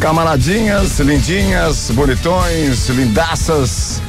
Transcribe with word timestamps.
camaradinhas, 0.00 0.98
lindinhas, 0.98 1.90
bonitões, 1.90 2.88
lindaças, 2.88 4.00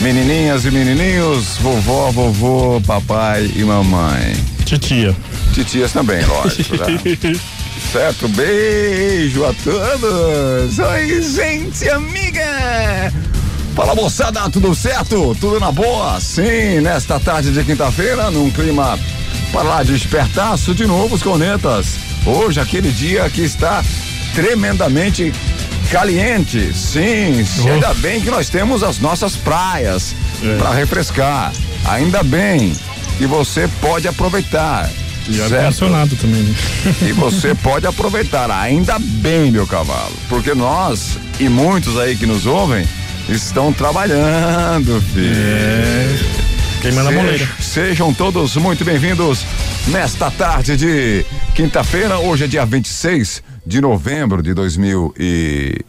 menininhas 0.00 0.64
e 0.64 0.70
menininhos, 0.70 1.58
vovó, 1.58 2.10
vovô, 2.10 2.80
papai 2.86 3.52
e 3.54 3.62
mamãe. 3.62 4.34
Titia. 4.64 5.14
Titias 5.52 5.92
também, 5.92 6.24
lógico. 6.24 6.76
Né? 6.76 7.38
certo, 7.92 8.26
beijo 8.28 9.44
a 9.44 9.52
todos. 9.62 10.78
Oi, 10.78 11.22
gente, 11.22 11.90
amiga. 11.90 13.12
Fala 13.76 13.94
moçada, 13.94 14.48
tudo 14.48 14.74
certo? 14.74 15.36
Tudo 15.38 15.60
na 15.60 15.70
boa? 15.70 16.18
Sim, 16.20 16.80
nesta 16.80 17.20
tarde 17.20 17.52
de 17.52 17.62
quinta-feira, 17.62 18.30
num 18.30 18.50
clima 18.50 18.98
para 19.52 19.62
lá 19.62 19.82
de 19.82 19.94
espertaço, 19.94 20.74
de 20.74 20.86
novo 20.86 21.16
os 21.16 21.22
cornetas. 21.22 21.96
Hoje, 22.24 22.58
aquele 22.58 22.90
dia 22.90 23.28
que 23.28 23.42
está 23.42 23.84
tremendamente 24.34 25.32
caliente. 25.90 26.72
Sim, 26.74 27.44
oh. 27.64 27.68
ainda 27.68 27.94
bem 27.94 28.20
que 28.20 28.30
nós 28.30 28.48
temos 28.48 28.82
as 28.82 28.98
nossas 28.98 29.36
praias 29.36 30.14
é. 30.42 30.56
para 30.56 30.72
refrescar. 30.72 31.52
Ainda 31.86 32.22
bem 32.22 32.74
que 33.16 33.26
você 33.26 33.68
pode 33.80 34.08
aproveitar. 34.08 34.90
E 35.28 35.40
ar-condicionado 35.40 36.16
também. 36.16 36.42
Né? 36.42 36.54
E 37.02 37.12
você 37.12 37.54
pode 37.62 37.86
aproveitar, 37.86 38.50
ainda 38.50 38.98
bem, 38.98 39.50
meu 39.50 39.66
cavalo. 39.66 40.12
Porque 40.28 40.54
nós 40.54 41.18
e 41.38 41.48
muitos 41.48 41.98
aí 41.98 42.16
que 42.16 42.26
nos 42.26 42.44
ouvem 42.44 42.86
estão 43.28 43.72
trabalhando, 43.72 45.00
filho. 45.14 45.32
É. 45.34 46.18
Queimando 46.82 47.08
Se, 47.08 47.14
a 47.14 47.18
moleira. 47.22 47.48
Sejam 47.60 48.12
todos 48.12 48.56
muito 48.56 48.84
bem-vindos 48.84 49.46
nesta 49.86 50.30
tarde 50.30 50.76
de 50.76 51.24
quinta-feira. 51.54 52.18
Hoje 52.18 52.44
é 52.44 52.46
dia 52.46 52.66
26 52.66 53.53
de 53.66 53.80
novembro 53.80 54.42
de 54.42 54.52
2020. 54.54 55.84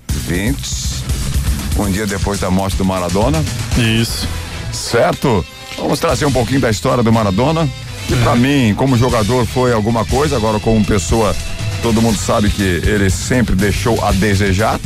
Um 1.78 1.92
dia 1.92 2.08
depois 2.08 2.40
da 2.40 2.50
morte 2.50 2.78
do 2.78 2.86
Maradona. 2.86 3.44
Isso. 3.78 4.28
Certo? 4.72 5.46
Vamos 5.78 6.00
trazer 6.00 6.26
um 6.26 6.32
pouquinho 6.32 6.62
da 6.62 6.70
história 6.70 7.04
do 7.04 7.12
Maradona. 7.12 7.68
Que 8.08 8.14
é. 8.14 8.18
para 8.24 8.36
mim, 8.36 8.74
como 8.76 8.98
jogador, 8.98 9.46
foi 9.46 9.74
alguma 9.74 10.06
coisa. 10.06 10.38
Agora, 10.38 10.60
como 10.60 10.86
pessoa, 10.86 11.36
todo 11.82 12.02
mundo 12.02 12.18
sabe 12.18 12.50
que 12.50 12.64
ele 12.64 13.10
sempre 13.10 13.56
deixou 13.56 14.04
a 14.04 14.12
desejar. 14.12 14.80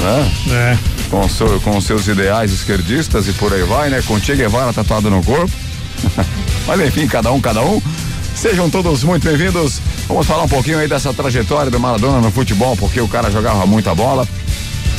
Né? 0.00 0.32
É 0.50 0.94
com, 1.14 1.28
seu, 1.28 1.60
com 1.60 1.80
seus 1.80 2.08
ideais 2.08 2.52
esquerdistas 2.52 3.28
e 3.28 3.32
por 3.32 3.52
aí 3.52 3.62
vai, 3.62 3.88
né? 3.88 4.02
Com 4.06 4.18
Che 4.18 4.34
Guevara 4.34 4.72
tatuado 4.72 5.08
no 5.10 5.22
corpo. 5.22 5.52
Mas 6.66 6.80
enfim, 6.80 7.06
cada 7.06 7.30
um, 7.32 7.40
cada 7.40 7.62
um. 7.62 7.80
Sejam 8.34 8.68
todos 8.68 9.04
muito 9.04 9.26
bem-vindos. 9.26 9.80
Vamos 10.08 10.26
falar 10.26 10.42
um 10.42 10.48
pouquinho 10.48 10.78
aí 10.78 10.88
dessa 10.88 11.14
trajetória 11.14 11.70
do 11.70 11.78
Maradona 11.78 12.20
no 12.20 12.30
futebol, 12.30 12.76
porque 12.76 13.00
o 13.00 13.08
cara 13.08 13.30
jogava 13.30 13.64
muita 13.64 13.94
bola. 13.94 14.26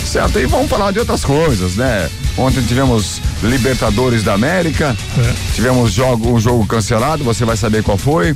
Certo? 0.06 0.40
E 0.40 0.46
vamos 0.46 0.70
falar 0.70 0.92
de 0.92 1.00
outras 1.00 1.24
coisas, 1.26 1.76
né? 1.76 2.10
Ontem 2.38 2.62
tivemos 2.62 3.22
Libertadores 3.44 4.24
da 4.24 4.34
América, 4.34 4.96
é. 5.18 5.34
tivemos 5.54 5.92
jogo, 5.92 6.34
um 6.34 6.40
jogo 6.40 6.66
cancelado, 6.66 7.24
você 7.24 7.44
vai 7.44 7.58
saber 7.58 7.84
qual 7.84 7.98
foi. 7.98 8.34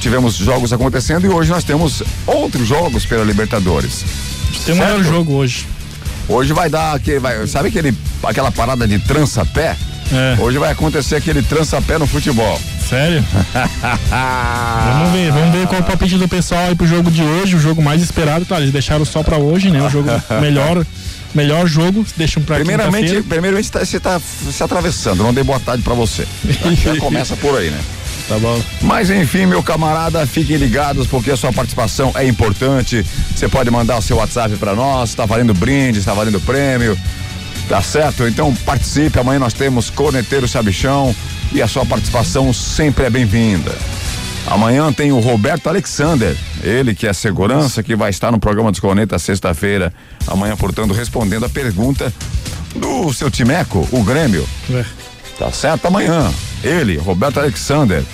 Tivemos 0.00 0.36
jogos 0.36 0.72
acontecendo 0.72 1.26
e 1.26 1.28
hoje 1.28 1.50
nós 1.50 1.64
temos 1.64 2.02
outros 2.26 2.66
jogos 2.66 3.04
pela 3.04 3.24
Libertadores. 3.24 4.04
Tem 4.64 4.74
o 4.74 4.78
maior 4.78 5.02
jogo 5.02 5.34
hoje. 5.34 5.66
Hoje 6.28 6.52
vai 6.52 6.70
dar 6.70 6.94
aquele, 6.94 7.18
vai, 7.18 7.46
sabe 7.46 7.68
aquele, 7.68 7.94
aquela 8.22 8.50
parada 8.50 8.86
de 8.86 8.98
trança-pé? 9.00 9.76
É. 10.10 10.40
Hoje 10.40 10.58
vai 10.58 10.70
acontecer 10.72 11.16
aquele 11.16 11.42
trança-pé 11.42 11.98
no 11.98 12.06
futebol. 12.06 12.60
Sério? 12.88 13.24
vamos 13.52 15.12
ver, 15.12 15.30
vamos 15.30 15.54
ver 15.54 15.66
qual 15.66 15.80
é 15.80 15.82
o 15.82 15.86
palpite 15.86 16.16
do 16.16 16.28
pessoal 16.28 16.66
aí 16.66 16.74
pro 16.74 16.86
jogo 16.86 17.10
de 17.10 17.22
hoje, 17.22 17.56
o 17.56 17.60
jogo 17.60 17.82
mais 17.82 18.02
esperado, 18.02 18.44
tá? 18.44 18.58
Eles 18.58 18.72
deixaram 18.72 19.04
só 19.04 19.22
pra 19.22 19.38
hoje, 19.38 19.70
né? 19.70 19.80
O 19.82 19.88
jogo 19.88 20.10
melhor, 20.40 20.84
melhor 21.34 21.66
jogo, 21.66 22.04
deixam 22.16 22.42
pra 22.42 22.56
Primeiramente, 22.56 23.22
primeiramente 23.22 23.70
tá, 23.70 23.84
você 23.84 23.98
tá 23.98 24.20
se 24.20 24.62
atravessando, 24.62 25.22
não 25.22 25.32
dei 25.32 25.44
boa 25.44 25.60
tarde 25.60 25.82
pra 25.82 25.94
você. 25.94 26.26
Já 26.82 26.96
começa 27.00 27.36
por 27.36 27.58
aí, 27.58 27.70
né? 27.70 27.80
Tá 28.28 28.38
bom. 28.38 28.60
Mas 28.82 29.10
enfim, 29.10 29.46
meu 29.46 29.62
camarada, 29.62 30.26
fiquem 30.26 30.56
ligados 30.56 31.06
porque 31.06 31.30
a 31.30 31.36
sua 31.36 31.52
participação 31.52 32.12
é 32.14 32.26
importante. 32.26 33.04
Você 33.34 33.48
pode 33.48 33.70
mandar 33.70 33.98
o 33.98 34.02
seu 34.02 34.16
WhatsApp 34.16 34.56
para 34.56 34.74
nós, 34.74 35.14
tá 35.14 35.26
valendo 35.26 35.52
brinde, 35.54 35.98
está 35.98 36.14
valendo 36.14 36.40
prêmio. 36.40 36.96
Tá 37.72 37.80
certo? 37.80 38.28
Então 38.28 38.54
participe. 38.66 39.18
Amanhã 39.18 39.38
nós 39.38 39.54
temos 39.54 39.88
Corneteiro 39.88 40.46
Sabichão 40.46 41.16
e 41.54 41.62
a 41.62 41.66
sua 41.66 41.86
participação 41.86 42.52
sempre 42.52 43.06
é 43.06 43.08
bem-vinda. 43.08 43.74
Amanhã 44.46 44.92
tem 44.92 45.10
o 45.10 45.18
Roberto 45.20 45.68
Alexander, 45.68 46.36
ele 46.62 46.94
que 46.94 47.06
é 47.06 47.14
segurança, 47.14 47.82
que 47.82 47.96
vai 47.96 48.10
estar 48.10 48.30
no 48.30 48.38
programa 48.38 48.70
dos 48.70 48.78
Cornetas 48.78 49.22
sexta-feira. 49.22 49.90
Amanhã, 50.26 50.54
portanto, 50.54 50.92
respondendo 50.92 51.46
a 51.46 51.48
pergunta 51.48 52.12
do 52.76 53.10
seu 53.10 53.30
Timeco, 53.30 53.88
o 53.90 54.04
Grêmio. 54.04 54.46
É. 54.70 54.84
Tá 55.38 55.50
certo? 55.50 55.86
Amanhã. 55.86 56.30
Ele, 56.62 56.98
Roberto 56.98 57.40
Alexander. 57.40 58.04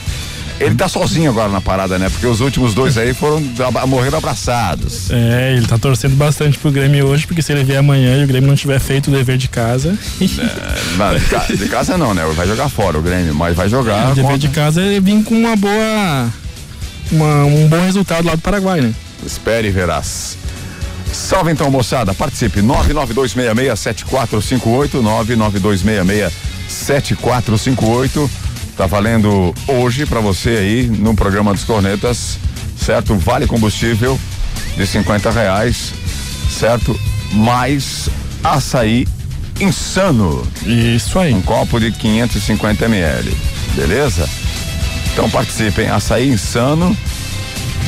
Ele 0.61 0.75
tá 0.75 0.89
sozinho 0.89 1.31
agora 1.31 1.49
na 1.49 1.61
parada, 1.61 1.97
né? 1.99 2.09
Porque 2.11 2.27
os 2.27 2.41
últimos 2.41 2.75
dois 2.75 2.99
aí 2.99 3.15
foram 3.15 3.41
morreram 3.87 4.19
abraçados. 4.19 5.09
É, 5.11 5.55
ele 5.57 5.65
tá 5.67 5.79
torcendo 5.79 6.17
bastante 6.17 6.59
pro 6.59 6.73
Grêmio 6.73 7.07
hoje, 7.07 7.25
porque 7.27 7.41
se 7.41 7.53
ele 7.53 7.63
vier 7.63 7.79
amanhã 7.79 8.21
e 8.21 8.25
o 8.25 8.27
Grêmio 8.27 8.49
não 8.49 8.57
tiver 8.57 8.81
feito 8.81 9.07
o 9.09 9.13
dever 9.13 9.39
de 9.39 9.49
casa. 9.49 9.97
É, 10.39 10.97
não, 10.97 11.17
de, 11.17 11.25
ca, 11.27 11.47
de, 11.49 11.69
casa 11.69 11.99
não, 11.99 12.15
né? 12.15 12.25
Vai 12.35 12.47
jogar 12.47 12.69
fora 12.69 12.97
o 12.99 13.03
Grêmio, 13.03 13.35
mas 13.35 13.57
vai 13.57 13.69
jogar. 13.69 14.13
O 14.13 14.15
dever 14.15 14.31
contra... 14.33 14.39
de 14.39 14.49
casa 14.49 14.81
é 14.83 15.01
vir 15.01 15.25
com 15.25 15.35
uma 15.35 15.57
boa. 15.57 16.33
Uma, 17.11 17.45
um 17.45 17.67
bom 17.69 17.81
resultado 17.81 18.27
lá 18.27 18.35
do 18.35 18.41
Paraguai, 18.41 18.81
né? 18.81 18.95
Espere 19.25 19.69
e 19.69 19.71
verás. 19.71 20.37
Salve 21.13 21.53
então, 21.53 21.71
moçada. 21.71 22.15
Participe. 22.15 22.61
992667458. 22.61 25.01
99266 25.01 26.33
7458. 26.69 28.31
Tá 28.79 28.87
valendo 28.87 29.53
hoje 29.67 30.07
para 30.07 30.21
você 30.21 30.51
aí 30.51 30.87
no 30.87 31.13
programa 31.13 31.53
dos 31.53 31.65
Cornetas, 31.65 32.39
certo? 32.77 33.17
Vale 33.17 33.45
combustível 33.45 34.17
de 34.77 34.87
50 34.87 35.33
reais, 35.33 35.93
certo? 36.49 36.97
Mais 37.33 38.09
açaí 38.45 39.05
insano. 39.61 40.47
Isso 40.65 41.19
aí. 41.19 41.35
Um 41.35 41.43
copo 41.43 41.81
de 41.81 41.91
550 41.91 42.85
ml, 42.85 43.37
beleza? 43.75 44.31
Então 45.13 45.29
participem, 45.29 45.89
açaí 45.89 46.29
insano, 46.29 46.97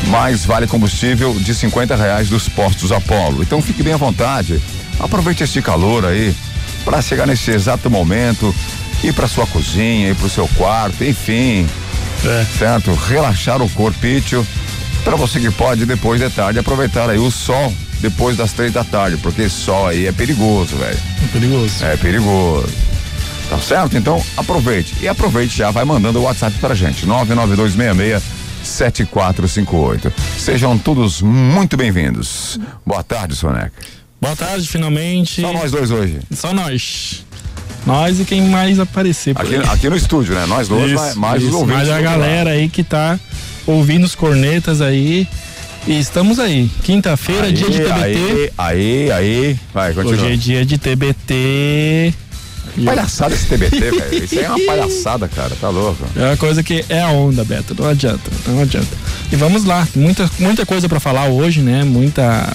mais 0.08 0.44
vale 0.44 0.66
combustível 0.66 1.32
de 1.34 1.54
50 1.54 1.94
reais 1.94 2.28
dos 2.28 2.48
postos 2.48 2.90
Apolo. 2.90 3.44
Então 3.44 3.62
fique 3.62 3.84
bem 3.84 3.92
à 3.92 3.96
vontade, 3.96 4.60
aproveite 4.98 5.44
este 5.44 5.62
calor 5.62 6.04
aí 6.04 6.34
para 6.84 7.00
chegar 7.00 7.28
nesse 7.28 7.52
exato 7.52 7.88
momento, 7.88 8.52
ir 9.02 9.12
para 9.12 9.28
sua 9.28 9.46
cozinha, 9.46 10.08
ir 10.10 10.14
para 10.14 10.26
o 10.26 10.30
seu 10.30 10.48
quarto, 10.56 11.04
enfim. 11.04 11.66
É. 12.24 12.44
Certo? 12.58 12.92
Relaxar 12.94 13.62
o 13.62 13.68
corpício 13.70 14.46
para 15.04 15.16
você 15.16 15.40
que 15.40 15.50
pode 15.50 15.86
depois 15.86 16.20
de 16.20 16.28
tarde 16.28 16.58
aproveitar 16.58 17.08
aí 17.08 17.18
o 17.18 17.30
sol 17.30 17.72
depois 18.00 18.36
das 18.36 18.52
três 18.52 18.72
da 18.72 18.82
tarde, 18.82 19.16
porque 19.18 19.48
sol 19.48 19.86
aí 19.86 20.06
é 20.06 20.12
perigoso, 20.12 20.76
velho. 20.76 20.98
É 21.22 21.26
perigoso. 21.32 21.84
É 21.84 21.96
perigoso. 21.96 22.72
Tá 23.48 23.58
certo? 23.58 23.96
Então 23.96 24.22
aproveite. 24.36 24.94
E 25.00 25.08
aproveite 25.08 25.56
já, 25.56 25.70
vai 25.70 25.84
mandando 25.84 26.18
o 26.20 26.22
WhatsApp 26.22 26.56
pra 26.58 26.74
gente. 26.74 27.04
99266 27.06 28.40
7458. 28.62 30.12
Sejam 30.38 30.78
todos 30.78 31.22
muito 31.22 31.76
bem-vindos. 31.76 32.60
Boa 32.84 33.02
tarde, 33.02 33.34
Soneca. 33.34 33.72
Boa 34.20 34.36
tarde, 34.36 34.68
finalmente. 34.68 35.40
Só 35.40 35.52
nós 35.52 35.72
dois 35.72 35.90
hoje. 35.90 36.20
Só 36.30 36.52
nós. 36.52 37.24
Nós 37.86 38.20
e 38.20 38.24
quem 38.24 38.42
mais 38.42 38.78
aparecer. 38.78 39.34
Aqui, 39.36 39.56
aqui, 39.56 39.88
no 39.88 39.96
estúdio, 39.96 40.34
né? 40.34 40.46
Nós 40.46 40.68
dois, 40.68 40.92
isso, 40.92 41.18
mais 41.18 41.42
isso, 41.42 41.50
os 41.50 41.54
ouvintes. 41.54 41.88
Mais 41.88 41.90
a 41.90 42.00
galera 42.00 42.50
aí 42.50 42.68
que 42.68 42.82
tá 42.82 43.18
ouvindo 43.66 44.04
os 44.04 44.14
cornetas 44.14 44.80
aí. 44.80 45.26
E 45.86 45.98
estamos 45.98 46.38
aí. 46.38 46.70
Quinta-feira, 46.82 47.50
dia 47.50 47.70
de 47.70 47.78
TBT. 47.78 48.52
Aí, 48.58 49.10
aí. 49.10 49.58
Vai, 49.72 49.94
continua. 49.94 50.14
Hoje 50.14 50.32
é 50.32 50.36
dia 50.36 50.64
de 50.64 50.76
TBT. 50.76 52.14
Palhaçada 52.84 53.34
esse 53.34 53.46
TBT, 53.46 53.78
velho. 53.78 54.24
Isso 54.24 54.38
aí 54.38 54.44
é 54.44 54.48
uma 54.48 54.66
palhaçada, 54.66 55.28
cara. 55.28 55.56
Tá 55.60 55.68
louco. 55.70 56.04
É 56.14 56.26
uma 56.26 56.36
coisa 56.36 56.62
que 56.62 56.84
é 56.88 57.00
a 57.00 57.08
onda, 57.08 57.44
Beto. 57.44 57.74
Não 57.78 57.88
adianta. 57.88 58.30
Não 58.46 58.60
adianta. 58.60 58.96
E 59.32 59.36
vamos 59.36 59.64
lá. 59.64 59.88
Muita, 59.94 60.30
muita 60.38 60.66
coisa 60.66 60.88
para 60.88 61.00
falar 61.00 61.28
hoje, 61.28 61.60
né? 61.60 61.82
Muita. 61.82 62.52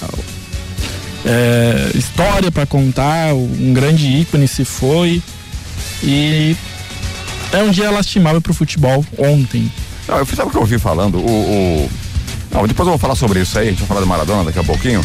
É, 1.26 1.90
história 1.94 2.52
para 2.52 2.64
contar, 2.64 3.34
um 3.34 3.72
grande 3.74 4.06
ícone 4.06 4.46
se 4.46 4.64
foi. 4.64 5.20
E 6.02 6.56
é 7.52 7.62
um 7.62 7.70
dia 7.70 7.90
lastimável 7.90 8.40
pro 8.40 8.54
futebol 8.54 9.04
ontem. 9.18 9.70
Não, 10.06 10.18
eu 10.18 10.26
sabe 10.26 10.48
o 10.48 10.50
que 10.50 10.56
eu 10.56 10.60
ouvi 10.60 10.78
falando? 10.78 11.18
O, 11.18 11.28
o... 11.28 11.90
Não, 12.52 12.66
depois 12.66 12.86
eu 12.86 12.92
vou 12.92 12.98
falar 12.98 13.16
sobre 13.16 13.40
isso 13.40 13.58
aí, 13.58 13.68
a 13.68 13.70
gente 13.70 13.80
vai 13.80 13.88
falar 13.88 14.00
do 14.00 14.06
Maradona 14.06 14.44
daqui 14.44 14.58
a 14.58 14.64
pouquinho. 14.64 15.04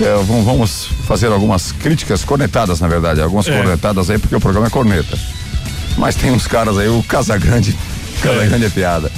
É, 0.00 0.22
vamos 0.24 0.88
fazer 1.06 1.28
algumas 1.28 1.72
críticas 1.72 2.24
cornetadas, 2.24 2.80
na 2.80 2.88
verdade, 2.88 3.20
algumas 3.20 3.48
é. 3.48 3.56
cornetadas 3.56 4.10
aí, 4.10 4.18
porque 4.18 4.34
o 4.34 4.40
programa 4.40 4.66
é 4.66 4.70
corneta. 4.70 5.18
Mas 5.96 6.14
tem 6.14 6.30
uns 6.30 6.46
caras 6.46 6.76
aí, 6.76 6.88
o 6.88 7.02
Casagrande, 7.04 7.74
Casagrande 8.20 8.64
é, 8.64 8.66
é 8.66 8.70
piada. 8.70 9.10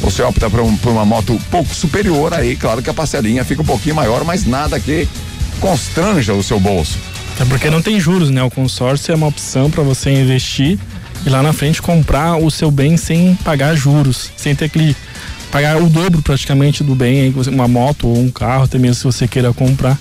você 0.00 0.22
opta 0.22 0.48
por, 0.48 0.60
um, 0.60 0.76
por 0.76 0.92
uma 0.92 1.04
moto 1.04 1.34
um 1.34 1.38
pouco 1.38 1.74
superior 1.74 2.32
aí, 2.32 2.56
claro 2.56 2.82
que 2.82 2.88
a 2.88 2.94
parcelinha 2.94 3.44
fica 3.44 3.60
um 3.60 3.66
pouquinho 3.66 3.94
maior, 3.94 4.24
mas 4.24 4.46
nada 4.46 4.80
que 4.80 5.06
constranja 5.60 6.32
o 6.32 6.42
seu 6.42 6.58
bolso. 6.58 6.98
É 7.38 7.44
porque 7.44 7.70
não 7.70 7.82
tem 7.82 8.00
juros, 8.00 8.30
né? 8.30 8.42
O 8.42 8.50
consórcio 8.50 9.12
é 9.12 9.14
uma 9.14 9.26
opção 9.26 9.70
para 9.70 9.82
você 9.82 10.10
investir 10.10 10.78
e 11.24 11.28
lá 11.28 11.42
na 11.42 11.52
frente 11.52 11.82
comprar 11.82 12.36
o 12.36 12.50
seu 12.50 12.70
bem 12.70 12.96
sem 12.96 13.34
pagar 13.44 13.74
juros, 13.74 14.30
sem 14.36 14.54
ter 14.54 14.70
que 14.70 14.96
pagar 15.50 15.80
o 15.82 15.88
dobro 15.88 16.22
praticamente 16.22 16.82
do 16.82 16.94
bem, 16.94 17.34
uma 17.48 17.68
moto 17.68 18.08
ou 18.08 18.18
um 18.18 18.30
carro, 18.30 18.64
até 18.64 18.78
mesmo 18.78 18.94
se 18.94 19.04
você 19.04 19.28
queira 19.28 19.52
comprar 19.52 19.98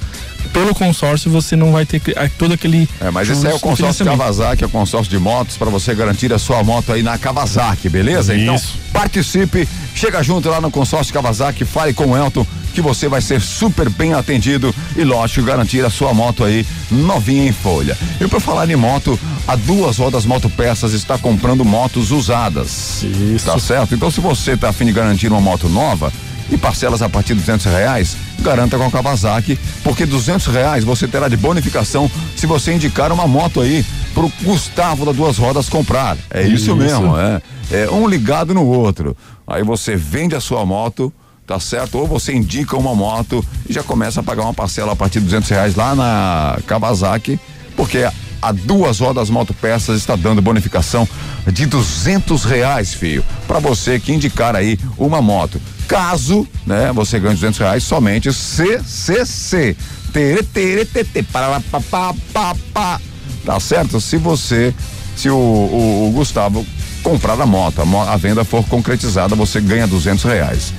pelo 0.54 0.74
consórcio 0.74 1.30
você 1.32 1.56
não 1.56 1.72
vai 1.72 1.86
ter 1.86 2.02
todo 2.38 2.54
aquele. 2.54 2.88
É, 3.00 3.12
mas 3.12 3.30
esse 3.30 3.46
é 3.46 3.54
o 3.54 3.60
consórcio 3.60 4.06
Kawasaki, 4.06 4.64
é 4.64 4.68
o 4.68 4.70
consórcio 4.70 5.10
de 5.10 5.20
motos 5.20 5.58
para 5.58 5.70
você 5.70 5.94
garantir 5.94 6.32
a 6.34 6.40
sua 6.40 6.64
moto 6.64 6.92
aí 6.92 7.04
na 7.04 7.18
Kawasaki, 7.18 7.90
beleza? 7.90 8.36
Então, 8.36 8.56
Isso. 8.56 8.76
Então 8.76 8.90
participe, 8.92 9.68
chega 9.96 10.22
junto 10.24 10.50
lá 10.50 10.60
no 10.60 10.72
consórcio 10.72 11.14
Kawasaki, 11.14 11.64
fale 11.66 11.94
com 11.94 12.08
o 12.08 12.18
Elton 12.18 12.46
que 12.80 12.82
você 12.82 13.10
vai 13.10 13.20
ser 13.20 13.42
super 13.42 13.90
bem 13.90 14.14
atendido 14.14 14.74
e 14.96 15.04
lógico 15.04 15.46
garantir 15.46 15.84
a 15.84 15.90
sua 15.90 16.14
moto 16.14 16.46
aí 16.46 16.66
novinha 16.90 17.46
em 17.46 17.52
folha. 17.52 17.98
E 18.22 18.26
para 18.26 18.40
falar 18.40 18.70
em 18.70 18.76
moto, 18.78 19.20
a 19.46 19.58
duas 19.58 19.98
rodas 19.98 20.24
motopeças 20.26 20.94
está 20.94 21.18
comprando 21.18 21.66
motos 21.66 22.10
usadas. 22.10 23.04
Isso. 23.04 23.46
Tá 23.46 23.60
certo? 23.60 23.94
Então 23.94 24.10
se 24.10 24.22
você 24.22 24.56
tá 24.56 24.70
afim 24.70 24.86
de 24.86 24.94
garantir 24.94 25.28
uma 25.28 25.42
moto 25.42 25.68
nova, 25.68 26.12
e 26.50 26.58
parcelas 26.58 27.02
a 27.02 27.10
partir 27.10 27.34
de 27.34 27.42
duzentos 27.42 27.66
reais, 27.66 28.16
garanta 28.40 28.78
com 28.78 28.86
a 28.86 28.90
Kawasaki, 28.90 29.60
porque 29.84 30.06
duzentos 30.06 30.48
reais 30.48 30.84
você 30.84 31.06
terá 31.08 31.28
de 31.28 31.36
bonificação 31.36 32.10
se 32.36 32.48
você 32.48 32.74
indicar 32.74 33.12
uma 33.12 33.28
moto 33.28 33.60
aí 33.60 33.86
pro 34.14 34.32
Gustavo 34.42 35.06
da 35.06 35.12
Duas 35.12 35.38
Rodas 35.38 35.68
comprar. 35.68 36.18
É 36.32 36.42
isso, 36.44 36.56
isso 36.56 36.76
mesmo, 36.78 37.16
é. 37.20 37.42
É 37.72 37.92
um 37.92 38.08
ligado 38.08 38.54
no 38.54 38.66
outro. 38.66 39.16
Aí 39.46 39.64
você 39.64 39.96
vende 39.96 40.34
a 40.34 40.40
sua 40.40 40.66
moto, 40.66 41.14
tá 41.50 41.60
certo? 41.60 41.98
Ou 41.98 42.06
você 42.06 42.32
indica 42.32 42.78
uma 42.78 42.94
moto 42.94 43.44
e 43.68 43.74
já 43.74 43.82
começa 43.82 44.20
a 44.20 44.24
pagar 44.24 44.44
uma 44.44 44.54
parcela 44.54 44.92
a 44.92 44.96
partir 44.96 45.20
de 45.20 45.26
duzentos 45.26 45.50
reais 45.50 45.74
lá 45.74 45.96
na 45.96 46.60
Kawasaki, 46.68 47.40
porque 47.76 48.08
a 48.40 48.52
duas 48.52 49.00
rodas 49.00 49.32
motopeças 49.32 49.98
está 49.98 50.16
dando 50.16 50.44
bonificação 50.44 51.10
de 51.52 51.66
duzentos 51.66 52.44
reais, 52.44 52.94
filho, 52.94 53.26
para 53.48 53.58
você 53.58 54.00
que 54.00 54.14
indicar 54.14 54.56
aí 54.56 54.78
uma 54.96 55.24
moto. 55.24 55.60
Caso, 55.88 56.48
né, 56.68 56.92
você 56.94 57.20
ganhe 57.20 57.34
200 57.34 57.58
reais 57.58 57.84
somente 57.84 58.32
CCC. 58.32 59.76
Tere, 60.14 60.44
tere, 60.44 60.86
tere, 60.86 61.24
para, 61.24 61.60
pa, 61.62 61.82
pa, 61.82 62.14
pa, 62.32 62.56
pa. 62.72 63.02
Tá 63.44 63.60
certo? 63.60 64.00
Se 64.00 64.18
você, 64.18 64.72
se 65.16 65.32
o, 65.32 65.36
o, 65.36 66.10
o 66.10 66.12
Gustavo 66.12 66.64
comprar 67.02 67.42
a 67.42 67.46
moto, 67.48 67.82
a, 67.82 68.18
venda 68.18 68.44
for 68.44 68.64
concretizada, 68.66 69.36
você 69.36 69.60
ganha 69.60 69.88
200 69.88 70.24
reais. 70.26 70.74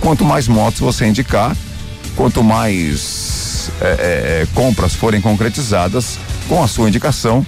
Quanto 0.00 0.24
mais 0.24 0.46
motos 0.48 0.80
você 0.80 1.06
indicar, 1.06 1.56
quanto 2.16 2.42
mais 2.42 3.70
é, 3.80 3.84
é, 3.84 3.88
é, 4.42 4.46
compras 4.54 4.94
forem 4.94 5.20
concretizadas, 5.20 6.18
com 6.48 6.62
a 6.62 6.68
sua 6.68 6.88
indicação, 6.88 7.44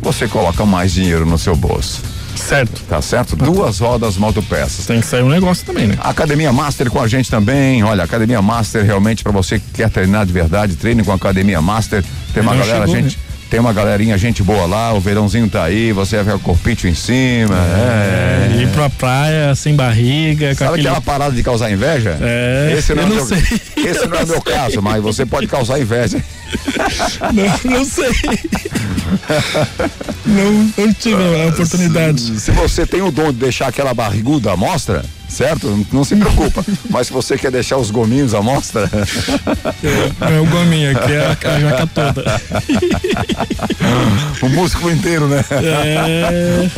você 0.00 0.28
coloca 0.28 0.64
mais 0.66 0.92
dinheiro 0.92 1.24
no 1.24 1.38
seu 1.38 1.56
bolso. 1.56 2.02
Certo. 2.36 2.82
Tá 2.88 3.00
certo? 3.00 3.36
Duas 3.36 3.78
rodas 3.78 4.16
motopeças. 4.16 4.84
Tem 4.86 5.00
que 5.00 5.06
sair 5.06 5.22
um 5.22 5.28
negócio 5.28 5.64
também, 5.64 5.86
né? 5.86 5.96
Academia 6.00 6.52
Master 6.52 6.90
com 6.90 7.00
a 7.00 7.06
gente 7.06 7.30
também. 7.30 7.82
Olha, 7.82 8.04
Academia 8.04 8.42
Master 8.42 8.84
realmente 8.84 9.22
para 9.22 9.32
você 9.32 9.58
que 9.58 9.66
quer 9.72 9.88
treinar 9.88 10.26
de 10.26 10.32
verdade, 10.32 10.74
treine 10.76 11.02
com 11.02 11.12
a 11.12 11.14
Academia 11.14 11.62
Master. 11.62 12.04
Tem 12.32 12.42
uma 12.42 12.54
galera, 12.54 12.86
chegou, 12.86 12.96
gente. 12.96 13.16
Né? 13.16 13.33
Tem 13.54 13.60
uma 13.60 13.72
galerinha, 13.72 14.18
gente 14.18 14.42
boa 14.42 14.66
lá, 14.66 14.92
o 14.92 15.00
verãozinho 15.00 15.48
tá 15.48 15.62
aí, 15.62 15.92
você 15.92 16.16
vai 16.16 16.24
ver 16.24 16.34
o 16.34 16.40
corpite 16.40 16.88
em 16.88 16.94
cima. 16.94 17.54
É, 17.54 18.48
é. 18.52 18.62
Ir 18.62 18.68
pra 18.70 18.90
praia 18.90 19.54
sem 19.54 19.76
barriga. 19.76 20.52
Sabe 20.56 20.72
aquele... 20.72 20.88
aquela 20.88 21.00
parada 21.00 21.36
de 21.36 21.40
causar 21.40 21.70
inveja? 21.70 22.18
É. 22.20 22.74
Esse 22.76 22.92
não, 22.96 23.04
é 23.04 23.06
meu, 23.06 23.14
não 23.14 23.24
sei. 23.24 23.38
Esse 23.76 24.08
não 24.08 24.18
é 24.18 24.26
meu 24.26 24.42
caso, 24.42 24.82
mas 24.82 25.00
você 25.00 25.24
pode 25.24 25.46
causar 25.46 25.78
inveja. 25.78 26.20
Não, 27.32 27.72
não 27.72 27.84
sei. 27.84 28.10
Não, 30.24 30.72
não 30.76 30.94
tive 30.94 31.42
a 31.42 31.48
oportunidade. 31.48 32.20
Se, 32.20 32.40
se, 32.40 32.50
você 32.52 32.86
tem 32.86 33.02
o 33.02 33.10
dom 33.10 33.32
de 33.32 33.38
deixar 33.38 33.68
aquela 33.68 33.92
barriguda 33.92 34.52
à 34.52 34.56
mostra, 34.56 35.04
certo? 35.34 35.86
Não 35.92 36.04
se 36.04 36.16
preocupa. 36.16 36.64
Mas 36.88 37.08
se 37.08 37.12
você 37.12 37.36
quer 37.36 37.50
deixar 37.50 37.76
os 37.76 37.90
gominhos 37.90 38.32
à 38.34 38.40
mostra. 38.40 38.88
É, 39.82 40.36
é 40.36 40.40
o 40.40 40.46
gominho 40.46 40.96
aqui, 40.96 41.12
é 41.12 41.26
a, 41.26 41.36
a 41.54 41.60
jaca 41.60 41.86
toda. 41.86 42.40
o 44.42 44.48
músculo 44.48 44.90
inteiro, 44.90 45.28
né? 45.28 45.44
É. 45.50 46.70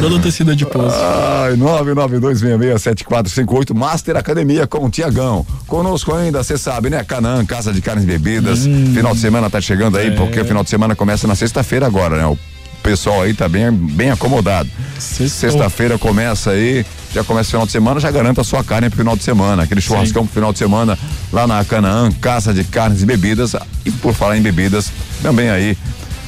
Todo 0.00 0.18
tecido 0.20 0.52
adiposo. 0.52 0.94
Ai, 0.94 1.52
992667458 1.54 3.74
Master 3.74 4.16
Academia 4.16 4.66
com 4.66 4.86
o 4.86 4.90
Tiagão. 4.90 5.46
Conosco 5.66 6.14
ainda, 6.14 6.42
você 6.42 6.56
sabe, 6.56 6.88
né? 6.90 7.02
Canã, 7.04 7.44
Casa 7.44 7.72
de 7.72 7.80
Carnes 7.80 8.04
e 8.04 8.06
Bebidas. 8.06 8.66
Hum. 8.66 8.92
Final 8.94 9.14
de 9.14 9.20
semana 9.20 9.50
tá 9.50 9.60
chegando 9.60 9.98
aí, 9.98 10.08
é. 10.08 10.12
porque 10.12 10.40
o 10.40 10.44
final 10.44 10.62
de 10.62 10.70
semana 10.70 10.94
começa 10.94 11.26
na 11.26 11.34
sexta-feira 11.34 11.86
agora, 11.86 12.16
né? 12.16 12.26
O 12.26 12.38
pessoal 12.82 13.22
aí 13.22 13.34
tá 13.34 13.48
bem, 13.48 13.72
bem 13.72 14.10
acomodado. 14.10 14.70
Sexta-feira 14.98 15.98
começa 15.98 16.50
aí, 16.50 16.84
já 17.14 17.22
começa 17.22 17.48
o 17.48 17.50
final 17.50 17.66
de 17.66 17.72
semana, 17.72 18.00
já 18.00 18.10
garanta 18.10 18.40
a 18.40 18.44
sua 18.44 18.64
carne 18.64 18.90
pro 18.90 18.98
final 18.98 19.16
de 19.16 19.22
semana. 19.22 19.62
Aquele 19.62 19.80
churrascão 19.80 20.22
Sim. 20.22 20.26
pro 20.26 20.34
final 20.34 20.52
de 20.52 20.58
semana 20.58 20.98
lá 21.32 21.46
na 21.46 21.64
Canaã, 21.64 22.10
Casa 22.10 22.52
de 22.52 22.64
Carnes 22.64 23.02
e 23.02 23.06
Bebidas. 23.06 23.54
E 23.84 23.90
por 23.90 24.12
falar 24.12 24.36
em 24.36 24.42
bebidas, 24.42 24.90
também 25.22 25.48
aí 25.48 25.78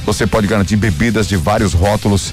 você 0.05 0.27
pode 0.27 0.47
garantir 0.47 0.77
bebidas 0.77 1.27
de 1.27 1.37
vários 1.37 1.73
rótulos 1.73 2.33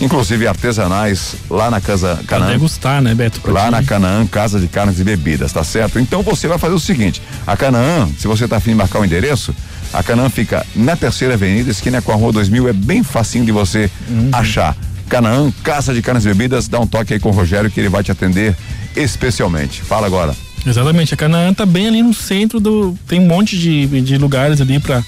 inclusive 0.00 0.46
artesanais, 0.46 1.36
lá 1.48 1.70
na 1.70 1.80
Casa 1.80 2.20
Canaã. 2.26 2.50
degustar, 2.50 3.00
né, 3.00 3.14
Beto? 3.14 3.40
Lá 3.50 3.70
na 3.70 3.82
Canaã, 3.82 4.26
Casa 4.26 4.60
de 4.60 4.68
Carnes 4.68 5.00
e 5.00 5.04
Bebidas, 5.04 5.52
tá 5.52 5.64
certo? 5.64 5.98
Então 5.98 6.22
você 6.22 6.46
vai 6.46 6.58
fazer 6.58 6.74
o 6.74 6.80
seguinte: 6.80 7.22
a 7.46 7.56
Canaã, 7.56 8.06
se 8.18 8.26
você 8.26 8.46
tá 8.46 8.56
afim 8.56 8.70
de 8.70 8.76
marcar 8.76 9.00
o 9.00 9.04
endereço, 9.04 9.54
a 9.92 10.02
Canaã 10.02 10.28
fica 10.28 10.66
na 10.74 10.96
terceira 10.96 11.34
avenida, 11.34 11.70
esquina 11.70 12.02
com 12.02 12.12
a 12.12 12.14
rua 12.14 12.32
2000, 12.32 12.68
é 12.68 12.72
bem 12.72 13.02
facinho 13.02 13.46
de 13.46 13.52
você 13.52 13.90
uhum. 14.08 14.30
achar. 14.32 14.76
Canaã, 15.08 15.52
Casa 15.62 15.94
de 15.94 16.02
Carnes 16.02 16.24
e 16.24 16.28
Bebidas, 16.28 16.68
dá 16.68 16.80
um 16.80 16.86
toque 16.86 17.14
aí 17.14 17.20
com 17.20 17.28
o 17.28 17.32
Rogério 17.32 17.70
que 17.70 17.80
ele 17.80 17.88
vai 17.88 18.02
te 18.02 18.10
atender 18.10 18.56
especialmente. 18.94 19.82
Fala 19.82 20.06
agora. 20.06 20.34
Exatamente, 20.66 21.14
a 21.14 21.16
Canaã 21.16 21.54
tá 21.54 21.64
bem 21.64 21.86
ali 21.86 22.02
no 22.02 22.12
centro 22.12 22.58
do. 22.58 22.96
Tem 23.06 23.20
um 23.20 23.26
monte 23.26 23.56
de, 23.56 23.86
de 24.00 24.18
lugares 24.18 24.60
ali 24.60 24.80
para 24.80 25.02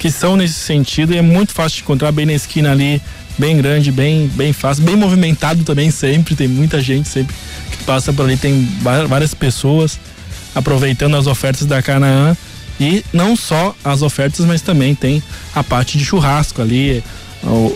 que 0.00 0.10
são 0.10 0.36
nesse 0.36 0.54
sentido 0.54 1.14
e 1.14 1.18
é 1.18 1.22
muito 1.22 1.52
fácil 1.52 1.76
de 1.76 1.82
encontrar 1.82 2.10
bem 2.12 2.26
na 2.26 2.32
esquina 2.32 2.72
ali 2.72 3.00
bem 3.38 3.56
grande, 3.56 3.90
bem, 3.90 4.28
bem 4.28 4.52
fácil, 4.52 4.84
bem 4.84 4.96
movimentado 4.96 5.64
também 5.64 5.90
sempre, 5.90 6.36
tem 6.36 6.48
muita 6.48 6.80
gente 6.80 7.08
sempre 7.08 7.34
que 7.70 7.84
passa 7.84 8.12
por 8.12 8.24
ali, 8.24 8.36
tem 8.36 8.68
várias 9.08 9.34
pessoas 9.34 9.98
aproveitando 10.54 11.16
as 11.16 11.26
ofertas 11.26 11.66
da 11.66 11.82
Canaã 11.82 12.36
e 12.78 13.04
não 13.12 13.36
só 13.36 13.74
as 13.84 14.02
ofertas, 14.02 14.44
mas 14.46 14.62
também 14.62 14.94
tem 14.94 15.22
a 15.54 15.62
parte 15.62 15.98
de 15.98 16.04
churrasco 16.04 16.62
ali, 16.62 17.02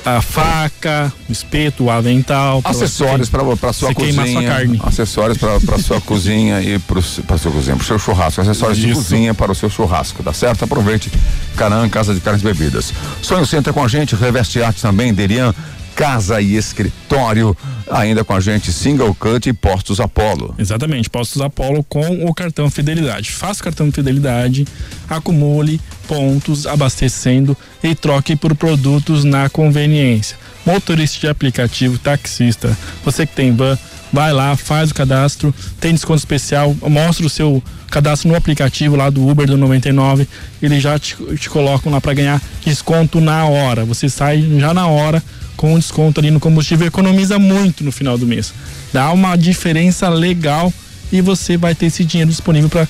a 0.04 0.22
faca, 0.22 1.12
o 1.28 1.32
espeto, 1.32 1.84
o 1.84 1.90
avental. 1.90 2.60
Acessórios 2.64 3.28
para 3.28 3.72
sua 3.72 3.94
cozinha. 3.94 4.26
Sua 4.26 4.42
carne. 4.42 4.80
Acessórios 4.82 5.38
para 5.38 5.78
sua 5.78 6.00
cozinha 6.00 6.60
e 6.60 6.78
para 6.78 7.38
sua 7.38 7.52
cozinha, 7.52 7.76
para 7.76 7.82
o 7.82 7.86
seu 7.86 7.98
churrasco. 7.98 8.40
Acessórios 8.40 8.78
Isso. 8.78 8.88
de 8.88 8.94
cozinha 8.94 9.34
para 9.34 9.52
o 9.52 9.54
seu 9.54 9.68
churrasco, 9.68 10.22
tá 10.22 10.32
certo? 10.32 10.64
Aproveite. 10.64 11.10
Canã, 11.56 11.88
Casa 11.88 12.14
de 12.14 12.20
Carnes 12.20 12.42
e 12.42 12.44
Bebidas. 12.44 12.92
Sonho 13.20 13.46
Center 13.46 13.72
com 13.72 13.84
a 13.84 13.88
gente, 13.88 14.14
Reveste 14.14 14.62
Arte 14.62 14.80
também, 14.80 15.12
Derian 15.12 15.54
casa 15.98 16.40
e 16.40 16.54
escritório. 16.54 17.56
Ainda 17.90 18.22
com 18.22 18.32
a 18.32 18.38
gente, 18.38 18.72
Single 18.72 19.12
Cut 19.16 19.48
e 19.48 19.52
Postos 19.52 19.98
Apollo. 19.98 20.54
Exatamente, 20.56 21.10
Postos 21.10 21.42
Apollo 21.42 21.82
com 21.82 22.24
o 22.24 22.32
cartão 22.32 22.70
Fidelidade. 22.70 23.32
Faça 23.32 23.60
o 23.60 23.64
cartão 23.64 23.90
Fidelidade, 23.90 24.64
acumule 25.10 25.80
pontos 26.06 26.68
abastecendo 26.68 27.56
e 27.82 27.96
troque 27.96 28.36
por 28.36 28.54
produtos 28.54 29.24
na 29.24 29.48
conveniência. 29.48 30.36
Motorista 30.64 31.18
de 31.18 31.28
aplicativo, 31.28 31.98
taxista, 31.98 32.76
você 33.04 33.26
que 33.26 33.34
tem 33.34 33.52
van, 33.52 33.76
vai 34.12 34.32
lá, 34.32 34.54
faz 34.54 34.92
o 34.92 34.94
cadastro, 34.94 35.52
tem 35.80 35.94
desconto 35.94 36.18
especial, 36.18 36.76
mostra 36.82 37.26
o 37.26 37.30
seu 37.30 37.62
cadastro 37.90 38.28
no 38.28 38.36
aplicativo 38.36 38.94
lá 38.94 39.10
do 39.10 39.26
Uber 39.26 39.46
do 39.46 39.56
99, 39.56 40.28
eles 40.62 40.82
já 40.82 40.98
te, 40.98 41.16
te 41.36 41.50
colocam 41.50 41.90
lá 41.90 42.00
para 42.00 42.14
ganhar 42.14 42.40
desconto 42.64 43.20
na 43.20 43.46
hora. 43.46 43.84
Você 43.84 44.08
sai 44.08 44.46
já 44.58 44.72
na 44.72 44.86
hora 44.86 45.22
com 45.58 45.76
desconto 45.76 46.20
ali 46.20 46.30
no 46.30 46.38
combustível, 46.38 46.86
economiza 46.86 47.36
muito 47.36 47.82
no 47.82 47.90
final 47.90 48.16
do 48.16 48.24
mês. 48.24 48.54
Dá 48.92 49.10
uma 49.10 49.36
diferença 49.36 50.08
legal 50.08 50.72
e 51.12 51.20
você 51.20 51.56
vai 51.56 51.74
ter 51.74 51.86
esse 51.86 52.04
dinheiro 52.04 52.30
disponível 52.30 52.70
para 52.70 52.88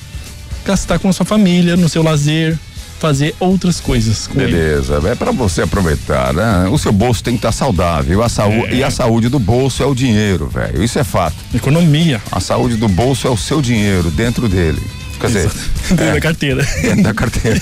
gastar 0.67 0.99
com 0.99 1.09
a 1.09 1.13
sua 1.13 1.25
família, 1.25 1.79
no 1.79 1.89
seu 1.89 2.03
lazer, 2.03 2.59
fazer 3.01 3.35
outras 3.41 3.81
coisas. 3.81 4.29
Beleza, 4.33 4.99
ele. 4.99 5.09
é 5.09 5.15
para 5.15 5.33
você 5.33 5.63
aproveitar, 5.63 6.35
né? 6.35 6.69
O 6.71 6.77
seu 6.77 6.93
bolso 6.93 7.25
tem 7.25 7.35
que 7.35 7.39
estar 7.39 7.49
tá 7.49 7.53
saudável, 7.53 8.23
a 8.23 8.29
saúde 8.29 8.75
é. 8.75 8.77
e 8.77 8.85
a 8.85 8.91
saúde 8.91 9.31
do 9.31 9.39
bolso 9.39 9.83
é 9.83 9.87
o 9.87 9.95
dinheiro, 9.95 10.47
velho. 10.47 10.85
Isso 10.85 10.99
é 10.99 11.05
fato. 11.05 11.37
Economia. 11.55 12.21
A 12.31 12.39
saúde 12.39 12.77
do 12.77 12.87
bolso 12.87 13.27
é 13.27 13.31
o 13.31 13.37
seu 13.37 13.63
dinheiro 13.63 14.11
dentro 14.11 14.47
dele. 14.47 14.83
Quer 15.21 15.27
dizer, 15.27 15.51
dentro 15.89 16.05
é, 16.05 16.13
da 16.13 16.21
carteira. 16.21 16.69
Dentro 16.83 17.03
da 17.03 17.15
carteira. 17.15 17.61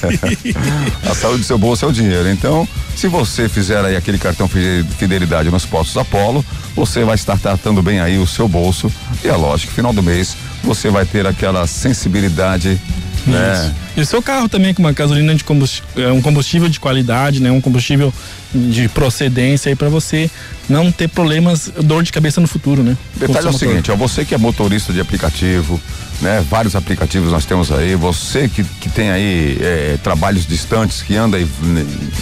a 1.09 1.15
saúde 1.15 1.39
do 1.39 1.45
seu 1.45 1.57
bolso 1.57 1.85
é 1.85 1.89
o 1.89 1.93
dinheiro. 1.93 2.29
Então, 2.29 2.69
se 2.95 3.09
você 3.09 3.49
fizer 3.49 3.83
aí 3.85 3.97
aquele 3.97 4.19
cartão 4.19 4.49
fidelidade 4.49 5.51
nos 5.51 5.65
postos 5.65 5.97
Apollo, 5.97 6.45
você 6.75 7.05
vai 7.05 7.15
estar 7.15 7.39
tratando 7.39 7.83
bem 7.83 8.01
aí 8.01 8.19
o 8.19 8.27
seu 8.27 8.47
bolso. 8.47 8.93
E 9.25 9.29
é 9.29 9.35
lógico, 9.35 9.73
final 9.73 9.93
do 9.93 10.03
mês, 10.03 10.37
você 10.63 10.91
vai 10.91 11.07
ter 11.07 11.27
aquela 11.27 11.67
sensibilidade 11.67 12.81
né? 13.27 13.75
E 13.97 14.01
o 14.01 14.07
seu 14.07 14.23
carro 14.23 14.49
também 14.49 14.73
com 14.73 14.83
uma 14.83 14.93
gasolina 14.93 15.35
de 15.35 15.45
combustível, 15.45 16.09
é 16.09 16.13
um 16.13 16.23
combustível 16.23 16.69
de 16.69 16.79
qualidade, 16.79 17.41
né? 17.41 17.51
Um 17.51 17.61
combustível 17.61 18.13
de 18.55 18.89
procedência 18.89 19.69
aí 19.69 19.77
para 19.77 19.89
você 19.89 20.31
não 20.69 20.91
ter 20.91 21.09
problemas, 21.09 21.71
dor 21.83 22.03
de 22.03 22.13
cabeça 22.13 22.41
no 22.41 22.47
futuro, 22.47 22.83
né? 22.83 22.97
Detalhe 23.17 23.47
é 23.47 23.51
o 23.51 23.53
seguinte, 23.53 23.91
ó, 23.91 23.97
você 23.97 24.25
que 24.25 24.35
é 24.35 24.39
motorista 24.39 24.93
de 24.93 25.01
aplicativo, 25.01 25.81
né? 26.21 26.45
Vários 26.49 26.75
aplicativos 26.77 27.31
nós 27.31 27.45
temos 27.45 27.71
aí. 27.73 27.95
Você 27.95 28.49
que, 28.49 28.65
que 28.65 28.89
tem 28.89 29.11
aí 29.11 29.59
é, 29.61 29.99
trabalhos 30.03 30.47
distantes, 30.47 31.03
que 31.03 31.17
anda 31.17 31.39
e. 31.39 31.45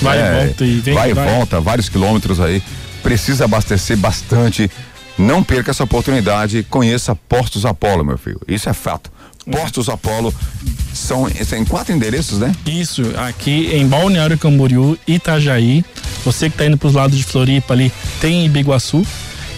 Vai 0.03 0.19
é, 0.19 0.21
e 0.21 0.47
volta 0.47 0.65
e 0.65 0.81
vem. 0.81 0.95
Vai 0.95 1.11
e 1.11 1.15
volta, 1.15 1.61
vários 1.61 1.89
quilômetros 1.89 2.41
aí. 2.41 2.63
Precisa 3.03 3.45
abastecer 3.45 3.97
bastante. 3.97 4.71
Não 5.17 5.45
perca 5.45 5.71
essa 5.71 5.85
oportunidade. 5.85 6.67
Conheça 6.69 7.15
Postos 7.15 7.65
Apolo, 7.65 8.05
meu 8.05 8.19
filho. 8.19 8.41
Isso 8.49 8.69
é 8.69 8.73
fato. 8.73 9.14
Postos 9.51 9.89
Apolo 9.89 10.35
são, 10.93 11.29
são 11.45 11.65
quatro 11.65 11.95
endereços, 11.95 12.39
né? 12.39 12.53
Isso, 12.67 13.03
aqui 13.17 13.71
em 13.73 13.87
Balneário 13.87 14.39
Camboriú, 14.39 14.99
Itajaí. 15.07 15.85
Você 16.25 16.49
que 16.49 16.55
está 16.55 16.67
indo 16.67 16.79
para 16.79 16.89
os 16.89 16.95
lados 16.95 17.19
de 17.19 17.25
Floripa 17.25 17.75
ali, 17.75 17.93
tem 18.21 18.47
Ibiguaçu. 18.47 19.05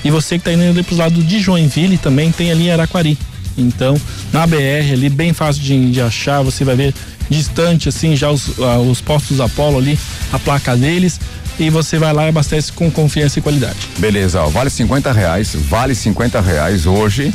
E 0.05 0.11
você 0.11 0.39
que 0.39 0.49
está 0.49 0.53
indo 0.53 0.83
para 0.83 0.93
os 0.93 0.99
lados 0.99 1.27
de 1.27 1.41
Joinville 1.41 1.99
também 1.99 2.33
tem 2.33 2.51
ali 2.51 2.71
Araquari. 2.71 3.19
Então, 3.57 3.99
na 4.33 4.47
BR 4.47 4.93
ali, 4.93 5.09
bem 5.09 5.33
fácil 5.33 5.63
de, 5.63 5.91
de 5.91 6.01
achar, 6.01 6.43
você 6.43 6.65
vai 6.65 6.77
ver 6.77 6.95
distante 7.31 7.89
assim 7.89 8.15
já 8.15 8.31
os, 8.31 8.59
uh, 8.59 8.81
os 8.89 9.01
postos 9.01 9.41
Apollo 9.41 9.79
ali, 9.79 9.99
a 10.33 10.39
placa 10.39 10.77
deles 10.77 11.19
e 11.59 11.71
você 11.71 11.99
vai 11.99 12.13
lá 12.13 12.27
e 12.27 12.29
abastece 12.29 12.71
com 12.73 12.91
confiança 12.91 13.39
e 13.39 13.43
qualidade. 13.43 13.77
Beleza, 13.99 14.43
ó, 14.43 14.49
vale 14.49 14.69
50 14.69 15.11
reais, 15.13 15.55
vale 15.55 15.95
50 15.95 16.41
reais 16.41 16.87
hoje 16.87 17.33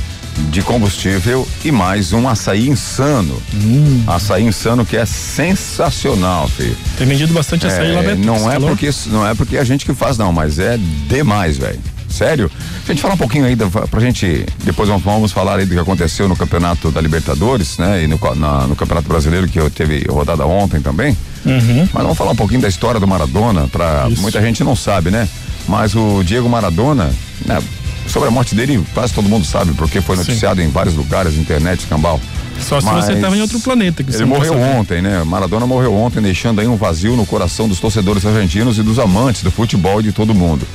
de 0.50 0.62
combustível 0.62 1.48
e 1.64 1.72
mais 1.72 2.14
um 2.14 2.28
açaí 2.28 2.68
insano. 2.68 3.42
Hum. 3.54 4.04
Açaí 4.08 4.44
insano 4.44 4.86
que 4.86 4.98
é 4.98 5.06
sensacional, 5.06 6.48
filho. 6.48 6.76
Tem 6.98 7.08
vendido 7.08 7.34
bastante 7.34 7.68
açaí 7.68 7.92
é, 7.92 7.96
lá 7.96 8.02
dentro. 8.02 8.26
Não 8.26 8.52
é 8.52 8.60
porque 8.60 8.90
não 9.08 9.28
é 9.28 9.34
porque 9.34 9.58
a 9.58 9.64
gente 9.64 9.86
que 9.86 9.94
faz 9.94 10.18
não, 10.18 10.32
mas 10.32 10.60
é 10.60 10.78
demais, 11.08 11.58
velho. 11.58 11.80
Sério? 12.12 12.52
A 12.84 12.88
gente 12.92 13.02
fala 13.02 13.14
um 13.14 13.18
pouquinho 13.18 13.46
aí 13.46 13.56
da, 13.56 13.68
pra 13.68 14.00
gente, 14.02 14.46
depois 14.64 14.90
vamos 14.90 15.32
falar 15.32 15.60
aí 15.60 15.66
do 15.66 15.74
que 15.74 15.80
aconteceu 15.80 16.28
no 16.28 16.36
campeonato 16.36 16.92
da 16.92 17.00
Libertadores, 17.00 17.78
né? 17.78 18.04
E 18.04 18.08
no, 18.08 18.20
na, 18.36 18.68
no 18.68 18.76
campeonato 18.76 19.08
brasileiro 19.08 19.48
que 19.48 19.58
teve 19.70 20.06
rodada 20.10 20.46
ontem 20.46 20.82
também. 20.82 21.18
Uhum. 21.46 21.88
Mas 21.94 22.04
vamos 22.04 22.18
falar 22.18 22.32
um 22.32 22.36
pouquinho 22.36 22.62
da 22.62 22.68
história 22.68 23.00
do 23.00 23.08
Maradona, 23.08 23.68
pra 23.72 24.08
Isso. 24.10 24.22
muita 24.22 24.42
gente 24.42 24.64
não 24.64 24.76
sabe, 24.76 25.10
né? 25.10 25.28
Mas 25.68 25.96
o 25.96 26.22
Diego 26.24 26.50
Maradona, 26.50 27.12
né? 27.46 27.60
Sobre 28.08 28.28
a 28.28 28.32
morte 28.32 28.56
dele, 28.56 28.84
quase 28.94 29.14
todo 29.14 29.30
mundo 29.30 29.46
sabe, 29.46 29.74
porque 29.74 30.02
foi 30.02 30.18
noticiado 30.18 30.60
Sim. 30.60 30.68
em 30.68 30.70
vários 30.70 30.96
lugares, 30.96 31.36
internet, 31.36 31.86
cambal. 31.88 32.20
Só 32.60 32.80
se 32.80 32.86
Mas 32.86 33.06
você 33.06 33.14
estava 33.14 33.36
em 33.36 33.42
outro 33.42 33.60
planeta. 33.60 34.04
ele 34.08 34.26
morreu 34.26 34.60
ontem, 34.60 35.02
né? 35.02 35.24
Maradona 35.24 35.66
morreu 35.66 35.94
ontem, 35.96 36.22
deixando 36.22 36.62
aí 36.62 36.68
um 36.68 36.76
vazio 36.76 37.16
no 37.16 37.26
coração 37.26 37.68
dos 37.68 37.80
torcedores 37.80 38.26
argentinos 38.26 38.78
e 38.78 38.84
dos 38.84 39.00
amantes 39.00 39.42
do 39.44 39.52
futebol 39.52 40.00
e 40.00 40.04
de 40.04 40.12
todo 40.12 40.34
mundo. 40.34 40.68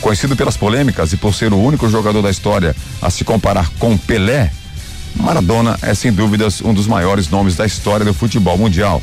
Conhecido 0.00 0.36
pelas 0.36 0.56
polêmicas 0.56 1.12
e 1.12 1.16
por 1.16 1.34
ser 1.34 1.52
o 1.52 1.58
único 1.58 1.88
jogador 1.88 2.22
da 2.22 2.30
história 2.30 2.74
a 3.02 3.10
se 3.10 3.24
comparar 3.24 3.68
com 3.78 3.96
Pelé, 3.96 4.50
Maradona 5.16 5.78
é 5.82 5.92
sem 5.94 6.12
dúvidas 6.12 6.60
um 6.60 6.72
dos 6.72 6.86
maiores 6.86 7.28
nomes 7.28 7.56
da 7.56 7.66
história 7.66 8.06
do 8.06 8.14
futebol 8.14 8.56
mundial. 8.56 9.02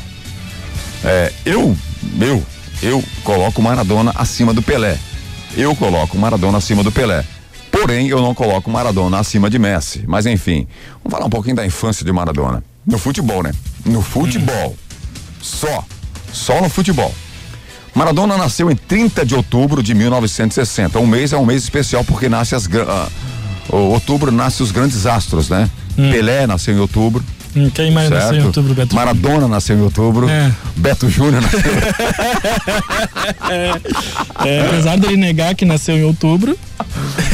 É, 1.04 1.32
eu, 1.44 1.76
eu, 2.20 2.42
eu 2.82 3.04
coloco 3.22 3.60
Maradona 3.60 4.12
acima 4.14 4.54
do 4.54 4.62
Pelé. 4.62 4.98
Eu 5.56 5.74
coloco 5.76 6.18
Maradona 6.18 6.58
acima 6.58 6.82
do 6.82 6.90
Pelé. 6.90 7.24
Porém, 7.86 8.08
eu 8.08 8.20
não 8.20 8.34
coloco 8.34 8.68
Maradona 8.68 9.20
acima 9.20 9.48
de 9.48 9.60
Messi. 9.60 10.02
Mas 10.08 10.26
enfim, 10.26 10.66
vamos 11.04 11.12
falar 11.12 11.26
um 11.26 11.30
pouquinho 11.30 11.54
da 11.54 11.64
infância 11.64 12.04
de 12.04 12.10
Maradona. 12.10 12.64
No 12.84 12.98
futebol, 12.98 13.44
né? 13.44 13.52
No 13.84 14.02
futebol. 14.02 14.76
Só. 15.40 15.84
Só 16.32 16.60
no 16.60 16.68
futebol. 16.68 17.14
Maradona 17.94 18.36
nasceu 18.36 18.68
em 18.72 18.74
30 18.74 19.24
de 19.24 19.36
outubro 19.36 19.84
de 19.84 19.94
1960. 19.94 20.98
Um 20.98 21.06
mês 21.06 21.32
é 21.32 21.36
um 21.36 21.46
mês 21.46 21.62
especial 21.62 22.02
porque 22.02 22.28
nasce 22.28 22.56
as. 22.56 22.66
Uh, 22.66 23.76
outubro 23.76 24.32
nasce 24.32 24.64
os 24.64 24.72
grandes 24.72 25.06
astros, 25.06 25.48
né? 25.48 25.70
Hum. 25.96 26.10
Pelé 26.10 26.44
nasceu 26.44 26.74
em 26.74 26.80
outubro. 26.80 27.22
Hum, 27.56 27.70
quem 27.70 27.90
mais 27.90 28.08
certo? 28.08 28.22
nasceu 28.22 28.38
em 28.38 28.44
outubro? 28.44 28.74
Beto 28.74 28.94
Maradona 28.94 29.48
nasceu 29.48 29.76
em 29.76 29.80
outubro. 29.80 30.28
É. 30.28 30.52
Beto 30.76 31.08
Júnior 31.08 31.40
nasceu. 31.40 31.60
é, 33.50 33.80
é, 34.44 34.66
apesar 34.66 34.98
dele 34.98 35.16
negar 35.16 35.54
que 35.54 35.64
nasceu 35.64 35.96
em 35.96 36.04
outubro. 36.04 36.58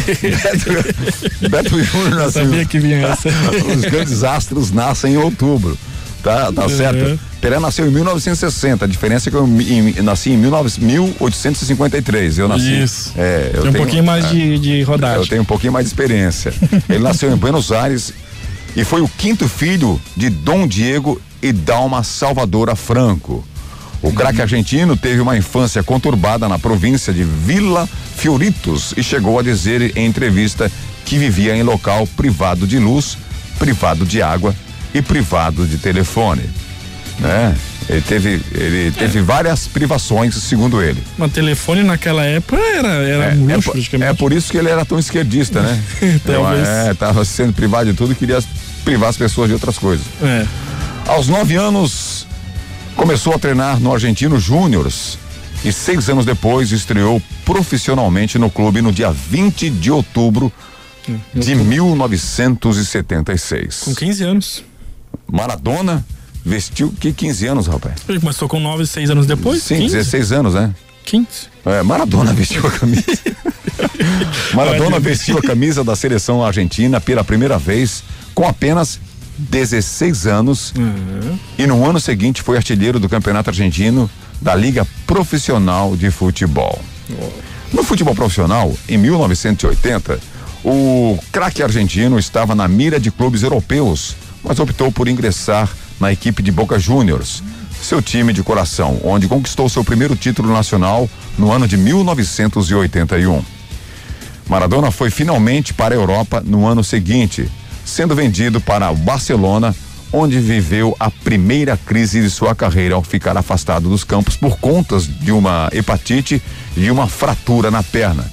Beto, 0.07 1.51
Beto 1.51 1.83
Júnior 1.83 2.11
nasceu. 2.11 2.43
Eu 2.43 2.49
sabia 2.49 2.65
que 2.65 2.79
vinha 2.79 3.09
essa. 3.09 3.29
Os 3.77 3.83
grandes 3.83 4.23
astros 4.23 4.71
nascem 4.71 5.15
em 5.15 5.17
outubro. 5.17 5.77
Tá, 6.23 6.53
tá 6.53 6.69
certo? 6.69 7.05
Uhum. 7.05 7.19
Pelé 7.41 7.59
nasceu 7.59 7.89
em 7.89 7.91
1960. 7.91 8.85
A 8.85 8.89
diferença 8.89 9.29
é 9.29 9.31
que 9.31 9.37
eu, 9.37 9.45
em, 9.45 10.01
nasci 10.03 10.31
em 10.31 10.41
19, 10.41 10.81
1853. 10.81 12.39
Eu 12.39 12.47
nasci. 12.49 12.81
Isso. 12.81 13.13
É, 13.17 13.51
eu 13.53 13.63
Tem 13.63 13.71
um 13.71 13.73
tenho, 13.73 13.85
pouquinho 13.85 14.05
mais 14.05 14.25
é, 14.27 14.29
de, 14.29 14.59
de 14.61 14.83
rodagem. 14.83 15.19
Eu 15.19 15.27
tenho 15.27 15.43
um 15.43 15.45
pouquinho 15.45 15.73
mais 15.73 15.85
de 15.85 15.91
experiência. 15.91 16.55
Ele 16.89 17.01
nasceu 17.01 17.33
em 17.33 17.37
Buenos 17.37 17.73
Aires 17.73 18.15
e 18.77 18.85
foi 18.85 19.01
o 19.01 19.09
quinto 19.09 19.49
filho 19.49 20.01
de 20.17 20.31
Dom 20.31 20.67
Diego 20.67 21.21
e 21.43 21.53
Dalma 21.53 22.03
Salvadora 22.03 22.75
Franco. 22.75 23.45
O 24.01 24.13
craque 24.13 24.39
uhum. 24.39 24.43
argentino 24.43 24.97
teve 24.97 25.21
uma 25.21 25.37
infância 25.37 25.83
conturbada 25.83 26.49
na 26.49 26.59
província 26.59 27.13
de 27.13 27.23
Vila 27.23 27.89
Fioritos 28.17 28.93
e 28.97 29.03
chegou 29.03 29.39
a 29.39 29.43
dizer 29.43 29.97
em 29.97 30.07
entrevista 30.07 30.71
que 31.05 31.19
vivia 31.19 31.55
em 31.55 31.63
local 31.63 32.07
privado 32.17 32.67
de 32.67 32.79
luz, 32.79 33.17
privado 33.59 34.05
de 34.05 34.21
água 34.21 34.55
e 34.93 35.01
privado 35.01 35.67
de 35.67 35.79
telefone. 35.79 36.43
Né? 37.19 37.55
Ele 37.89 38.01
teve, 38.01 38.41
ele 38.55 38.91
teve 38.93 39.19
é. 39.19 39.23
várias 39.23 39.67
privações, 39.67 40.35
segundo 40.35 40.83
ele. 40.83 41.03
Mas 41.19 41.33
telefone 41.33 41.83
naquela 41.83 42.25
época 42.25 42.57
era, 42.57 42.89
era 42.89 43.25
é, 43.25 43.35
luxo, 43.35 43.71
é, 43.71 43.73
praticamente. 43.73 44.11
É 44.11 44.15
por 44.15 44.33
isso 44.33 44.51
que 44.51 44.57
ele 44.57 44.69
era 44.69 44.85
tão 44.85 44.99
esquerdista, 44.99 45.61
né? 45.63 45.83
Talvez. 46.25 46.69
É, 46.69 46.95
tava 46.95 47.25
sendo 47.25 47.53
privado 47.53 47.91
de 47.91 47.97
tudo 47.97 48.13
e 48.13 48.15
queria 48.15 48.43
privar 48.85 49.09
as 49.09 49.17
pessoas 49.17 49.49
de 49.49 49.55
outras 49.55 49.79
coisas. 49.79 50.05
É. 50.23 50.47
Aos 51.07 51.29
nove 51.29 51.57
anos, 51.57 52.27
começou 52.97 53.35
a 53.35 53.39
treinar 53.39 53.81
no 53.81 53.93
Argentino 53.93 54.39
Júniors 54.39 55.19
e 55.65 55.73
seis 55.73 56.09
anos 56.09 56.25
depois 56.25 56.71
estreou 56.73 57.21
profissionalmente 57.45 58.39
no 58.39 58.49
clube 58.51 58.81
no 58.83 58.93
dia 58.93 59.11
20 59.11 59.71
de 59.71 59.91
outubro 59.91 60.53
de 61.35 61.55
1976. 61.55 63.81
Com 63.85 63.95
15 63.95 64.25
anos. 64.25 64.65
Maradona 65.31 66.05
vestiu 66.45 66.93
que 66.99 67.13
15 67.13 67.47
anos, 67.47 67.67
rapaz? 67.67 67.97
Ele 68.09 68.19
começou 68.21 68.49
com 68.49 68.59
9, 68.61 68.87
6 68.87 69.11
anos 69.11 69.27
depois? 69.27 69.63
Sim, 69.63 69.77
15? 69.79 69.97
16 69.97 70.33
anos, 70.33 70.55
né? 70.55 70.75
15. 71.05 71.27
É, 71.65 71.83
Maradona 71.83 72.33
vestiu 72.35 72.67
a 72.67 72.71
camisa. 72.71 73.03
Maradona 74.55 74.99
vestiu 75.01 75.39
a 75.39 75.43
camisa 75.43 75.85
da 75.85 75.97
seleção 75.97 76.45
argentina 76.45 77.01
pela 77.01 77.25
primeira 77.25 77.59
vez 77.59 78.05
com 78.35 78.47
apenas 78.47 79.01
16 79.39 80.27
anos 80.27 80.73
uhum. 80.77 81.39
e 81.59 81.67
no 81.67 81.85
ano 81.89 81.99
seguinte 81.99 82.43
foi 82.43 82.57
artilheiro 82.57 83.01
do 83.01 83.09
Campeonato 83.09 83.51
Argentino 83.51 84.11
da 84.41 84.55
Liga 84.55 84.87
Profissional 85.07 85.97
de 85.97 86.11
Futebol. 86.11 86.81
No 87.73 87.83
futebol 87.83 88.15
profissional, 88.15 88.75
em 88.89 88.99
1980, 88.99 90.19
o 90.65 91.19
craque 91.31 91.63
argentino 91.63 92.19
estava 92.19 92.55
na 92.55 92.69
mira 92.69 93.01
de 93.01 93.11
clubes 93.11 93.43
europeus, 93.43 94.15
mas 94.45 94.59
optou 94.59 94.93
por 94.93 95.09
ingressar 95.09 95.69
na 95.99 96.13
equipe 96.13 96.43
de 96.43 96.53
Boca 96.53 96.79
Juniors, 96.79 97.43
seu 97.81 98.03
time 98.03 98.33
de 98.33 98.43
coração, 98.43 99.01
onde 99.05 99.27
conquistou 99.27 99.69
seu 99.69 99.83
primeiro 99.83 100.15
título 100.15 100.53
nacional 100.53 101.09
no 101.39 101.51
ano 101.51 101.67
de 101.67 101.77
1981. 101.77 103.43
Maradona 104.49 104.91
foi 104.91 105.11
finalmente 105.11 105.73
para 105.73 105.95
a 105.95 105.99
Europa 105.99 106.43
no 106.45 106.67
ano 106.67 106.85
seguinte, 106.85 107.49
sendo 107.93 108.15
vendido 108.17 108.59
para 108.59 108.91
o 108.91 108.97
Barcelona, 108.97 109.77
onde 110.11 110.41
viveu 110.41 110.97
a 110.99 111.11
primeira 111.11 111.77
crise 111.77 112.23
de 112.23 112.31
sua 112.31 112.55
carreira 112.55 112.95
ao 112.95 113.03
ficar 113.03 113.37
afastado 113.37 113.89
dos 113.89 114.03
campos 114.03 114.35
por 114.35 114.59
contas 114.59 115.07
de 115.07 115.31
uma 115.31 115.69
hepatite 115.73 116.43
e 116.75 116.91
uma 116.91 117.07
fratura 117.07 117.71
na 117.71 117.83
perna. 117.83 118.25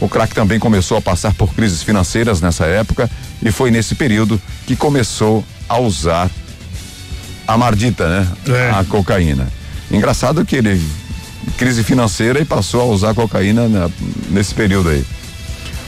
O 0.00 0.08
craque 0.08 0.34
também 0.34 0.60
começou 0.60 0.96
a 0.96 1.02
passar 1.02 1.34
por 1.34 1.54
crises 1.54 1.82
financeiras 1.82 2.40
nessa 2.40 2.66
época 2.66 3.10
e 3.42 3.50
foi 3.50 3.70
nesse 3.70 3.96
período 3.96 4.40
que 4.66 4.76
começou 4.76 5.44
a 5.68 5.78
usar 5.78 6.30
a 7.46 7.58
mardita, 7.58 8.08
né? 8.08 8.28
É. 8.48 8.70
A 8.70 8.84
cocaína. 8.84 9.48
Engraçado 9.90 10.44
que 10.44 10.56
ele 10.56 10.80
crise 11.58 11.82
financeira 11.82 12.40
e 12.40 12.44
passou 12.44 12.80
a 12.80 12.84
usar 12.84 13.14
cocaína 13.14 13.68
na, 13.68 13.90
nesse 14.30 14.54
período 14.54 14.88
aí. 14.88 15.04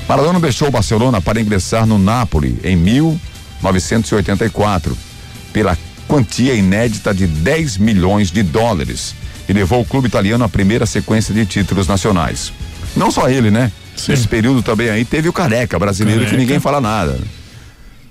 Maradona 0.09 0.39
deixou 0.39 0.69
o 0.69 0.71
Barcelona 0.71 1.21
para 1.21 1.41
ingressar 1.41 1.85
no 1.85 1.99
Napoli 1.99 2.59
em 2.63 2.77
1984 2.77 4.97
pela 5.53 5.77
quantia 6.07 6.55
inédita 6.55 7.13
de 7.13 7.27
10 7.27 7.79
milhões 7.79 8.31
de 8.31 8.43
dólares 8.43 9.15
e 9.49 9.53
levou 9.53 9.81
o 9.81 9.85
clube 9.85 10.07
italiano 10.07 10.45
à 10.45 10.49
primeira 10.49 10.87
sequência 10.87 11.35
de 11.35 11.45
títulos 11.45 11.89
nacionais. 11.89 12.53
Não 12.97 13.11
só 13.11 13.29
ele, 13.29 13.51
né? 13.51 13.73
Sim. 13.97 14.13
Nesse 14.13 14.29
período 14.29 14.63
também 14.63 14.91
aí 14.91 15.05
teve 15.05 15.29
o 15.29 15.33
Careca 15.33 15.79
brasileiro 15.79 16.21
Careca. 16.21 16.37
que 16.37 16.43
ninguém 16.43 16.61
fala 16.61 16.81
nada. 16.81 17.19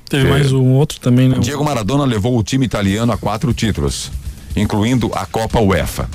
Teve 0.09 0.27
é, 0.27 0.29
mais 0.29 0.51
um 0.51 0.71
outro 0.71 0.99
também, 0.99 1.29
né? 1.29 1.37
Diego 1.39 1.63
Maradona 1.63 2.03
levou 2.03 2.37
o 2.37 2.43
time 2.43 2.65
italiano 2.65 3.11
a 3.11 3.17
quatro 3.17 3.53
títulos, 3.53 4.11
incluindo 4.55 5.11
a 5.13 5.25
Copa 5.25 5.59
UEFA. 5.59 6.09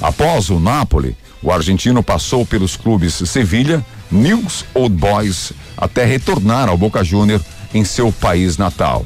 Após 0.00 0.50
o 0.50 0.58
Napoli, 0.58 1.16
o 1.42 1.52
argentino 1.52 2.02
passou 2.02 2.46
pelos 2.46 2.76
clubes 2.76 3.14
Sevilha, 3.14 3.84
News 4.10 4.64
Old 4.74 4.96
Boys, 4.96 5.52
até 5.76 6.04
retornar 6.04 6.68
ao 6.68 6.76
Boca 6.76 7.04
Júnior 7.04 7.40
em 7.72 7.84
seu 7.84 8.10
país 8.10 8.56
natal. 8.56 9.04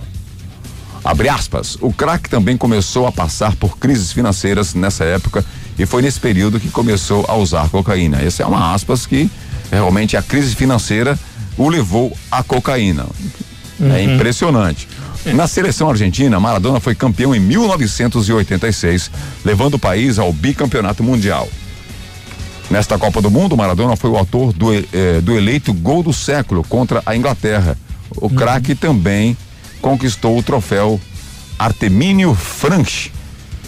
Abre 1.05 1.29
aspas, 1.29 1.77
o 1.81 1.93
craque 1.93 2.31
também 2.31 2.57
começou 2.57 3.07
a 3.07 3.13
passar 3.13 3.57
por 3.57 3.77
crises 3.77 4.13
financeiras 4.13 4.73
nessa 4.75 5.05
época 5.05 5.45
e 5.77 5.85
foi 5.85 6.01
nesse 6.01 6.21
período 6.21 6.61
que 6.61 6.69
começou 6.69 7.25
a 7.27 7.35
usar 7.35 7.69
cocaína. 7.69 8.23
Essa 8.23 8.45
é 8.45 8.47
uma 8.47 8.73
aspas 8.73 9.05
que 9.05 9.29
realmente 9.71 10.17
a 10.17 10.23
crise 10.23 10.55
financeira 10.55 11.19
o 11.57 11.69
levou 11.69 12.17
à 12.31 12.43
cocaína. 12.43 13.07
É 13.81 13.85
uhum. 13.85 13.93
É 13.93 14.03
impressionante. 14.03 14.87
Na 15.27 15.47
seleção 15.47 15.89
argentina, 15.89 16.39
Maradona 16.41 16.81
foi 16.81 16.95
campeão 16.95 17.35
em 17.35 17.41
1986, 17.41 19.11
levando 19.45 19.75
o 19.75 19.79
país 19.79 20.19
ao 20.19 20.33
bicampeonato 20.33 21.03
mundial. 21.03 21.49
Nesta 22.73 22.99
Copa 22.99 23.21
do 23.21 23.31
Mundo, 23.31 23.55
Maradona 23.55 23.97
foi 23.97 24.09
o 24.09 24.17
autor 24.17 24.51
do, 24.55 24.73
eh, 24.73 25.21
do 25.23 25.37
eleito 25.37 25.75
gol 25.75 26.03
do 26.03 26.11
século 26.11 26.65
contra 26.65 27.03
a 27.05 27.15
Inglaterra. 27.15 27.77
O 28.17 28.29
uhum. 28.29 28.35
craque 28.35 28.75
também 28.75 29.37
conquistou 29.83 30.39
o 30.39 30.43
troféu 30.43 30.99
Artemínio 31.59 32.35
Franchi 32.35 33.13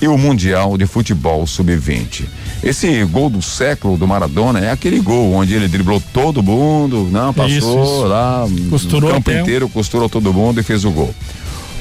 e 0.00 0.08
o 0.08 0.16
Mundial 0.16 0.78
de 0.78 0.86
Futebol 0.86 1.46
Sub-20. 1.46 2.24
Esse 2.62 3.04
gol 3.04 3.28
do 3.28 3.42
século 3.42 3.98
do 3.98 4.08
Maradona 4.08 4.60
é 4.60 4.70
aquele 4.70 5.00
gol 5.00 5.34
onde 5.34 5.52
ele 5.52 5.68
driblou 5.68 6.02
todo 6.14 6.42
mundo, 6.42 7.06
não 7.12 7.34
passou 7.34 7.54
isso, 7.54 7.82
isso. 7.82 8.04
lá, 8.06 8.46
costurou 8.70 9.10
o 9.10 9.12
campo 9.12 9.30
inteiro, 9.30 9.68
costurou 9.68 10.08
todo 10.08 10.32
mundo 10.32 10.60
e 10.60 10.62
fez 10.62 10.82
o 10.82 10.90
gol. 10.90 11.14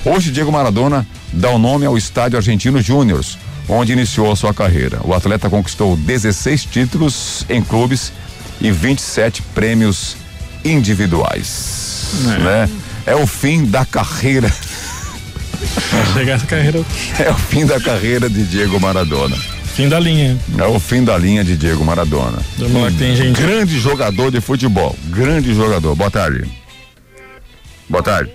Hoje, 0.03 0.29
Diego 0.29 0.51
Maradona 0.51 1.07
dá 1.31 1.49
o 1.51 1.57
nome 1.57 1.85
ao 1.85 1.97
Estádio 1.97 2.35
Argentino 2.35 2.81
Júniors, 2.81 3.37
onde 3.67 3.93
iniciou 3.93 4.31
a 4.31 4.35
sua 4.35 4.53
carreira. 4.53 4.99
O 5.03 5.13
atleta 5.13 5.49
conquistou 5.49 5.95
16 5.95 6.65
títulos 6.65 7.45
em 7.49 7.61
clubes 7.61 8.11
e 8.61 8.71
27 8.71 9.41
prêmios 9.53 10.15
individuais. 10.63 12.13
É. 12.25 12.39
Né? 12.39 12.69
é 13.05 13.15
o 13.15 13.27
fim 13.27 13.65
da 13.65 13.85
carreira. 13.85 14.51
Chegar 16.13 16.35
essa 16.35 16.45
carreira. 16.45 16.83
É 17.19 17.31
o 17.31 17.35
fim 17.35 17.65
da 17.65 17.79
carreira 17.79 18.29
de 18.29 18.43
Diego 18.43 18.79
Maradona. 18.79 19.35
Fim 19.35 19.89
da 19.89 19.99
linha. 19.99 20.37
É 20.57 20.65
o 20.65 20.79
fim 20.79 21.03
da 21.03 21.17
linha 21.17 21.43
de 21.43 21.57
Diego 21.57 21.83
Maradona. 21.83 22.39
Um 22.59 22.97
tem 22.97 23.15
gente. 23.15 23.41
Grande 23.41 23.79
jogador 23.79 24.31
de 24.31 24.39
futebol. 24.39 24.95
Grande 25.05 25.53
jogador. 25.53 25.95
Boa 25.95 26.11
tarde. 26.11 26.49
Boa 27.89 28.03
tarde. 28.03 28.31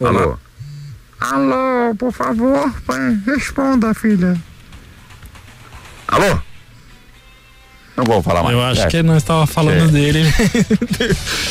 Alô? 0.00 0.36
Alô, 1.30 1.94
por 1.94 2.12
favor, 2.12 2.70
pai, 2.86 3.18
responda, 3.26 3.94
filha. 3.94 4.36
Alô? 6.06 6.38
Não 7.96 8.04
vou 8.04 8.22
falar 8.22 8.42
mais. 8.42 8.54
Eu 8.54 8.62
acho 8.62 8.82
é. 8.82 8.86
que 8.88 9.02
nós 9.02 9.22
estava 9.22 9.46
falando 9.46 9.88
é. 9.88 9.92
dele. 9.92 10.22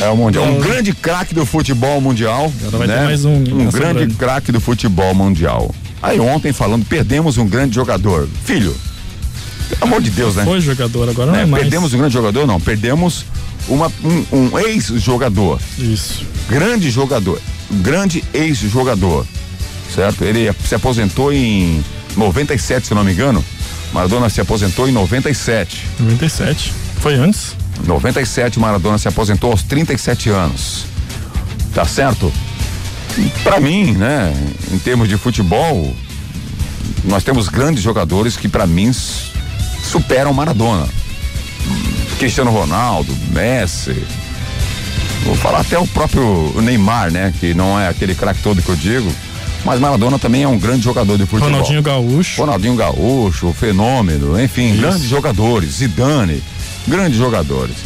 É 0.00 0.08
o 0.08 0.16
Mundial. 0.16 0.44
Um 0.44 0.60
grande 0.60 0.92
craque 0.92 1.34
do 1.34 1.44
futebol 1.44 2.00
mundial. 2.00 2.52
Agora 2.60 2.78
vai 2.78 2.86
né? 2.86 2.98
ter 2.98 3.04
mais 3.04 3.24
um. 3.24 3.34
Um 3.34 3.70
grande 3.70 4.14
craque 4.14 4.52
do 4.52 4.60
futebol 4.60 5.12
mundial. 5.14 5.74
Aí 6.02 6.20
ontem 6.20 6.52
falando, 6.52 6.84
perdemos 6.84 7.36
um 7.36 7.48
grande 7.48 7.74
jogador. 7.74 8.28
Filho, 8.44 8.76
pelo 9.70 9.84
amor 9.84 10.02
de 10.02 10.10
Deus, 10.10 10.36
né? 10.36 10.44
Foi 10.44 10.60
jogador, 10.60 11.08
agora 11.08 11.32
não 11.32 11.38
é, 11.38 11.42
é 11.42 11.46
mais. 11.46 11.62
Perdemos 11.62 11.94
um 11.94 11.98
grande 11.98 12.14
jogador? 12.14 12.46
Não, 12.46 12.60
perdemos 12.60 13.24
uma, 13.66 13.90
um, 14.04 14.26
um 14.36 14.58
ex-jogador. 14.58 15.60
Isso. 15.78 16.24
Grande 16.48 16.90
jogador. 16.90 17.40
Grande 17.70 18.22
ex-jogador. 18.32 19.26
Certo? 19.92 20.24
Ele 20.24 20.52
se 20.66 20.74
aposentou 20.74 21.32
em 21.32 21.84
97, 22.16 22.88
se 22.88 22.94
não 22.94 23.04
me 23.04 23.12
engano. 23.12 23.44
Maradona 23.92 24.28
se 24.28 24.40
aposentou 24.40 24.88
em 24.88 24.92
97. 24.92 25.86
97. 26.00 26.72
Foi 26.96 27.14
antes? 27.14 27.56
97, 27.86 28.58
Maradona 28.58 28.98
se 28.98 29.08
aposentou 29.08 29.50
aos 29.50 29.62
37 29.62 30.30
anos. 30.30 30.86
Tá 31.74 31.84
certo? 31.84 32.32
Para 33.42 33.60
mim, 33.60 33.92
né, 33.92 34.32
em 34.72 34.78
termos 34.78 35.08
de 35.08 35.16
futebol, 35.16 35.94
nós 37.04 37.22
temos 37.22 37.48
grandes 37.48 37.82
jogadores 37.82 38.36
que 38.36 38.48
para 38.48 38.66
mim 38.66 38.92
superam 38.92 40.32
Maradona. 40.32 40.88
Cristiano 42.18 42.50
Ronaldo, 42.50 43.14
Messi. 43.30 44.04
Vou 45.24 45.36
falar 45.36 45.60
até 45.60 45.78
o 45.78 45.86
próprio 45.86 46.52
Neymar, 46.60 47.12
né, 47.12 47.32
que 47.38 47.54
não 47.54 47.78
é 47.78 47.88
aquele 47.88 48.14
craque 48.14 48.42
todo 48.42 48.62
que 48.62 48.68
eu 48.68 48.76
digo 48.76 49.12
mas 49.64 49.80
Maradona 49.80 50.18
também 50.18 50.42
é 50.42 50.48
um 50.48 50.58
grande 50.58 50.82
jogador 50.82 51.16
de 51.16 51.24
futebol. 51.24 51.50
Ronaldinho 51.50 51.82
Gaúcho. 51.82 52.40
Ronaldinho 52.40 52.76
Gaúcho, 52.76 53.52
fenômeno, 53.52 54.40
enfim, 54.40 54.72
Isso. 54.72 54.80
grandes 54.80 55.04
jogadores. 55.04 55.70
Zidane, 55.76 56.42
grandes 56.86 57.18
jogadores. 57.18 57.76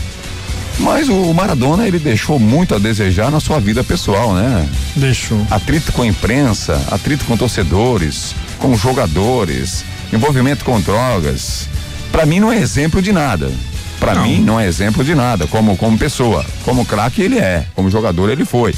Mas 0.80 1.08
o 1.08 1.32
Maradona, 1.34 1.88
ele 1.88 1.98
deixou 1.98 2.38
muito 2.38 2.74
a 2.74 2.78
desejar 2.78 3.30
na 3.30 3.40
sua 3.40 3.58
vida 3.58 3.82
pessoal, 3.82 4.32
né? 4.32 4.68
Deixou. 4.94 5.44
Atrito 5.50 5.92
com 5.92 6.02
a 6.02 6.06
imprensa, 6.06 6.80
atrito 6.90 7.24
com 7.24 7.36
torcedores, 7.36 8.34
com 8.58 8.76
jogadores, 8.76 9.84
envolvimento 10.12 10.64
com 10.64 10.80
drogas. 10.80 11.68
Para 12.12 12.24
mim 12.24 12.38
não 12.38 12.52
é 12.52 12.58
exemplo 12.58 13.02
de 13.02 13.12
nada. 13.12 13.50
Para 13.98 14.22
mim 14.22 14.40
não 14.40 14.58
é 14.58 14.66
exemplo 14.66 15.02
de 15.04 15.14
nada, 15.14 15.48
como 15.48 15.76
como 15.76 15.98
pessoa. 15.98 16.46
Como 16.64 16.86
craque 16.86 17.22
ele 17.22 17.38
é, 17.38 17.66
como 17.74 17.90
jogador 17.90 18.30
ele 18.30 18.44
foi. 18.44 18.72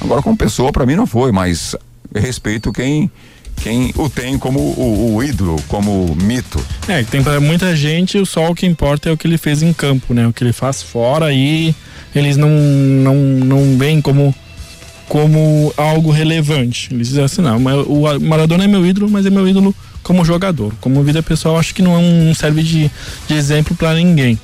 Agora 0.00 0.20
como 0.20 0.36
pessoa 0.36 0.70
para 0.70 0.84
mim 0.84 0.94
não 0.94 1.06
foi, 1.06 1.32
mas 1.32 1.74
respeito 2.14 2.72
quem 2.72 3.10
quem 3.62 3.92
o 3.96 4.08
tem 4.08 4.38
como 4.38 4.60
o, 4.60 5.16
o, 5.16 5.24
ídolo, 5.24 5.60
como 5.66 6.14
mito. 6.14 6.64
É, 6.86 7.02
tem 7.02 7.22
para 7.22 7.40
muita 7.40 7.74
gente 7.74 8.24
só 8.24 8.50
o 8.50 8.54
que 8.54 8.64
importa 8.64 9.08
é 9.08 9.12
o 9.12 9.16
que 9.16 9.26
ele 9.26 9.36
fez 9.36 9.62
em 9.62 9.72
campo, 9.72 10.14
né? 10.14 10.26
O 10.28 10.32
que 10.32 10.44
ele 10.44 10.52
faz 10.52 10.80
fora 10.80 11.32
e 11.32 11.74
eles 12.14 12.36
não 12.36 12.48
não 12.48 13.14
não 13.16 13.78
veem 13.78 14.00
como 14.00 14.32
como 15.08 15.72
algo 15.76 16.10
relevante. 16.10 16.88
Eles 16.92 17.08
dizem 17.08 17.24
assim, 17.24 17.42
não, 17.42 17.56
o 17.84 18.20
Maradona 18.20 18.64
é 18.64 18.68
meu 18.68 18.86
ídolo, 18.86 19.10
mas 19.10 19.26
é 19.26 19.30
meu 19.30 19.48
ídolo 19.48 19.74
como 20.02 20.24
jogador. 20.24 20.72
Como 20.80 21.02
vida 21.02 21.22
pessoal, 21.22 21.58
acho 21.58 21.74
que 21.74 21.82
não, 21.82 22.00
não 22.00 22.34
serve 22.34 22.62
de, 22.62 22.90
de 23.26 23.34
exemplo 23.34 23.74
para 23.74 23.94
ninguém. 23.94 24.38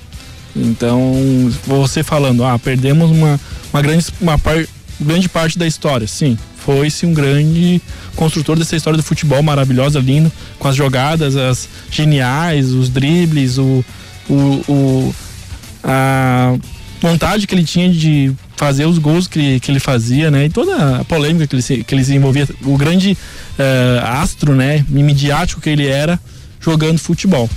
Então, 0.56 1.52
você 1.66 2.02
falando, 2.02 2.44
ah, 2.44 2.58
perdemos 2.58 3.10
uma, 3.10 3.40
uma, 3.72 3.82
grande, 3.82 4.06
uma 4.20 4.38
grande 5.00 5.28
parte 5.28 5.58
da 5.58 5.66
história, 5.66 6.06
sim. 6.06 6.38
Foi-se 6.64 7.04
um 7.04 7.12
grande 7.12 7.80
construtor 8.16 8.58
dessa 8.58 8.74
história 8.74 8.96
do 8.96 9.02
futebol 9.02 9.42
maravilhosa, 9.42 10.00
lindo, 10.00 10.32
com 10.58 10.68
as 10.68 10.74
jogadas, 10.74 11.36
as 11.36 11.68
geniais, 11.90 12.70
os 12.70 12.88
dribles, 12.88 13.58
o, 13.58 13.84
o, 14.28 14.34
o 14.68 15.14
a 15.82 16.56
vontade 17.00 17.46
que 17.46 17.54
ele 17.54 17.64
tinha 17.64 17.90
de 17.90 18.32
fazer 18.56 18.86
os 18.86 18.96
gols 18.98 19.28
que, 19.28 19.60
que 19.60 19.70
ele 19.70 19.80
fazia, 19.80 20.30
né? 20.30 20.46
E 20.46 20.48
toda 20.48 21.00
a 21.00 21.04
polêmica 21.04 21.46
que 21.46 21.56
ele, 21.56 21.84
que 21.84 21.94
ele 21.94 22.04
se 22.04 22.14
envolvia, 22.14 22.48
o 22.62 22.78
grande 22.78 23.12
uh, 23.12 24.06
astro, 24.06 24.54
né? 24.54 24.84
Midiático 24.88 25.60
que 25.60 25.68
ele 25.68 25.86
era 25.86 26.18
jogando 26.60 26.98
futebol. 26.98 27.50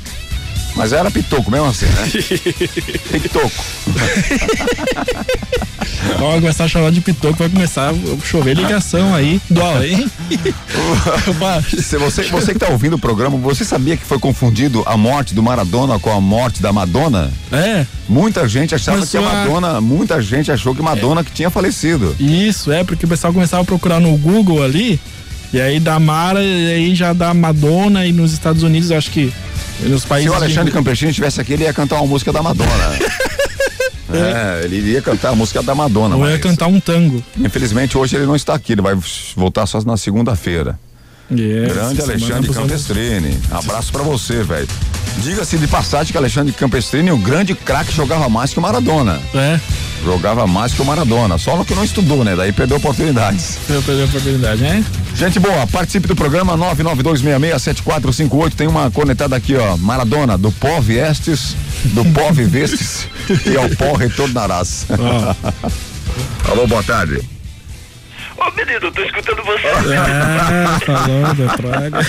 Mas 0.78 0.94
era 0.94 1.10
pitoco 1.10 1.50
mesmo 1.50 1.66
assim, 1.66 1.88
né? 1.88 2.08
pitoco. 3.20 3.52
Vai 6.20 6.40
começar 6.40 6.66
a 6.66 6.68
chamar 6.68 6.92
de 6.92 7.02
pitoco, 7.02 7.34
vai 7.34 7.50
começar 7.50 7.90
a 7.90 8.26
chover 8.26 8.56
ligação 8.56 9.16
aí 9.16 9.42
do 9.50 9.62
além. 9.62 10.08
Se 11.82 11.98
você, 11.98 12.24
você 12.24 12.54
que 12.54 12.60
tá 12.60 12.70
ouvindo 12.70 12.96
o 12.96 13.00
programa, 13.00 13.36
você 13.38 13.66
sabia 13.66 13.98
que 13.98 14.06
foi 14.06 14.20
confundido 14.20 14.84
a 14.86 14.96
morte 14.96 15.34
do 15.34 15.42
Maradona 15.42 15.98
com 15.98 16.12
a 16.12 16.22
morte 16.22 16.62
da 16.62 16.72
Madonna? 16.72 17.32
É. 17.52 17.84
Muita 18.08 18.48
gente 18.48 18.76
achava 18.76 18.98
Começou 18.98 19.22
que 19.22 19.28
a 19.28 19.34
Madonna, 19.34 19.78
a... 19.78 19.82
muita 19.82 20.22
gente 20.22 20.52
achou 20.52 20.76
que 20.76 20.82
Madonna 20.82 21.22
é. 21.22 21.24
que 21.24 21.32
tinha 21.32 21.50
falecido. 21.50 22.16
Isso, 22.20 22.72
é, 22.72 22.84
porque 22.84 23.06
o 23.06 23.10
pessoal 23.10 23.34
começava 23.34 23.64
a 23.64 23.66
procurar 23.66 24.00
no 24.00 24.16
Google 24.16 24.64
ali, 24.64 25.00
e 25.52 25.60
aí 25.60 25.80
da 25.80 26.00
Mara, 26.00 26.44
e 26.44 26.72
aí 26.72 26.96
já 26.96 27.14
da 27.14 27.34
Madonna, 27.34 28.06
e 28.06 28.12
nos 28.12 28.32
Estados 28.32 28.62
Unidos, 28.62 28.92
eu 28.92 28.98
acho 28.98 29.10
que 29.10 29.34
nos 29.82 30.06
países 30.06 30.32
Se 30.32 30.36
o 30.36 30.40
Alexandre 30.40 30.72
de... 30.72 30.78
Campesino 30.78 31.10
estivesse 31.10 31.40
aqui, 31.42 31.54
ele 31.54 31.64
ia 31.64 31.74
cantar 31.74 31.96
uma 31.98 32.08
música 32.08 32.32
da 32.32 32.42
Madonna. 32.42 32.72
é, 34.14 34.64
ele 34.64 34.78
iria 34.78 35.02
cantar 35.02 35.30
a 35.30 35.36
música 35.36 35.62
da 35.62 35.76
Madonna. 35.76 36.16
Ou 36.16 36.30
ia 36.30 36.40
cantar 36.40 36.68
um 36.68 36.80
tango. 36.80 37.24
Infelizmente, 37.38 37.98
hoje 37.98 38.16
ele 38.16 38.26
não 38.26 38.36
está 38.36 38.54
aqui, 38.54 38.74
ele 38.74 38.82
vai 38.82 38.98
voltar 39.36 39.66
só 39.66 39.82
na 39.82 39.98
segunda-feira. 39.98 40.80
Yes, 41.32 41.74
Grande 41.74 42.02
Alexandre 42.02 42.54
Campestrini. 42.54 43.38
Abraço 43.52 43.92
para 43.92 44.04
você, 44.04 44.44
velho. 44.44 44.68
Diga-se 45.18 45.58
de 45.58 45.68
passagem 45.68 46.12
que 46.12 46.18
Alexandre 46.18 46.54
Campestrini, 46.54 47.12
o 47.12 47.18
grande 47.18 47.56
craque, 47.56 47.92
jogava 47.92 48.30
mais 48.30 48.54
que 48.54 48.60
o 48.60 48.62
Maradona. 48.62 49.20
É. 49.34 49.60
Jogava 50.04 50.46
mais 50.46 50.74
que 50.74 50.82
o 50.82 50.86
Maradona. 50.86 51.38
Só 51.38 51.58
no 51.58 51.66
que 51.66 51.74
não 51.74 51.84
estudou, 51.84 52.24
né? 52.24 52.36
Daí 52.36 52.52
perdeu 52.52 52.78
oportunidades. 52.78 53.58
Perdeu 53.68 54.06
oportunidade, 54.06 54.62
né? 54.62 54.86
Gente 55.16 55.40
boa, 55.40 55.66
participe 55.68 56.08
do 56.08 56.16
programa 56.16 56.56
992667458. 56.58 58.54
Tem 58.54 58.68
uma 58.68 58.92
conectada 58.92 59.36
aqui, 59.36 59.56
ó. 59.56 59.76
Maradona, 59.78 60.38
do 60.38 60.52
pó 60.52 60.80
viestes, 60.80 61.56
do 61.86 62.06
pó 62.06 62.32
vivestes 62.32 63.08
e 63.46 63.58
ao 63.58 63.68
pó 63.70 63.94
retornarás. 63.94 64.86
Oh. 64.92 66.52
Alô, 66.52 66.68
boa 66.68 66.84
tarde. 66.84 67.20
Ô 68.38 68.52
menino, 68.52 68.92
tô 68.92 69.02
escutando 69.02 69.44
você. 69.44 69.68
Ah, 69.68 70.80
falando, 70.86 71.58
traga. 71.58 72.00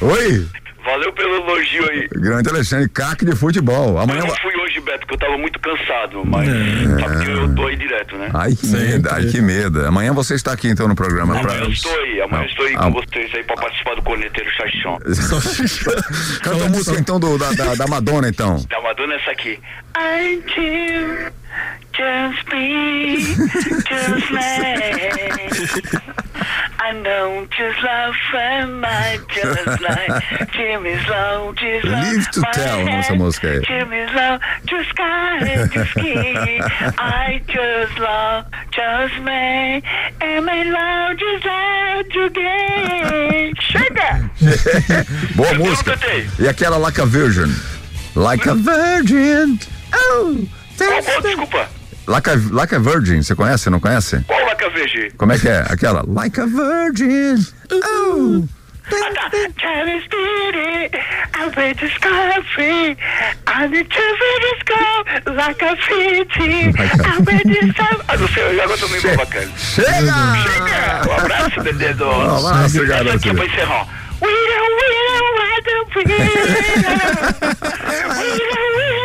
Oi? 0.00 0.48
Valeu 0.84 1.12
pelo 1.12 1.36
elogio 1.36 1.90
aí. 1.90 2.08
Grande 2.12 2.48
Alexandre, 2.50 2.88
craque 2.88 3.24
de 3.24 3.34
futebol. 3.34 3.98
Amanhã 3.98 4.20
eu 4.20 4.26
não 4.26 4.36
fui 4.36 4.54
hoje, 4.56 4.80
Beto, 4.80 5.00
porque 5.00 5.14
eu 5.14 5.18
tava 5.18 5.38
muito 5.38 5.58
cansado, 5.58 6.24
mas 6.26 6.48
é. 6.48 7.00
sabe 7.00 7.24
que 7.24 7.30
eu 7.30 7.54
tô 7.54 7.66
aí 7.66 7.76
direto, 7.76 8.16
né? 8.18 8.30
Ai, 8.34 8.54
que 8.54 8.66
medo, 8.66 9.08
ai, 9.10 9.24
que 9.26 9.40
medo. 9.40 9.86
Amanhã 9.86 10.12
você 10.12 10.34
está 10.34 10.52
aqui 10.52 10.68
então 10.68 10.86
no 10.86 10.94
programa. 10.94 11.38
Amanhã 11.38 11.56
pra... 11.56 11.64
eu 11.64 11.70
estou 11.70 12.00
aí, 12.00 12.20
amanhã 12.20 12.42
eu 12.42 12.48
estou 12.48 12.66
aí 12.66 12.76
com 12.76 12.92
vocês 12.92 13.34
aí 13.34 13.44
pra 13.44 13.56
participar 13.56 13.94
do 13.94 14.02
Corneteiro 14.02 14.50
Chachão. 14.50 14.98
Canta 16.42 16.64
a 16.66 16.68
música 16.68 17.00
então 17.00 17.18
do, 17.18 17.38
da, 17.38 17.52
da, 17.52 17.74
da 17.74 17.86
Madonna, 17.86 18.28
então. 18.28 18.62
Da 18.68 18.80
Madonna 18.82 19.14
essa 19.14 19.30
aqui. 19.30 19.58
Until 19.96 21.32
just 21.92 22.48
me, 22.52 23.16
just 23.84 24.30
me. 24.30 25.44
I 26.78 26.92
know 27.02 27.46
just 27.56 27.82
love 27.82 28.14
and 28.34 28.84
I 28.84 29.18
just 29.32 29.80
like 29.80 30.50
Jimmy's 30.52 31.06
low, 31.08 31.54
just 31.54 31.86
Live 31.86 32.30
to 32.32 32.42
tell, 32.52 32.84
nossa 32.84 33.14
música 33.14 33.48
aí. 33.48 33.60
Jimmy's 33.62 34.12
low, 34.12 34.38
just 34.66 34.90
sky, 34.90 35.68
just 35.72 35.90
ski. 35.92 36.60
I 36.98 37.40
just 37.46 37.98
love 37.98 38.46
just 38.70 39.14
me, 39.22 39.82
and 40.20 40.44
my 40.44 40.62
love 40.64 41.16
just 41.16 41.44
love 41.44 42.08
to 42.10 42.30
get. 42.30 43.54
Chega! 43.56 44.30
Boa 45.36 45.54
música. 45.54 45.98
E 46.38 46.48
aquela 46.48 46.76
Like 46.76 47.00
a 47.00 47.06
Virgin. 47.06 47.54
Like 48.14 48.46
a 48.46 48.54
Virgin. 48.54 49.58
Oh, 49.94 50.44
oh, 50.80 51.16
oh 51.16 51.20
desculpa. 51.20 51.68
Like 52.06 52.28
a, 52.28 52.34
like 52.50 52.74
a 52.74 52.78
Virgin, 52.78 53.22
você 53.22 53.34
conhece, 53.34 53.70
não 53.70 53.80
conhece? 53.80 54.22
Qual 54.26 54.44
Like 54.44 54.64
a 54.64 54.68
Virgin? 54.68 55.10
Como 55.16 55.32
é 55.32 55.38
que 55.38 55.48
é? 55.48 55.60
Aquela 55.68 56.04
Like 56.06 56.38
a 56.40 56.46
Virgin. 56.46 57.42
Oh. 57.72 58.44
Ah, 58.92 59.30
meio 68.88 69.16
bacana. 69.16 69.50
Chega! 69.56 69.90
Chega! 69.90 71.08
Um 71.08 71.12
abraço, 71.12 71.62
Bededo. 71.62 72.04
Um 72.04 72.46
abraço, 72.46 72.86
garoto. 72.86 73.16
Aqui 73.16 73.32
pra 73.32 73.46
encerrar. 73.46 73.86
We 74.20 74.28
don't, 74.28 74.74
we 74.80 74.88
don't 75.08 75.34
want 75.38 75.64
to 75.92 76.00
be. 76.04 76.14
We 78.14 78.28
don't, 78.38 78.72
we 78.76 78.84
don't 78.84 78.84
want 78.84 78.84
to 78.84 78.94
be. 78.94 79.03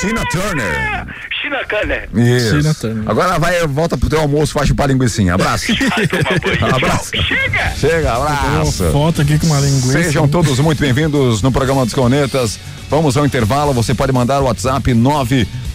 Tina 0.00 0.24
Turner. 0.26 1.06
Tina 1.42 1.64
Turner. 1.64 2.08
Isso. 2.14 2.58
Tina 2.58 2.74
Turner. 2.74 3.10
Agora 3.10 3.38
vai, 3.38 3.66
volta 3.66 3.98
pro 3.98 4.08
teu 4.08 4.20
almoço, 4.20 4.52
faz 4.52 4.68
chupar 4.68 4.88
linguiça. 4.88 5.20
Abraço. 5.32 5.72
abraço. 6.72 7.10
Chega. 7.22 7.70
Chega, 7.76 8.12
abraço. 8.12 8.92
Foto 8.92 9.22
aqui 9.22 9.38
com 9.38 9.46
uma 9.46 9.58
linguiça. 9.60 10.02
Sejam 10.04 10.28
todos 10.28 10.60
muito 10.60 10.80
bem-vindos 10.80 11.42
no 11.42 11.50
programa 11.50 11.84
dos 11.84 11.94
Cornetas. 11.94 12.60
Vamos 12.88 13.16
ao 13.16 13.26
intervalo. 13.26 13.72
Você 13.72 13.92
pode 13.92 14.12
mandar 14.12 14.40
o 14.40 14.44
WhatsApp 14.44 14.94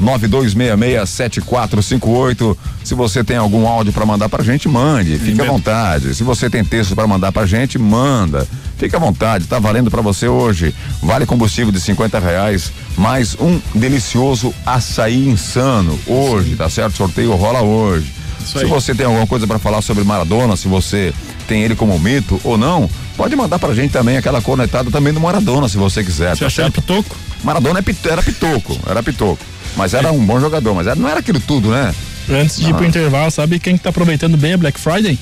992667458. 0.03 2.57
Se 2.83 2.93
você 2.93 3.23
tem 3.23 3.37
algum 3.37 3.65
áudio 3.67 3.93
para 3.93 4.05
mandar 4.05 4.29
pra 4.29 4.43
gente, 4.43 4.67
mande. 4.67 5.17
Fique 5.17 5.41
à 5.41 5.45
vontade. 5.45 6.13
Se 6.13 6.23
você 6.23 6.49
tem 6.49 6.63
texto 6.63 6.95
para 6.95 7.07
mandar 7.07 7.31
pra 7.31 7.45
gente, 7.45 7.79
manda. 7.79 8.47
Fique 8.77 8.95
à 8.95 8.99
vontade. 8.99 9.45
Tá 9.45 9.59
valendo 9.59 9.89
para 9.89 10.01
você 10.01 10.27
hoje. 10.27 10.75
Vale 11.01 11.25
combustível 11.25 11.71
de 11.71 11.79
50 11.79 12.19
reais, 12.19 12.71
mais 12.97 13.37
um 13.39 13.59
delicioso 13.73 14.53
açaí 14.65 15.25
insano. 15.27 15.97
Hoje, 16.05 16.55
tá 16.55 16.69
certo? 16.69 16.97
Sorteio 16.97 17.33
rola 17.35 17.61
hoje. 17.61 18.11
Se 18.45 18.65
você 18.65 18.93
tem 18.93 19.05
alguma 19.05 19.25
coisa 19.25 19.47
para 19.47 19.57
falar 19.57 19.81
sobre 19.81 20.03
Maradona, 20.03 20.57
se 20.57 20.67
você 20.67 21.13
tem 21.47 21.63
ele 21.63 21.75
como 21.75 21.97
mito 21.97 22.39
ou 22.43 22.57
não, 22.57 22.89
pode 23.15 23.35
mandar 23.35 23.57
pra 23.57 23.73
gente 23.73 23.91
também 23.91 24.17
aquela 24.17 24.41
cornetada 24.41 24.91
também 24.91 25.13
do 25.13 25.19
Maradona, 25.19 25.69
se 25.69 25.77
você 25.77 26.03
quiser. 26.03 26.35
Você 26.35 26.61
tá 26.61 26.69
pitoco? 26.69 27.15
Maradona 27.43 27.79
é 27.79 28.09
era 28.09 28.21
pitoco, 28.21 28.77
era 28.85 29.01
pitoco. 29.01 29.43
Mas 29.75 29.93
era 29.93 30.11
um 30.11 30.23
bom 30.23 30.39
jogador, 30.39 30.73
mas 30.73 30.87
era, 30.87 30.95
não 30.95 31.09
era 31.09 31.19
aquilo 31.19 31.39
tudo, 31.39 31.69
né? 31.69 31.93
Antes 32.29 32.57
de 32.57 32.67
ah. 32.67 32.69
ir 32.69 32.73
pro 32.73 32.83
ah. 32.83 32.87
intervalo, 32.87 33.31
sabe 33.31 33.59
quem 33.59 33.77
que 33.77 33.83
tá 33.83 33.89
aproveitando 33.89 34.37
bem 34.37 34.53
a 34.53 34.57
Black 34.57 34.79
Friday? 34.79 35.17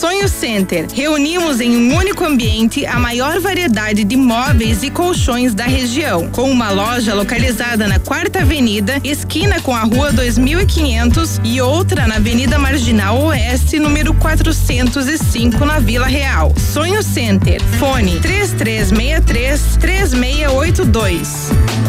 Sonho 0.00 0.30
Center. 0.30 0.86
Reunimos 0.94 1.60
em 1.60 1.76
um 1.76 1.94
único 1.94 2.24
ambiente 2.24 2.86
a 2.86 2.98
maior 2.98 3.38
variedade 3.38 4.02
de 4.02 4.16
móveis 4.16 4.82
e 4.82 4.88
colchões 4.88 5.52
da 5.52 5.64
região, 5.64 6.30
com 6.30 6.50
uma 6.50 6.70
loja 6.70 7.12
localizada 7.12 7.86
na 7.86 7.98
Quarta 7.98 8.40
Avenida, 8.40 8.98
esquina 9.04 9.60
com 9.60 9.74
a 9.74 9.82
Rua 9.82 10.10
2500 10.10 11.38
e 11.44 11.60
outra 11.60 12.06
na 12.06 12.14
Avenida 12.14 12.58
Marginal 12.58 13.24
Oeste, 13.24 13.78
número 13.78 14.14
405, 14.14 15.66
na 15.66 15.78
Vila 15.80 16.06
Real. 16.06 16.54
Sonho 16.56 17.02
Center. 17.02 17.62
Fone 17.78 18.20
3363 18.20 19.76
3682. 19.78 21.79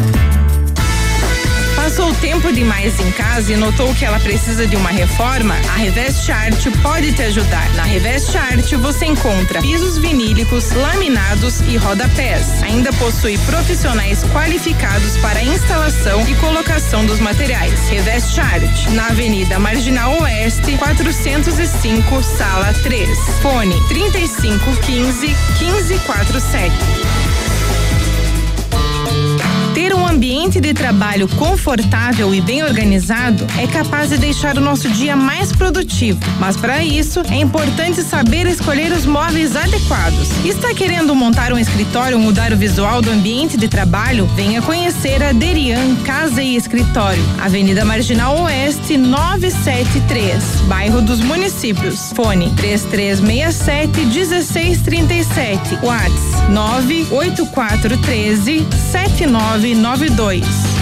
Passou 1.92 2.14
tempo 2.14 2.50
demais 2.50 2.98
em 3.00 3.12
casa 3.12 3.52
e 3.52 3.56
notou 3.56 3.94
que 3.94 4.02
ela 4.02 4.18
precisa 4.18 4.66
de 4.66 4.74
uma 4.76 4.88
reforma? 4.88 5.54
A 5.68 5.76
Revest 5.76 6.32
Art 6.32 6.66
pode 6.80 7.12
te 7.12 7.20
ajudar. 7.24 7.70
Na 7.74 7.82
Revest 7.82 8.34
Art 8.34 8.72
você 8.76 9.04
encontra 9.04 9.60
pisos 9.60 9.98
vinílicos, 9.98 10.70
laminados 10.70 11.60
e 11.60 11.76
rodapés. 11.76 12.62
Ainda 12.62 12.90
possui 12.94 13.36
profissionais 13.40 14.24
qualificados 14.32 15.18
para 15.18 15.44
instalação 15.44 16.26
e 16.26 16.34
colocação 16.36 17.04
dos 17.04 17.20
materiais. 17.20 17.86
Revest 17.90 18.40
Art, 18.40 18.86
na 18.92 19.08
Avenida 19.08 19.58
Marginal 19.58 20.18
Oeste, 20.22 20.78
405, 20.78 22.22
sala 22.22 22.72
3. 22.72 23.18
Fone 23.42 23.78
3515 23.88 25.26
1547. 25.60 27.21
Ambiente 30.32 30.62
de 30.62 30.72
trabalho 30.72 31.28
confortável 31.28 32.34
e 32.34 32.40
bem 32.40 32.62
organizado 32.62 33.46
é 33.60 33.66
capaz 33.66 34.08
de 34.08 34.16
deixar 34.16 34.56
o 34.56 34.62
nosso 34.62 34.88
dia 34.88 35.14
mais 35.14 35.52
produtivo. 35.52 36.18
Mas 36.40 36.56
para 36.56 36.82
isso, 36.82 37.20
é 37.30 37.36
importante 37.36 38.02
saber 38.02 38.46
escolher 38.46 38.92
os 38.92 39.04
móveis 39.04 39.54
adequados. 39.54 40.30
Está 40.42 40.72
querendo 40.72 41.14
montar 41.14 41.52
um 41.52 41.58
escritório 41.58 42.16
ou 42.16 42.22
mudar 42.22 42.50
o 42.50 42.56
visual 42.56 43.02
do 43.02 43.10
ambiente 43.10 43.58
de 43.58 43.68
trabalho? 43.68 44.24
Venha 44.34 44.62
conhecer 44.62 45.22
a 45.22 45.32
Derian 45.32 45.96
Casa 45.96 46.42
e 46.42 46.56
Escritório, 46.56 47.22
Avenida 47.38 47.84
Marginal 47.84 48.40
Oeste 48.40 48.96
973, 48.96 50.42
bairro 50.66 51.02
dos 51.02 51.20
Municípios. 51.20 52.10
Fone 52.16 52.48
3367 52.56 54.06
1637. 54.06 55.78
Whats 55.82 56.48
98413 56.48 58.66
7992. 58.90 60.21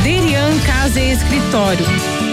Derian 0.03 0.59
Casa 0.67 1.01
e 1.01 1.13
Escritório. 1.13 2.30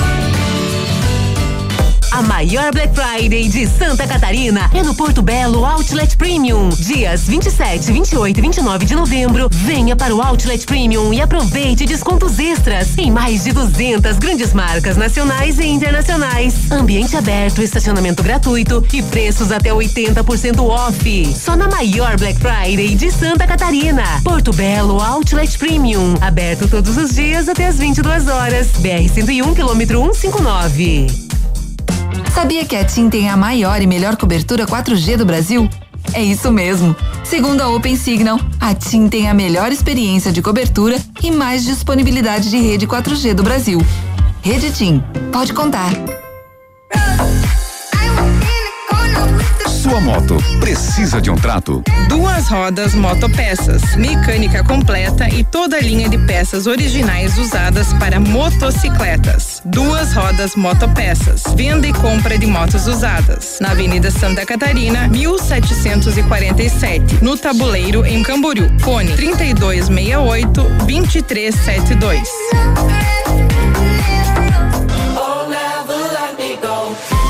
A 2.11 2.21
maior 2.21 2.71
Black 2.71 2.93
Friday 2.95 3.49
de 3.49 3.67
Santa 3.67 4.07
Catarina 4.07 4.69
é 4.73 4.81
no 4.81 4.95
Porto 4.95 5.21
Belo 5.21 5.65
Outlet 5.65 6.15
Premium. 6.15 6.69
Dias 6.69 7.27
27, 7.27 7.91
28 7.91 8.37
e 8.37 8.41
29 8.41 8.85
de 8.85 8.95
novembro, 8.95 9.49
venha 9.51 9.95
para 9.95 10.15
o 10.15 10.21
Outlet 10.21 10.65
Premium 10.65 11.13
e 11.13 11.21
aproveite 11.21 11.85
descontos 11.85 12.39
extras 12.39 12.97
em 12.97 13.11
mais 13.11 13.43
de 13.43 13.51
200 13.51 14.17
grandes 14.17 14.53
marcas 14.53 14.95
nacionais 14.95 15.59
e 15.59 15.65
internacionais. 15.65 16.71
Ambiente 16.71 17.17
aberto, 17.17 17.61
estacionamento 17.61 18.23
gratuito 18.23 18.83
e 18.93 19.03
preços 19.03 19.51
até 19.51 19.71
80% 19.71 20.59
off. 20.63 21.35
Só 21.35 21.55
na 21.55 21.67
maior 21.67 22.17
Black 22.17 22.39
Friday 22.39 22.95
de 22.95 23.11
Santa 23.11 23.45
Catarina. 23.45 24.03
Porto 24.23 24.53
Belo 24.53 25.01
Outlet 25.01 25.57
Premium. 25.57 26.15
Aberto 26.21 26.67
todos 26.67 26.95
os 26.97 27.13
dias 27.13 27.49
até 27.49 27.67
as 27.67 27.77
22 27.77 28.27
horas. 28.27 28.67
BR 28.77 29.07
101 29.13 29.53
quilômetro 29.53 30.01
159. 30.13 31.36
Sabia 32.33 32.65
que 32.65 32.75
a 32.75 32.83
TIM 32.85 33.09
tem 33.09 33.29
a 33.29 33.37
maior 33.37 33.81
e 33.81 33.87
melhor 33.87 34.15
cobertura 34.15 34.65
4G 34.65 35.17
do 35.17 35.25
Brasil? 35.25 35.69
É 36.13 36.23
isso 36.23 36.51
mesmo. 36.51 36.95
Segundo 37.23 37.61
a 37.61 37.69
Open 37.69 37.95
Signal, 37.95 38.39
a 38.59 38.73
TIM 38.73 39.09
tem 39.09 39.29
a 39.29 39.33
melhor 39.33 39.71
experiência 39.71 40.31
de 40.31 40.41
cobertura 40.41 40.97
e 41.21 41.31
mais 41.31 41.63
disponibilidade 41.63 42.49
de 42.49 42.57
rede 42.57 42.87
4G 42.87 43.33
do 43.33 43.43
Brasil. 43.43 43.79
Rede 44.41 44.71
TIM. 44.71 45.03
Pode 45.31 45.53
contar. 45.53 45.91
Sua 49.87 50.01
moto 50.01 50.37
precisa 50.59 51.21
de 51.21 51.31
um 51.31 51.35
trato? 51.35 51.81
Duas 52.09 52.49
rodas 52.49 52.93
motopeças, 52.93 53.95
mecânica 53.95 54.61
completa 54.61 55.29
e 55.29 55.45
toda 55.45 55.77
a 55.77 55.79
linha 55.79 56.09
de 56.09 56.17
peças 56.17 56.67
originais 56.67 57.37
usadas 57.37 57.93
para 57.93 58.19
motocicletas. 58.19 59.61
Duas 59.63 60.11
rodas 60.11 60.57
motopeças, 60.57 61.43
venda 61.55 61.87
e 61.87 61.93
compra 61.93 62.37
de 62.37 62.45
motos 62.45 62.85
usadas. 62.85 63.59
Na 63.61 63.71
Avenida 63.71 64.11
Santa 64.11 64.45
Catarina, 64.45 65.07
1747, 65.07 67.23
no 67.23 67.37
Tabuleiro, 67.37 68.05
em 68.05 68.21
Camboriú. 68.21 68.69
Fone 68.79 69.15
3268 69.15 70.63
2372. 70.85 72.27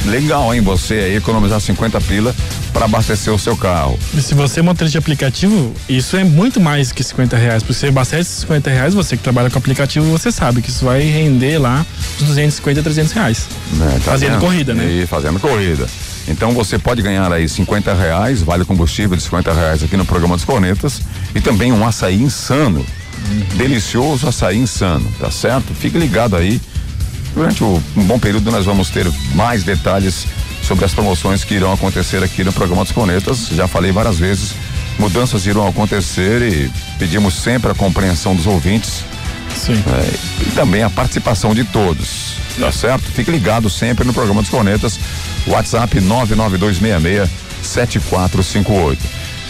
legal, 0.07 0.55
hein? 0.55 0.61
Você 0.61 0.95
aí 0.95 1.17
economizar 1.17 1.61
50 1.61 2.01
pila 2.03 2.35
para 2.73 2.87
abastecer 2.87 3.33
o 3.33 3.39
seu 3.39 3.57
carro. 3.57 3.99
E 4.15 4.21
se 4.21 4.35
você 4.35 4.61
é 4.61 4.63
motorista 4.63 4.93
de 4.93 4.99
aplicativo, 4.99 5.73
isso 5.89 6.17
é 6.17 6.25
muito 6.25 6.61
mais 6.61 6.91
que 6.93 7.03
50 7.03 7.37
reais. 7.37 7.63
Porque 7.63 7.75
você 7.75 7.89
abastece 7.89 8.41
50 8.41 8.71
reais, 8.71 8.95
você 8.95 9.17
que 9.17 9.23
trabalha 9.23 9.51
com 9.51 9.59
aplicativo, 9.59 10.07
você 10.07 10.33
sabe 10.33 10.63
que 10.63 10.71
isso 10.71 10.85
vai 10.85 11.03
render 11.03 11.59
lá 11.59 11.85
uns 12.21 12.29
250, 12.29 12.83
300 12.83 13.13
reais. 13.13 13.47
Né, 13.73 14.01
tá 14.05 14.13
Fazendo 14.13 14.33
vendo? 14.33 14.41
corrida, 14.41 14.75
né? 14.75 14.85
E 14.85 15.07
fazendo 15.07 15.39
corrida. 15.39 15.87
Então 16.29 16.53
você 16.53 16.79
pode 16.79 17.03
ganhar 17.03 17.31
aí 17.33 17.49
50 17.49 17.93
reais, 17.95 18.43
vale 18.43 18.65
combustível 18.65 19.17
de 19.17 19.23
50 19.23 19.53
reais 19.53 19.83
aqui 19.83 19.97
no 19.97 20.05
programa 20.05 20.37
dos 20.37 20.45
Cornetas 20.45 21.01
e 21.35 21.41
também 21.41 21.73
um 21.73 21.87
açaí 21.87 22.21
insano. 22.23 22.85
Delicioso 23.55 24.29
açaí 24.29 24.59
insano, 24.59 25.07
tá 25.19 25.31
certo? 25.31 25.75
Fique 25.75 25.99
ligado 25.99 26.37
aí. 26.37 26.61
Durante 27.35 27.65
o- 27.65 27.83
um 27.97 28.05
bom 28.05 28.19
período 28.19 28.51
nós 28.51 28.65
vamos 28.65 28.91
ter 28.91 29.07
mais 29.35 29.63
detalhes 29.65 30.27
sobre 30.63 30.85
as 30.85 30.93
promoções 30.93 31.43
que 31.45 31.55
irão 31.55 31.73
acontecer 31.73 32.23
aqui 32.23 32.45
no 32.45 32.53
programa 32.53 32.83
dos 32.85 32.93
Cornetas. 32.93 33.49
Já 33.55 33.67
falei 33.67 33.91
várias 33.91 34.19
vezes, 34.19 34.51
mudanças 34.99 35.47
irão 35.47 35.67
acontecer 35.67 36.43
e 36.43 36.71
pedimos 36.99 37.35
sempre 37.35 37.71
a 37.71 37.75
compreensão 37.75 38.35
dos 38.37 38.47
ouvintes 38.47 39.03
Sim. 39.57 39.73
é, 39.75 40.15
e 40.47 40.51
também 40.53 40.83
a 40.83 40.91
participação 40.91 41.55
de 41.55 41.65
todos, 41.65 42.35
tá 42.59 42.71
certo? 42.71 43.05
Fique 43.11 43.31
ligado 43.31 43.69
sempre 43.71 44.05
no 44.07 44.13
programa 44.13 44.43
dos 44.43 44.51
Cornetas, 44.51 44.99
WhatsApp 45.47 45.99
992667458. 46.01 48.99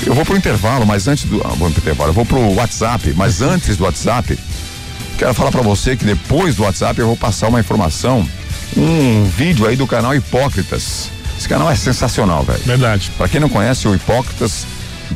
Eu 0.04 0.14
vou 0.14 0.24
pro 0.24 0.36
intervalo, 0.36 0.84
mas 0.86 1.06
antes 1.06 1.24
do. 1.24 1.40
Ah, 1.44 1.50
vou 1.56 1.70
pro 1.70 1.80
intervalo, 1.80 2.10
eu 2.10 2.14
vou 2.14 2.24
pro 2.26 2.40
WhatsApp, 2.54 3.12
mas 3.16 3.40
antes 3.40 3.76
do 3.76 3.84
WhatsApp, 3.84 4.36
quero 5.18 5.34
falar 5.34 5.50
pra 5.50 5.62
você 5.62 5.96
que 5.96 6.04
depois 6.04 6.56
do 6.56 6.62
WhatsApp 6.62 6.98
eu 7.00 7.06
vou 7.06 7.16
passar 7.16 7.48
uma 7.48 7.60
informação, 7.60 8.26
um 8.76 9.24
vídeo 9.24 9.66
aí 9.66 9.76
do 9.76 9.86
canal 9.86 10.14
Hipócritas. 10.14 11.10
Esse 11.38 11.48
canal 11.48 11.70
é 11.70 11.74
sensacional, 11.74 12.42
velho. 12.44 12.60
Verdade. 12.64 13.10
Pra 13.16 13.28
quem 13.28 13.40
não 13.40 13.48
conhece 13.48 13.86
o 13.88 13.94
Hipócritas, 13.94 14.66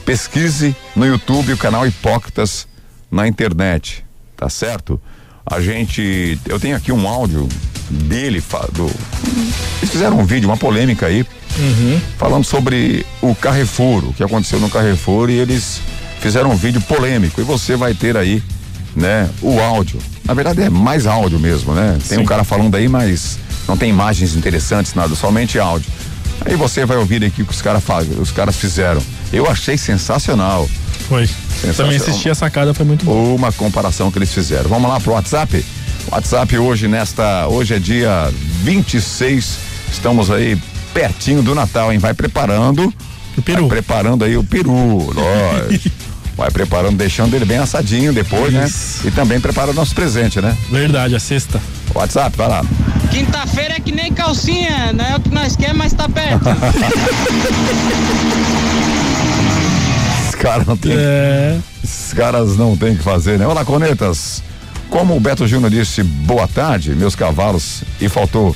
pesquise 0.04 0.74
no 0.94 1.06
YouTube 1.06 1.52
o 1.52 1.56
canal 1.56 1.86
Hipócritas 1.86 2.66
na 3.10 3.26
internet, 3.26 4.04
tá 4.36 4.48
certo? 4.48 5.00
A 5.44 5.60
gente, 5.60 6.38
eu 6.46 6.58
tenho 6.58 6.76
aqui 6.76 6.90
um 6.90 7.06
áudio 7.06 7.48
dele, 7.88 8.42
do, 8.72 8.90
eles 9.78 9.90
fizeram 9.90 10.18
um 10.18 10.24
vídeo, 10.24 10.48
uma 10.48 10.56
polêmica 10.56 11.06
aí, 11.06 11.24
falando 12.18 12.44
sobre 12.44 13.06
o 13.22 13.34
Carrefour, 13.34 14.06
o 14.06 14.12
que 14.12 14.24
aconteceu 14.24 14.58
no 14.58 14.68
Carrefour 14.68 15.30
e 15.30 15.34
eles 15.34 15.80
fizeram 16.20 16.50
um 16.50 16.56
vídeo 16.56 16.80
polêmico 16.80 17.40
e 17.40 17.44
você 17.44 17.76
vai 17.76 17.94
ter 17.94 18.16
aí, 18.16 18.42
né, 18.96 19.28
o 19.42 19.60
áudio. 19.60 20.00
Na 20.24 20.34
verdade 20.34 20.62
é 20.62 20.70
mais 20.70 21.06
áudio 21.06 21.38
mesmo, 21.38 21.74
né? 21.74 21.98
Tem 22.08 22.18
um 22.18 22.24
cara 22.24 22.42
falando 22.42 22.74
aí, 22.74 22.88
mas 22.88 23.38
não 23.68 23.76
tem 23.76 23.90
imagens 23.90 24.34
interessantes, 24.34 24.94
nada, 24.94 25.14
somente 25.14 25.58
áudio. 25.58 25.90
Aí 26.44 26.56
você 26.56 26.84
vai 26.84 26.96
ouvir 26.96 27.24
aqui 27.24 27.42
o 27.42 27.44
que 27.44 27.52
os 27.52 27.62
caras 27.62 27.82
os 28.20 28.32
caras 28.32 28.56
fizeram. 28.56 29.02
Eu 29.32 29.48
achei 29.48 29.76
sensacional. 29.76 30.68
Foi. 31.08 31.28
Também 31.76 31.96
assisti 31.96 32.28
a 32.28 32.34
sacada, 32.34 32.74
foi 32.74 32.84
muito 32.84 33.04
bom. 33.04 33.34
Uma 33.34 33.52
comparação 33.52 34.10
que 34.10 34.18
eles 34.18 34.32
fizeram. 34.32 34.68
Vamos 34.68 34.88
lá 34.88 35.00
pro 35.00 35.12
WhatsApp? 35.12 35.64
WhatsApp 36.10 36.58
hoje 36.58 36.88
nesta, 36.88 37.48
hoje 37.48 37.74
é 37.74 37.78
dia 37.78 38.32
26, 38.62 39.58
estamos 39.92 40.30
aí 40.30 40.60
pertinho 40.94 41.42
do 41.42 41.54
Natal, 41.54 41.92
hein? 41.92 41.98
Vai 41.98 42.14
preparando. 42.14 42.92
O 43.36 43.42
peru. 43.42 43.68
Vai 43.68 43.78
preparando 43.78 44.24
aí 44.24 44.36
o 44.36 44.44
peru, 44.44 44.72
lógico. 45.12 45.90
Vai 46.36 46.50
preparando, 46.50 46.96
deixando 46.96 47.34
ele 47.34 47.46
bem 47.46 47.56
assadinho 47.58 48.12
depois, 48.12 48.52
né? 48.52 48.68
E 49.04 49.10
também 49.10 49.40
prepara 49.40 49.70
o 49.70 49.74
nosso 49.74 49.94
presente, 49.94 50.38
né? 50.40 50.54
Verdade, 50.70 51.16
a 51.16 51.20
sexta. 51.20 51.62
WhatsApp, 51.94 52.36
vai 52.36 52.48
lá. 52.48 52.62
Quinta-feira 53.10 53.76
é 53.76 53.80
que 53.80 53.90
nem 53.90 54.12
calcinha, 54.12 54.92
não 54.92 55.04
é 55.04 55.16
o 55.16 55.20
que 55.20 55.30
nós 55.30 55.56
queremos, 55.56 55.78
mas 55.78 55.94
tá 55.94 56.06
perto. 56.08 56.44
Esses 60.20 60.34
caras 60.34 60.66
não 60.66 60.76
tem. 60.76 60.92
É. 60.94 61.58
Esses 61.82 62.12
caras 62.12 62.56
não 62.58 62.76
tem 62.76 62.92
o 62.92 62.96
que 62.98 63.02
fazer, 63.02 63.38
né? 63.38 63.46
Olá, 63.46 63.64
Conetas. 63.64 64.42
Como 64.90 65.16
o 65.16 65.20
Beto 65.20 65.48
Júnior 65.48 65.70
disse, 65.70 66.02
boa 66.02 66.46
tarde, 66.46 66.94
meus 66.94 67.16
cavalos, 67.16 67.82
e 67.98 68.10
faltou 68.10 68.54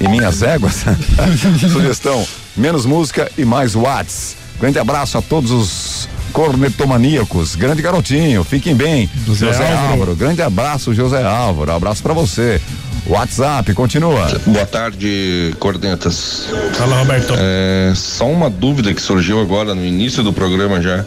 em 0.00 0.08
minhas 0.08 0.42
éguas. 0.42 0.84
Sugestão: 1.70 2.26
menos 2.56 2.86
música 2.86 3.30
e 3.36 3.44
mais 3.44 3.74
watts. 3.74 4.36
Grande 4.58 4.78
abraço 4.78 5.18
a 5.18 5.22
todos 5.22 5.50
os 5.50 6.08
cornetomaníacos. 6.34 7.54
Grande 7.54 7.80
garotinho, 7.80 8.42
fiquem 8.42 8.74
bem. 8.74 9.08
José 9.24 9.46
Álvaro. 9.46 9.92
Álvaro. 9.92 10.14
Grande 10.16 10.42
abraço, 10.42 10.92
José 10.92 11.22
Álvaro. 11.24 11.70
Abraço 11.70 12.02
pra 12.02 12.12
você. 12.12 12.60
WhatsApp, 13.06 13.72
continua. 13.74 14.26
Boa 14.46 14.66
tarde, 14.66 15.54
cornetas. 15.60 16.48
Fala, 16.72 16.98
Roberto. 16.98 17.34
É, 17.36 17.92
só 17.94 18.26
uma 18.26 18.50
dúvida 18.50 18.92
que 18.92 19.00
surgiu 19.00 19.40
agora 19.40 19.74
no 19.74 19.84
início 19.84 20.22
do 20.22 20.32
programa 20.32 20.82
já. 20.82 21.04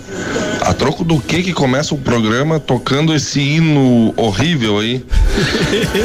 A 0.62 0.74
troco 0.74 1.04
do 1.04 1.20
que 1.20 1.44
que 1.44 1.54
começa 1.54 1.94
o 1.94 1.98
programa 1.98 2.60
tocando 2.60 3.14
esse 3.14 3.42
hino 3.42 4.14
horrível 4.16 4.80
aí? 4.80 5.04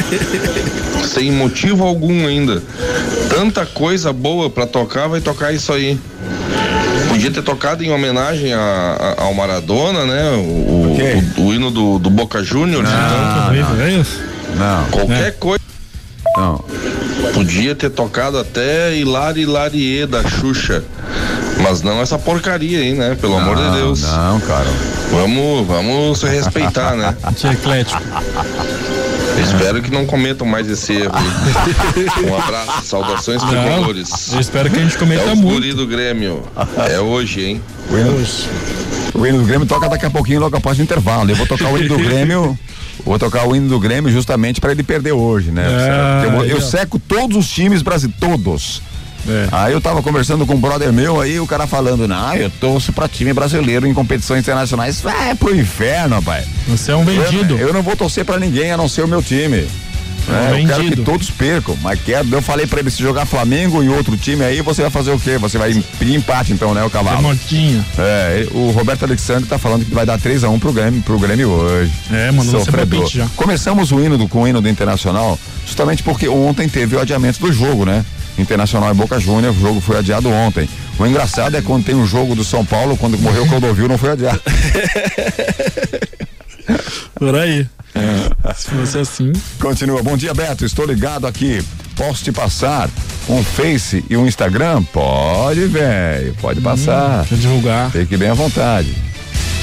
Sem 1.07 1.31
motivo 1.31 1.85
algum 1.85 2.27
ainda. 2.27 2.63
Tanta 3.29 3.67
coisa 3.67 4.13
boa 4.13 4.51
pra 4.51 4.67
tocar, 4.67 5.09
vai 5.09 5.21
tocar 5.21 5.53
isso 5.53 5.73
aí. 5.73 5.99
Podia 7.23 7.31
ter 7.31 7.43
tocado 7.43 7.85
em 7.85 7.91
homenagem 7.93 8.53
a- 8.53 9.15
a- 9.19 9.23
ao 9.23 9.33
Maradona, 9.35 10.05
né? 10.05 10.31
O, 10.33 10.41
o- 10.41 10.97
o- 11.39 11.47
o 11.47 11.55
hino 11.55 11.71
do, 11.71 11.99
do 12.01 12.11
Boca 12.11 12.43
Juniors, 12.43 12.89
então. 12.89 13.47
Horrível, 13.49 13.85
é 13.87 13.91
isso? 13.93 14.21
Não, 14.57 14.85
Qualquer 14.91 15.33
coisa. 15.39 15.63
não. 16.37 16.65
Podia 17.33 17.75
ter 17.77 17.91
tocado 17.91 18.39
até 18.39 18.95
Hilari 18.97 19.43
Hilarie 19.43 20.05
da 20.07 20.29
Xuxa. 20.29 20.83
Mas 21.63 21.81
não 21.83 22.01
essa 22.01 22.19
porcaria 22.19 22.79
aí, 22.81 22.93
né? 22.93 23.17
Pelo 23.21 23.37
amor 23.37 23.55
de 23.57 23.63
Não, 23.63 23.73
Deus. 23.75 24.03
Não, 24.03 24.41
cara. 24.41 24.67
Vamos, 25.13 25.67
vamos 25.67 26.19
se 26.19 26.27
respeitar, 26.27 26.97
né? 26.97 27.15
Tinha 27.37 27.53
eclético. 27.53 28.03
Espero 29.41 29.83
que 29.83 29.91
não 29.91 30.05
cometam 30.07 30.47
mais 30.47 30.69
esse 30.69 30.93
erro. 30.93 31.13
aí. 31.15 32.07
Um 32.31 32.37
abraço, 32.37 32.87
saudações 32.87 33.43
tricolores. 33.43 34.33
Eu 34.33 34.41
espero 34.41 34.71
que 34.71 34.79
a 34.79 34.83
gente 34.83 34.97
É 34.97 34.99
cometa 34.99 35.33
os 35.33 35.39
muito. 35.39 35.55
guri 35.55 35.73
do 35.73 35.87
Grêmio. 35.87 36.43
É 36.91 37.01
hoje, 37.01 37.45
hein? 37.45 37.63
O 37.91 37.97
hino, 37.99 38.27
o 39.15 39.27
hino 39.27 39.39
do 39.39 39.45
Grêmio 39.45 39.67
toca 39.67 39.89
daqui 39.89 40.07
a 40.07 40.11
pouquinho, 40.11 40.41
logo 40.41 40.57
após 40.57 40.79
o 40.79 40.83
intervalo. 40.83 41.31
Eu 41.31 41.37
vou 41.37 41.47
tocar 41.47 41.71
o 41.73 41.79
hino 41.79 41.89
do 41.89 41.99
Grêmio. 42.03 42.59
Vou 43.05 43.19
tocar 43.19 43.49
o 43.49 43.57
hino 43.57 43.69
do 43.69 43.81
Grêmio 43.81 44.11
justamente 44.13 44.61
para 44.61 44.71
ele 44.73 44.83
perder 44.83 45.13
hoje, 45.13 45.51
né? 45.51 45.65
Porque 46.23 46.37
eu, 46.51 46.57
eu 46.57 46.61
seco 46.61 46.99
todos 47.01 47.37
os 47.37 47.49
times 47.51 47.83
brasileiros, 47.83 48.21
todos. 48.21 48.83
É. 49.29 49.49
Aí 49.53 49.73
eu 49.73 49.81
tava 49.81 50.03
conversando 50.03 50.45
com 50.47 50.55
um 50.55 50.61
brother 50.61 50.93
meu 50.93 51.21
aí, 51.21 51.39
o 51.39 51.47
cara 51.47 51.67
falando, 51.67 52.09
não, 52.09 52.35
eu 52.35 52.51
torço 52.51 52.93
pra 52.93 53.09
time 53.09 53.33
brasileiro 53.33 53.87
em 53.87 53.95
competições 53.95 54.41
internacionais. 54.41 55.05
Ah, 55.07 55.29
é 55.29 55.35
pro 55.35 55.55
inferno, 55.55 56.17
rapaz. 56.17 56.47
Você 56.69 56.91
é 56.93 56.97
um 56.97 57.05
vendido. 57.05 57.55
Eu, 57.57 57.69
eu 57.69 57.73
não 57.73 57.83
vou 57.83 57.97
torcer 57.97 58.25
pra 58.25 58.39
ninguém 58.39 58.73
a 58.73 58.77
não 58.77 58.89
ser 58.89 59.03
o 59.03 59.09
meu 59.09 59.23
time. 59.23 59.67
É, 60.29 60.61
eu 60.63 60.67
quero 60.69 60.85
que 60.85 60.97
todos 61.03 61.31
percam, 61.31 61.77
mas 61.83 62.01
quero, 62.01 62.29
eu 62.31 62.41
falei 62.41 62.65
pra 62.65 62.79
ele, 62.79 62.93
se 62.93 63.03
jogar 63.03 63.27
Flamengo 63.27 63.83
e 63.83 63.89
outro 63.89 64.17
time 64.17 64.45
aí, 64.45 64.63
você 64.63 64.81
vai 64.83 64.91
fazer 64.91 65.11
o 65.11 65.19
quê? 65.19 65.37
Você 65.37 65.59
vai 65.59 65.75
pedir 65.99 66.15
empate 66.15 66.53
então, 66.53 66.73
né, 66.73 66.81
o 66.85 66.87
É 66.87 66.91
cavalo? 66.91 67.23
mortinho. 67.23 67.85
É, 67.99 68.47
o 68.53 68.71
Roberto 68.71 69.03
Alexandre 69.05 69.49
tá 69.49 69.59
falando 69.59 69.85
que 69.85 69.93
vai 69.93 70.07
dar 70.07 70.21
3 70.21 70.45
a 70.45 70.49
1 70.49 70.61
pro 70.61 70.73
Grêmio, 70.73 71.03
pro 71.03 71.19
Grêmio 71.19 71.49
hoje. 71.49 71.91
É, 72.13 72.31
seu 72.41 72.61
Sofredor. 72.61 72.99
palpite 73.01 73.19
já. 73.19 73.27
Começamos 73.35 73.91
o 73.91 73.99
hino 73.99 74.17
do, 74.17 74.29
com 74.29 74.43
o 74.43 74.49
hino 74.49 74.61
do 74.61 74.69
Internacional, 74.69 75.37
justamente 75.67 76.05
porque 76.05 76.29
ontem 76.29 76.69
teve 76.69 76.95
o 76.95 77.01
adiamento 77.01 77.41
do 77.41 77.53
jogo, 77.53 77.85
né? 77.85 78.05
Internacional 78.39 78.91
e 78.91 78.95
Boca 78.95 79.21
Júnior, 79.21 79.55
o 79.55 79.61
jogo 79.61 79.81
foi 79.81 79.99
adiado 79.99 80.29
ontem. 80.31 80.69
O 80.99 81.07
engraçado 81.07 81.57
é 81.57 81.63
quando 81.63 81.85
tem 81.85 81.95
um 81.95 82.07
jogo 82.07 82.35
do 82.35 82.45
São 82.45 82.65
Paulo, 82.65 82.97
quando 82.97 83.19
morreu 83.19 83.45
o 83.45 83.49
Clodovil, 83.49 83.89
não 83.89 83.99
foi 83.99 84.11
adiado. 84.13 84.41
Por 87.15 87.37
aí. 87.37 87.67
Se 88.57 88.71
fosse 88.71 88.99
assim. 88.99 89.33
Continua. 89.61 90.03
Bom 90.03 90.17
dia, 90.17 90.33
Beto. 90.33 90.65
Estou 90.65 90.87
ligado 90.87 91.27
aqui. 91.27 91.63
Posso 91.97 92.25
te 92.25 92.33
passar 92.33 92.89
um 93.29 93.43
Face 93.45 94.05
e 94.09 94.17
um 94.17 94.27
Instagram? 94.27 94.83
Pode, 94.85 95.67
velho. 95.67 96.35
Pode 96.41 96.61
passar. 96.61 97.25
Pra 97.27 97.37
divulgar. 97.37 97.91
Fique 97.91 98.17
bem 98.17 98.31
à 98.31 98.35
vontade. 98.35 98.95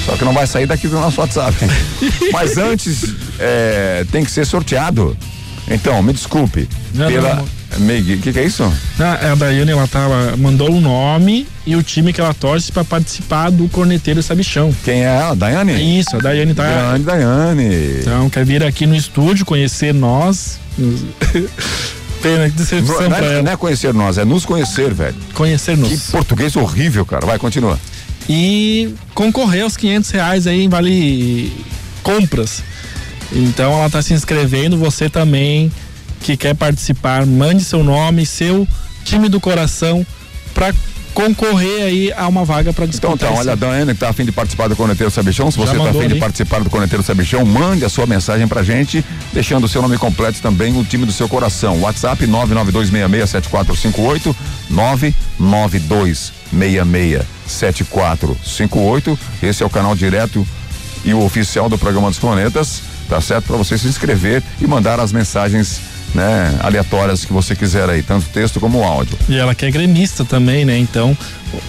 Só 0.06 0.16
que 0.16 0.24
não 0.24 0.34
vai 0.34 0.48
sair 0.48 0.66
daqui 0.66 0.88
do 0.88 1.00
nosso 1.00 1.20
WhatsApp. 1.20 1.56
Mas 2.32 2.58
antes, 2.58 3.16
é, 3.40 4.06
tem 4.12 4.24
que 4.24 4.32
ser 4.32 4.46
sorteado. 4.46 5.18
Então, 5.70 6.02
me 6.02 6.14
desculpe. 6.14 6.68
Não, 6.94 7.08
pela. 7.08 7.36
não, 7.36 7.46
Meg, 7.80 8.14
o 8.16 8.18
que, 8.20 8.34
que 8.34 8.40
é 8.40 8.46
isso? 8.46 8.64
Ah, 9.00 9.32
a 9.32 9.36
Daiane, 9.36 9.72
ela 9.72 9.88
tava, 9.88 10.36
mandou 10.38 10.72
o 10.72 10.82
nome 10.82 11.48
e 11.66 11.76
o 11.76 11.84
time 11.84 12.12
que 12.12 12.20
ela 12.22 12.34
torce 12.34 12.72
pra 12.72 12.84
participar 12.84 13.50
do 13.50 13.68
Corneteiro 13.70 14.22
Sabichão. 14.22 14.74
Quem 14.84 15.06
é 15.06 15.16
ela? 15.18 15.36
Daiane? 15.36 16.00
Isso, 16.00 16.16
a 16.16 16.20
Daiane 16.20 16.54
tá. 16.54 16.64
Grande 16.64 17.04
Daiane. 17.06 18.00
Então, 18.02 18.30
quer 18.30 18.46
vir 18.46 18.64
aqui 18.64 18.86
no 18.86 18.96
estúdio 18.96 19.46
conhecer 19.46 19.94
nós. 19.94 20.60
Pena 22.22 22.50
que 22.50 22.56
decepção 22.58 23.02
Não, 23.02 23.10
pra 23.10 23.26
é, 23.26 23.34
ela. 23.36 23.44
não 23.44 23.52
é 23.52 23.56
conhecer 23.56 23.94
nós, 23.94 24.18
é 24.18 24.26
nos 24.26 24.46
conhecer, 24.46 24.94
velho. 24.94 25.16
Conhecer-nos. 25.34 25.90
Que 25.90 26.12
português 26.12 26.56
horrível, 26.58 27.06
cara. 27.06 27.26
Vai, 27.26 27.40
continua. 27.40 27.80
e 28.28 28.94
concorrer 29.16 29.64
aos 29.64 29.78
500 29.78 30.10
reais 30.12 30.46
aí 30.48 30.66
em 30.66 30.70
vale 30.70 31.52
compras. 32.04 32.62
Então 33.32 33.72
ela 33.74 33.86
está 33.88 34.02
se 34.02 34.14
inscrevendo, 34.14 34.78
você 34.78 35.10
também 35.10 35.72
que 36.22 36.38
quer 36.38 36.54
participar, 36.56 37.26
mande 37.26 37.64
seu 37.64 37.84
nome, 37.84 38.26
seu 38.26 38.68
time 39.04 39.28
do 39.30 39.40
coração 39.40 40.06
para 40.54 40.74
concorrer 41.14 41.84
aí 41.84 42.14
a 42.16 42.28
uma 42.28 42.46
vaga 42.46 42.72
para 42.72 42.86
Então, 42.86 43.10
disputar. 43.12 43.30
então, 43.30 43.40
olha, 43.42 43.52
a 43.54 43.56
Daiane 43.56 43.94
que 43.94 44.00
tá 44.00 44.10
afim 44.10 44.24
de 44.24 44.32
participar 44.32 44.68
do 44.70 44.76
Corneteiro 44.76 45.12
Sabichão, 45.12 45.50
se 45.52 45.58
você 45.58 45.76
tá 45.76 45.90
afim 45.90 46.00
de 46.00 46.06
ali. 46.06 46.20
participar 46.20 46.62
do 46.64 46.70
Corneteiro 46.70 47.04
Sabichão, 47.04 47.44
mande 47.46 47.84
a 47.84 47.90
sua 47.90 48.06
mensagem 48.06 48.48
pra 48.48 48.64
gente, 48.64 49.04
deixando 49.34 49.66
o 49.66 49.68
seu 49.68 49.82
nome 49.82 49.98
completo 49.98 50.40
também 50.40 50.78
o 50.80 50.84
time 50.86 51.06
do 51.06 51.12
seu 51.12 51.28
coração. 51.28 51.82
WhatsApp 51.82 52.26
992667458, 52.28 54.36
992667458. 57.50 59.18
Esse 59.44 59.64
é 59.64 59.66
o 59.66 59.70
canal 59.70 59.96
direto 59.96 60.46
e 61.04 61.14
o 61.14 61.24
oficial 61.24 61.70
do 61.70 61.78
programa 61.78 62.10
dos 62.10 62.20
Cornetas, 62.20 62.82
tá 63.08 63.20
certo? 63.22 63.46
Para 63.46 63.58
você 63.58 63.78
se 63.78 63.88
inscrever 63.88 64.44
e 64.62 64.68
mandar 64.68 65.00
as 65.00 65.12
mensagens, 65.12 65.80
né, 66.14 66.58
aleatórias 66.62 67.24
que 67.26 67.32
você 67.34 67.56
quiser 67.56 67.90
aí, 67.90 68.02
tanto 68.04 68.28
texto 68.30 68.60
como 68.60 68.84
áudio. 68.84 69.18
E 69.28 69.38
ela 69.38 69.54
que 69.54 69.66
é 69.66 69.72
gremista 69.72 70.26
também, 70.26 70.66
né? 70.66 70.78
Então, 70.78 71.16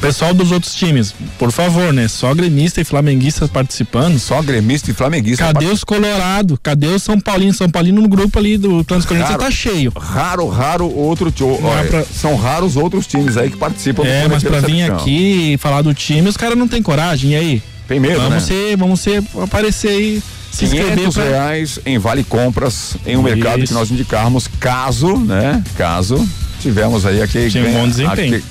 pessoal 0.00 0.32
dos 0.32 0.50
outros 0.50 0.74
times, 0.74 1.14
por 1.38 1.50
favor, 1.52 1.92
né? 1.92 2.08
Só 2.08 2.34
gremista 2.34 2.80
e 2.80 2.84
flamenguista 2.84 3.46
participando. 3.48 4.18
Só 4.18 4.40
gremista 4.42 4.90
e 4.90 4.94
flamenguista. 4.94 5.44
Cadê 5.52 5.66
os 5.66 5.84
Colorado? 5.84 6.58
Cadê 6.62 6.86
o 6.88 6.98
São 6.98 7.20
Paulino? 7.20 7.52
São 7.52 7.68
Paulino 7.68 8.00
no 8.00 8.08
grupo 8.08 8.38
ali 8.38 8.56
do 8.56 8.84
Planos 8.84 9.04
Corinthians 9.06 9.36
tá 9.36 9.50
cheio. 9.50 9.92
Raro, 9.96 10.48
raro 10.48 10.90
outro 10.94 11.30
time. 11.30 11.58
Não 11.58 11.78
é 11.78 11.84
pra- 11.84 12.04
São 12.04 12.34
raros 12.36 12.76
outros 12.76 13.06
times 13.06 13.36
aí 13.36 13.50
que 13.50 13.56
participam 13.56 14.04
É, 14.04 14.26
mas 14.28 14.42
pra 14.42 14.60
vir 14.60 14.90
aqui 14.90 15.52
e 15.54 15.58
falar 15.58 15.82
do 15.82 15.92
time, 15.94 16.28
os 16.28 16.36
caras 16.36 16.56
não 16.56 16.66
têm 16.68 16.82
coragem. 16.82 17.32
E 17.32 17.36
aí? 17.36 17.62
Tem 17.88 17.98
medo, 17.98 18.16
vamos 18.18 18.34
né? 18.34 18.40
ser, 18.40 18.76
vamos 18.76 19.00
ser, 19.00 19.22
aparecer 19.42 19.88
aí, 19.88 20.22
se 20.50 20.64
inscrever 20.64 20.96
500 20.96 21.14
pra... 21.14 21.24
reais 21.24 21.78
em 21.86 21.98
vale 21.98 22.24
compras 22.24 22.96
em 23.06 23.16
um 23.16 23.22
mercado 23.22 23.58
que 23.58 23.64
Isso. 23.64 23.74
nós 23.74 23.90
indicarmos, 23.90 24.48
caso, 24.58 25.16
né? 25.16 25.62
Caso 25.76 26.26
tivemos 26.60 27.06
aí 27.06 27.22
aquele. 27.22 27.50
Tinha 27.50 27.68
um 27.68 27.72
bom 27.72 27.88
desempenho. 27.88 28.42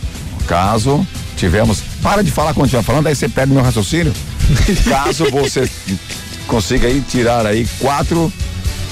caso 0.47 1.05
tivemos. 1.37 1.81
Para 2.01 2.23
de 2.23 2.31
falar 2.31 2.53
quando 2.53 2.65
estiver 2.65 2.83
falando, 2.83 3.07
aí 3.07 3.15
você 3.15 3.29
perde 3.29 3.53
meu 3.53 3.63
raciocínio. 3.63 4.11
caso 4.89 5.29
você 5.31 5.69
consiga 6.47 6.87
aí 6.87 7.01
tirar 7.01 7.45
aí 7.45 7.67
quatro 7.79 8.33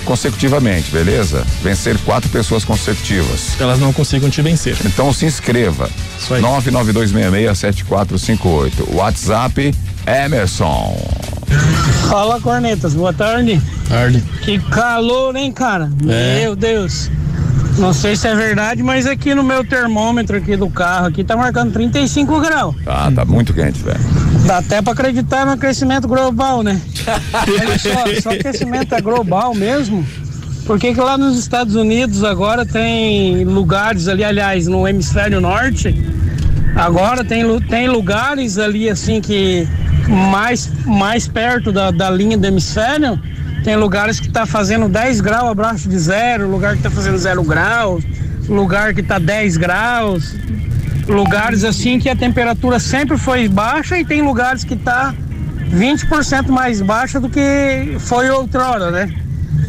consecutivamente, 0.06 0.92
beleza? 0.92 1.44
Vencer 1.62 1.98
quatro 2.00 2.30
pessoas 2.30 2.64
consecutivas. 2.64 3.60
Elas 3.60 3.80
não 3.80 3.92
consigam 3.92 4.30
te 4.30 4.42
vencer. 4.42 4.78
Então 4.86 5.12
se 5.12 5.26
inscreva. 5.26 5.90
Isso 6.18 6.34
aí. 6.34 6.42
992667458. 6.42 8.94
WhatsApp 8.94 9.76
Emerson. 10.06 11.37
Fala, 12.10 12.40
cornetas, 12.40 12.94
boa 12.94 13.14
tarde. 13.14 13.62
Tarde. 13.88 14.24
Que 14.42 14.60
calor, 14.60 15.36
hein, 15.36 15.52
cara? 15.52 15.90
É. 16.08 16.42
Meu 16.42 16.56
Deus. 16.56 17.10
Não 17.78 17.94
sei 17.94 18.16
se 18.16 18.28
é 18.28 18.36
verdade, 18.36 18.82
mas 18.82 19.06
aqui 19.06 19.36
no 19.36 19.44
meu 19.44 19.64
termômetro 19.64 20.38
aqui 20.38 20.56
do 20.58 20.68
carro 20.68 21.08
aqui 21.08 21.24
tá 21.24 21.38
marcando 21.38 21.72
35 21.72 22.40
graus. 22.40 22.76
Ah, 22.88 23.12
tá 23.14 23.24
muito 23.24 23.54
quente, 23.54 23.84
velho. 23.84 24.00
Dá 24.46 24.58
até 24.58 24.82
pra 24.82 24.94
acreditar 24.94 25.46
no 25.46 25.52
aquecimento 25.52 26.08
global, 26.08 26.64
né? 26.64 26.82
Olha 27.34 27.78
só, 27.78 28.30
o 28.30 28.34
aquecimento 28.34 28.96
é 28.96 29.02
global 29.02 29.54
mesmo, 29.54 30.04
por 30.66 30.80
que 30.80 30.94
que 30.94 31.00
lá 31.00 31.18
nos 31.18 31.38
Estados 31.38 31.76
Unidos 31.76 32.24
agora 32.24 32.66
tem 32.66 33.46
lugares 33.46 34.08
ali, 34.08 34.24
aliás, 34.24 34.68
no 34.68 34.88
hemisfério 34.88 35.40
norte, 35.40 35.96
agora 36.76 37.24
tem, 37.24 37.44
tem 37.62 37.88
lugares 37.88 38.58
ali 38.58 38.90
assim 38.90 39.22
que 39.22 39.68
mais, 40.08 40.72
mais 40.86 41.28
perto 41.28 41.72
da, 41.72 41.92
da 41.92 42.10
linha 42.10 42.38
do 42.38 42.46
hemisfério, 42.46 43.20
tem 43.64 43.76
lugares 43.76 44.20
que 44.20 44.30
tá 44.30 44.46
fazendo 44.46 44.88
10 44.88 45.22
graus 45.22 45.50
abaixo 45.50 45.90
de 45.90 46.00
zero, 46.00 46.50
lugar 46.50 46.76
que 46.76 46.84
tá 46.84 46.90
fazendo 46.90 47.18
zero 47.18 47.44
graus, 47.44 48.04
lugar 48.48 48.94
que 48.94 49.04
tá 49.04 49.20
10 49.20 49.58
graus, 49.58 50.36
lugares 51.08 51.64
assim 51.64 52.00
que 52.00 52.10
a 52.10 52.16
temperatura 52.16 52.80
sempre 52.80 53.18
foi 53.18 53.48
baixa 53.48 53.98
e 53.98 54.06
tem 54.06 54.22
lugares 54.22 54.64
que 54.64 54.76
tá 54.76 55.14
20% 55.72 56.50
mais 56.50 56.82
baixa 56.82 57.20
do 57.20 57.30
que 57.30 57.98
foi 58.00 58.30
outrora, 58.30 58.92
né? 58.92 59.27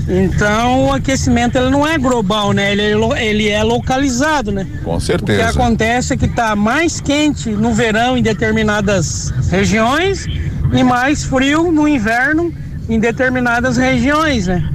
Então 0.08 0.86
o 0.86 0.92
aquecimento 0.92 1.56
ele 1.58 1.68
não 1.70 1.86
é 1.86 1.98
global, 1.98 2.52
né? 2.52 2.72
Ele 2.72 2.82
é, 2.82 3.26
ele 3.26 3.48
é 3.48 3.62
localizado, 3.62 4.50
né? 4.50 4.66
Com 4.82 4.94
O 4.94 4.98
que 4.98 5.04
certeza. 5.04 5.50
acontece 5.50 6.14
é 6.14 6.16
que 6.16 6.26
tá 6.28 6.56
mais 6.56 6.98
quente 7.00 7.50
no 7.50 7.74
verão 7.74 8.16
em 8.16 8.22
determinadas 8.22 9.30
regiões 9.50 10.26
e 10.72 10.82
mais 10.82 11.24
frio 11.24 11.70
no 11.70 11.86
inverno 11.86 12.52
em 12.88 12.98
determinadas 12.98 13.76
regiões, 13.76 14.46
né? 14.46 14.66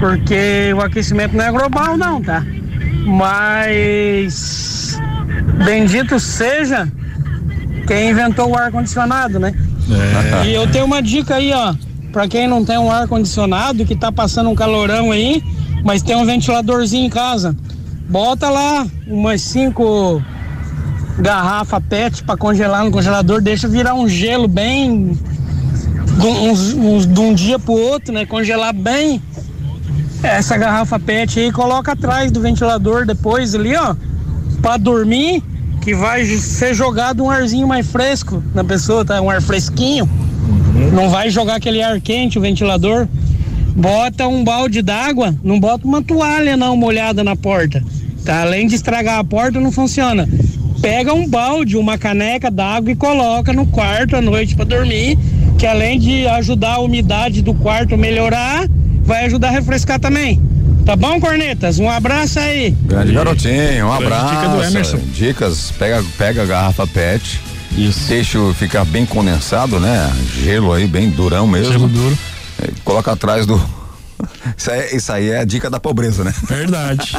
Porque 0.00 0.72
o 0.74 0.80
aquecimento 0.80 1.36
não 1.36 1.44
é 1.44 1.50
global 1.50 1.96
não, 1.98 2.22
tá? 2.22 2.42
Mas 3.04 4.98
bendito 5.66 6.18
seja 6.18 6.88
quem 7.86 8.10
inventou 8.10 8.50
o 8.50 8.56
ar 8.56 8.70
condicionado, 8.70 9.38
né? 9.38 9.52
E 10.46 10.54
eu 10.54 10.66
tenho 10.70 10.84
uma 10.84 11.02
dica 11.02 11.36
aí, 11.36 11.52
ó, 11.52 11.74
Pra 12.12 12.26
quem 12.26 12.48
não 12.48 12.64
tem 12.64 12.78
um 12.78 12.90
ar 12.90 13.06
condicionado 13.06 13.84
que 13.84 13.94
tá 13.94 14.10
passando 14.10 14.50
um 14.50 14.54
calorão 14.54 15.12
aí, 15.12 15.42
mas 15.84 16.02
tem 16.02 16.16
um 16.16 16.24
ventiladorzinho 16.24 17.06
em 17.06 17.10
casa. 17.10 17.54
Bota 18.08 18.48
lá 18.48 18.86
umas 19.06 19.42
cinco 19.42 20.22
garrafa 21.18 21.80
PET 21.80 22.22
pra 22.24 22.36
congelar 22.36 22.84
no 22.84 22.90
congelador, 22.90 23.42
deixa 23.42 23.68
virar 23.68 23.94
um 23.94 24.08
gelo 24.08 24.48
bem 24.48 25.18
de 27.12 27.20
um 27.20 27.34
dia 27.34 27.58
pro 27.58 27.74
outro, 27.74 28.12
né? 28.14 28.24
Congelar 28.24 28.72
bem 28.72 29.22
essa 30.22 30.56
garrafa 30.56 30.98
PET 30.98 31.38
aí, 31.38 31.52
coloca 31.52 31.92
atrás 31.92 32.32
do 32.32 32.40
ventilador 32.40 33.06
depois 33.06 33.54
ali, 33.54 33.76
ó, 33.76 33.94
pra 34.62 34.76
dormir, 34.76 35.42
que 35.80 35.94
vai 35.94 36.24
ser 36.24 36.74
jogado 36.74 37.22
um 37.22 37.30
arzinho 37.30 37.68
mais 37.68 37.86
fresco 37.86 38.42
na 38.54 38.64
pessoa, 38.64 39.04
tá? 39.04 39.20
Um 39.20 39.30
ar 39.30 39.40
fresquinho. 39.42 40.08
Não 40.92 41.08
vai 41.08 41.30
jogar 41.30 41.56
aquele 41.56 41.82
ar 41.82 42.00
quente, 42.00 42.38
o 42.38 42.40
ventilador. 42.40 43.06
Bota 43.76 44.26
um 44.26 44.42
balde 44.42 44.82
d'água, 44.82 45.34
não 45.42 45.60
bota 45.60 45.86
uma 45.86 46.02
toalha 46.02 46.56
não 46.56 46.76
molhada 46.76 47.22
na 47.22 47.36
porta. 47.36 47.82
Tá? 48.24 48.42
Além 48.42 48.66
de 48.66 48.74
estragar 48.74 49.18
a 49.18 49.24
porta, 49.24 49.60
não 49.60 49.70
funciona. 49.70 50.28
Pega 50.80 51.12
um 51.12 51.28
balde, 51.28 51.76
uma 51.76 51.96
caneca 51.98 52.50
d'água 52.50 52.90
e 52.90 52.96
coloca 52.96 53.52
no 53.52 53.66
quarto 53.66 54.16
à 54.16 54.20
noite 54.20 54.54
para 54.54 54.64
dormir, 54.64 55.18
que 55.58 55.66
além 55.66 55.98
de 55.98 56.26
ajudar 56.26 56.74
a 56.74 56.80
umidade 56.80 57.42
do 57.42 57.54
quarto 57.54 57.94
a 57.94 57.98
melhorar, 57.98 58.66
vai 59.02 59.26
ajudar 59.26 59.48
a 59.48 59.52
refrescar 59.52 59.98
também. 59.98 60.40
Tá 60.84 60.96
bom, 60.96 61.20
cornetas? 61.20 61.78
Um 61.78 61.88
abraço 61.88 62.38
aí. 62.38 62.70
Grande 62.84 63.12
garotinho, 63.12 63.86
um 63.86 63.92
abraço. 63.92 64.34
dica 64.34 64.48
do 64.48 64.62
Emerson. 64.64 64.98
Dicas, 65.12 65.72
pega, 65.78 66.02
pega 66.16 66.42
a 66.42 66.46
garrafa 66.46 66.86
PET. 66.86 67.40
Isso. 67.78 68.54
Ficar 68.54 68.84
bem 68.84 69.06
condensado, 69.06 69.78
né? 69.78 70.12
Gelo 70.42 70.72
aí, 70.72 70.86
bem 70.86 71.10
durão 71.10 71.46
mesmo. 71.46 71.72
Gelo 71.72 71.88
duro. 71.88 72.18
É, 72.62 72.70
Coloca 72.84 73.12
atrás 73.12 73.46
do. 73.46 73.58
Isso 74.56 74.68
aí, 74.70 74.96
isso 74.96 75.12
aí 75.12 75.30
é 75.30 75.38
a 75.38 75.44
dica 75.44 75.70
da 75.70 75.78
pobreza, 75.78 76.24
né? 76.24 76.34
Verdade. 76.48 77.16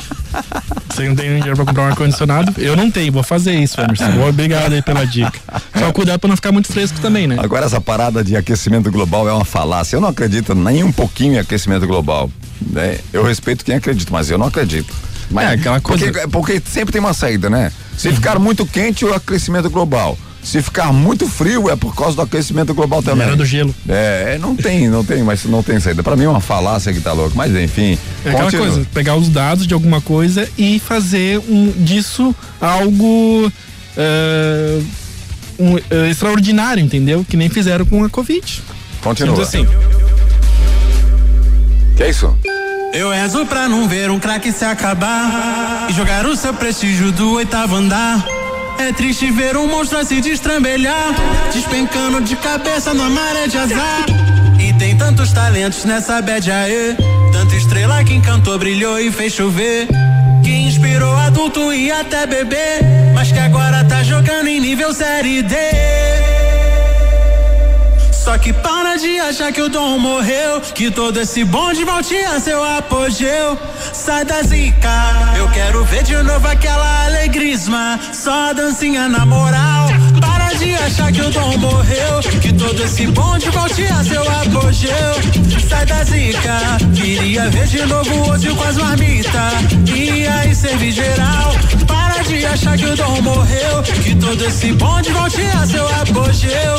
Você 0.89 1.07
não 1.07 1.15
tem 1.15 1.29
dinheiro 1.29 1.55
pra 1.55 1.63
comprar 1.63 1.83
um 1.83 1.87
ar-condicionado? 1.87 2.53
Eu 2.57 2.75
não 2.75 2.91
tenho, 2.91 3.09
vou 3.13 3.23
fazer 3.23 3.53
isso, 3.53 3.79
Emerson. 3.79 4.27
Obrigado 4.27 4.73
aí 4.73 4.81
pela 4.81 5.05
dica. 5.05 5.31
Só 5.77 5.93
cuidado 5.93 6.19
pra 6.19 6.27
não 6.27 6.35
ficar 6.35 6.51
muito 6.51 6.67
fresco 6.67 6.99
também, 6.99 7.25
né? 7.25 7.37
Agora 7.39 7.65
essa 7.65 7.79
parada 7.79 8.21
de 8.21 8.35
aquecimento 8.35 8.91
global 8.91 9.29
é 9.29 9.31
uma 9.33 9.45
falácia. 9.45 9.95
Eu 9.95 10.01
não 10.01 10.09
acredito 10.09 10.53
nem 10.53 10.83
um 10.83 10.91
pouquinho 10.91 11.35
em 11.35 11.39
aquecimento 11.39 11.87
global. 11.87 12.29
né? 12.61 12.97
Eu 13.13 13.23
respeito 13.23 13.63
quem 13.63 13.75
acredita, 13.75 14.11
mas 14.11 14.29
eu 14.29 14.37
não 14.37 14.47
acredito. 14.47 14.93
Mas, 15.31 15.51
É, 15.51 15.53
aquela 15.53 15.79
coisa- 15.79 16.05
Porque, 16.11 16.27
porque 16.27 16.61
sempre 16.69 16.91
tem 16.91 16.99
uma 16.99 17.13
saída, 17.13 17.49
né? 17.49 17.71
Se 17.97 18.11
ficar 18.11 18.37
muito 18.39 18.65
quente, 18.65 19.05
o 19.05 19.13
aquecimento 19.13 19.69
global. 19.69 20.17
Se 20.41 20.61
ficar 20.61 20.93
muito 20.93 21.27
frio, 21.27 21.69
é 21.69 21.75
por 21.75 21.93
causa 21.93 22.15
do 22.15 22.21
aquecimento 22.21 22.73
global 22.73 23.03
também. 23.03 23.27
Era 23.27 23.35
do 23.35 23.45
gelo. 23.45 23.75
É, 23.87 24.37
não 24.39 24.55
tem, 24.55 24.87
não 24.87 25.03
tem, 25.03 25.21
mas 25.21 25.43
não 25.45 25.61
tem 25.61 25.79
saída. 25.79 26.01
Pra 26.01 26.15
mim 26.15 26.23
é 26.23 26.29
uma 26.29 26.39
falácia 26.39 26.93
que 26.93 27.01
tá 27.01 27.11
louco. 27.11 27.35
Mas 27.35 27.53
enfim. 27.55 27.97
É 28.25 28.29
aquela 28.29 28.45
continua. 28.45 28.67
coisa, 28.67 28.87
pegar 28.93 29.15
os 29.15 29.29
dados 29.29 29.67
de 29.67 29.73
alguma 29.73 30.01
coisa 30.01 30.49
e 30.57 30.79
fazer 30.79 31.39
um, 31.39 31.71
disso 31.77 32.33
algo 32.59 33.51
é, 33.97 34.79
um, 35.59 35.77
é, 35.77 36.09
extraordinário, 36.09 36.81
entendeu? 36.81 37.25
Que 37.27 37.35
nem 37.35 37.49
fizeram 37.49 37.85
com 37.85 38.03
a 38.03 38.09
Covid. 38.09 38.63
Continua. 39.03 39.43
Assim. 39.43 39.67
Que 41.95 42.03
é 42.03 42.09
isso? 42.09 42.33
Eu 42.93 43.11
rezo 43.11 43.45
pra 43.45 43.67
não 43.67 43.87
ver 43.87 44.09
um 44.09 44.17
craque 44.17 44.51
se 44.51 44.65
acabar 44.65 45.87
e 45.89 45.93
jogar 45.93 46.25
o 46.25 46.35
seu 46.35 46.53
prestígio 46.53 47.11
do 47.11 47.33
oitavo 47.33 47.75
andar. 47.75 48.25
É 48.79 48.93
triste 48.93 49.29
ver 49.29 49.57
um 49.57 49.67
monstro 49.67 50.03
se 50.05 50.21
destrambelhar, 50.21 51.13
despencando 51.53 52.21
de 52.21 52.35
cabeça 52.37 52.93
numa 52.93 53.09
maré 53.09 53.45
de 53.45 53.57
azar. 53.57 54.05
E 54.57 54.73
tem 54.73 54.97
tantos 54.97 55.33
talentos 55.33 55.83
nessa 55.83 56.21
bad 56.21 56.49
aê, 56.49 56.95
tanta 57.33 57.55
estrela 57.57 58.01
que 58.05 58.13
encantou, 58.13 58.57
brilhou 58.57 58.97
e 58.97 59.11
fez 59.11 59.33
chover. 59.33 59.85
Que 60.41 60.51
inspirou 60.51 61.13
adulto 61.17 61.73
e 61.73 61.91
até 61.91 62.25
bebê, 62.25 62.79
mas 63.13 63.31
que 63.31 63.39
agora 63.39 63.83
tá 63.83 64.01
jogando 64.01 64.47
em 64.47 64.61
nível 64.61 64.93
série 64.93 65.41
D. 65.41 65.55
Só 68.29 68.37
que 68.37 68.53
para 68.53 68.95
de 68.95 69.19
achar 69.19 69.51
que 69.51 69.59
o 69.59 69.67
Dom 69.67 69.97
morreu. 69.97 70.61
Que 70.61 70.91
todo 70.91 71.19
esse 71.19 71.43
bonde 71.43 71.83
volte 71.83 72.15
a 72.15 72.39
seu 72.39 72.63
apogeu. 72.63 73.57
Sai 73.91 74.23
da 74.23 74.43
zica, 74.43 75.33
eu 75.35 75.49
quero 75.49 75.83
ver 75.85 76.03
de 76.03 76.15
novo 76.21 76.47
aquela 76.47 77.05
alegrisma. 77.05 77.99
Só 78.13 78.49
a 78.49 78.53
dancinha 78.53 79.09
na 79.09 79.25
moral. 79.25 79.87
Para 80.21 80.53
de 80.59 80.75
achar 80.75 81.11
que 81.11 81.21
o 81.21 81.31
Dom 81.31 81.57
morreu. 81.57 82.19
Que 82.39 82.53
todo 82.53 82.83
esse 82.83 83.07
bonde 83.07 83.49
volte 83.49 83.83
a 83.85 84.03
seu 84.03 84.21
apogeu. 84.21 85.15
Sai 85.67 85.87
da 85.87 86.03
zica, 86.03 86.77
queria 86.95 87.49
ver 87.49 87.65
de 87.65 87.83
novo 87.87 88.13
o 88.13 88.29
Ozil 88.29 88.55
com 88.55 88.63
as 88.63 88.77
marmitas. 88.77 89.53
E 89.91 90.27
aí 90.27 90.53
servir 90.53 90.91
geral. 90.91 91.55
Para 91.87 91.98
de 92.29 92.45
achar 92.45 92.77
que 92.77 92.85
o 92.85 92.95
Dom 92.95 93.21
morreu. 93.21 93.83
Que 94.03 94.15
todo 94.15 94.45
esse 94.45 94.71
bonde 94.73 95.11
volte 95.11 95.41
a 95.41 95.65
seu 95.65 95.87
apogeu. 95.87 96.77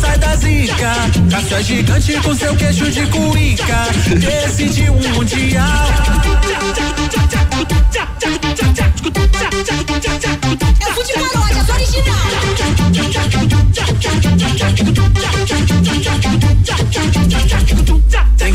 Sai 0.00 0.18
da 0.18 0.36
zica, 0.36 0.92
caça 1.30 1.62
gigante 1.62 2.12
com 2.22 2.34
seu 2.34 2.54
queixo 2.56 2.90
de 2.90 3.06
cuíca. 3.06 3.86
Decidiu 4.18 4.92
um 4.92 5.08
mundial. 5.14 5.86
Eu 10.80 10.94
fui 10.94 11.04
de 11.04 11.12
paródia, 11.14 11.64
sou 11.64 11.74
original. 11.74 12.20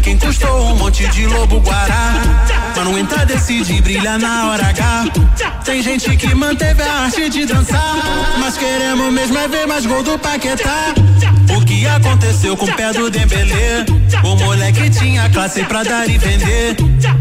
Quem 0.05 0.19
custou 0.19 0.67
um 0.67 0.75
monte 0.75 1.07
de 1.07 1.25
lobo 1.25 1.59
guará. 1.61 2.13
Pra 2.75 2.83
não 2.83 2.95
entrar, 2.95 3.25
decide 3.25 3.81
brilhar 3.81 4.19
na 4.19 4.51
hora 4.51 4.67
H. 4.67 5.05
Tem 5.65 5.81
gente 5.81 6.15
que 6.15 6.35
manteve 6.35 6.83
a 6.83 7.05
arte 7.05 7.27
de 7.27 7.43
dançar. 7.43 7.95
Mas 8.39 8.55
queremos 8.55 9.11
mesmo 9.11 9.35
é 9.35 9.47
ver 9.47 9.65
mais 9.65 9.83
gol 9.83 10.03
do 10.03 10.19
Paquetá. 10.19 10.93
O 11.57 11.65
que 11.65 11.87
aconteceu 11.87 12.55
com 12.55 12.65
o 12.65 12.73
pé 12.75 12.93
do 12.93 13.09
Dembelé? 13.09 13.83
O 14.23 14.35
moleque 14.35 14.91
tinha 14.91 15.27
classe 15.31 15.63
pra 15.63 15.81
dar 15.81 16.07
e 16.07 16.19
vender. 16.19 16.75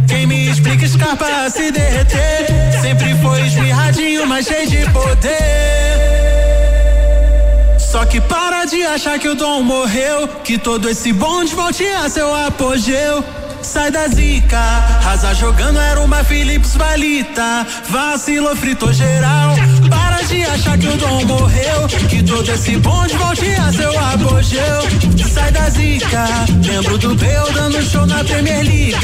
Quem 0.07 0.26
me 0.26 0.51
explica 0.51 0.85
escapa 0.85 1.24
a 1.24 1.49
se 1.49 1.72
derreter? 1.72 2.82
Sempre 2.82 3.14
foi 3.22 3.47
esmirradinho, 3.47 4.26
mas 4.26 4.45
cheio 4.45 4.68
de 4.68 4.91
poder. 4.91 6.13
Só 7.95 8.05
que 8.05 8.20
para 8.20 8.64
de 8.64 8.82
achar 8.82 9.20
que 9.20 9.28
o 9.28 9.36
Dom 9.36 9.62
morreu. 9.62 10.26
Que 10.42 10.59
todo 10.59 10.90
esse 10.90 11.12
bonde 11.12 11.55
volte 11.55 11.86
a 11.86 12.09
seu 12.09 12.34
apogeu. 12.34 13.24
Sai 13.62 13.88
da 13.92 14.09
zica, 14.09 14.59
rasa 15.01 15.32
jogando 15.32 15.78
era 15.78 16.01
uma 16.01 16.24
Philips 16.24 16.74
Valita. 16.74 17.64
Vacilou, 17.88 18.57
fritou 18.57 18.92
geral. 18.92 19.55
De 20.28 20.42
achar 20.42 20.78
que 20.78 20.88
o 20.88 20.96
Dom 20.96 21.24
morreu. 21.26 21.88
Que 22.08 22.22
todo 22.22 22.50
esse 22.50 22.76
bonde 22.78 23.14
volte 23.16 23.46
a 23.54 23.72
seu 23.72 23.98
apogeu. 23.98 25.28
Sai 25.32 25.52
da 25.52 25.68
zica, 25.68 26.26
lembro 26.64 26.96
do 26.98 27.14
Bel 27.14 27.52
dando 27.52 27.82
show 27.82 28.06
na 28.06 28.24
Premier 28.24 28.62
League. 28.62 28.96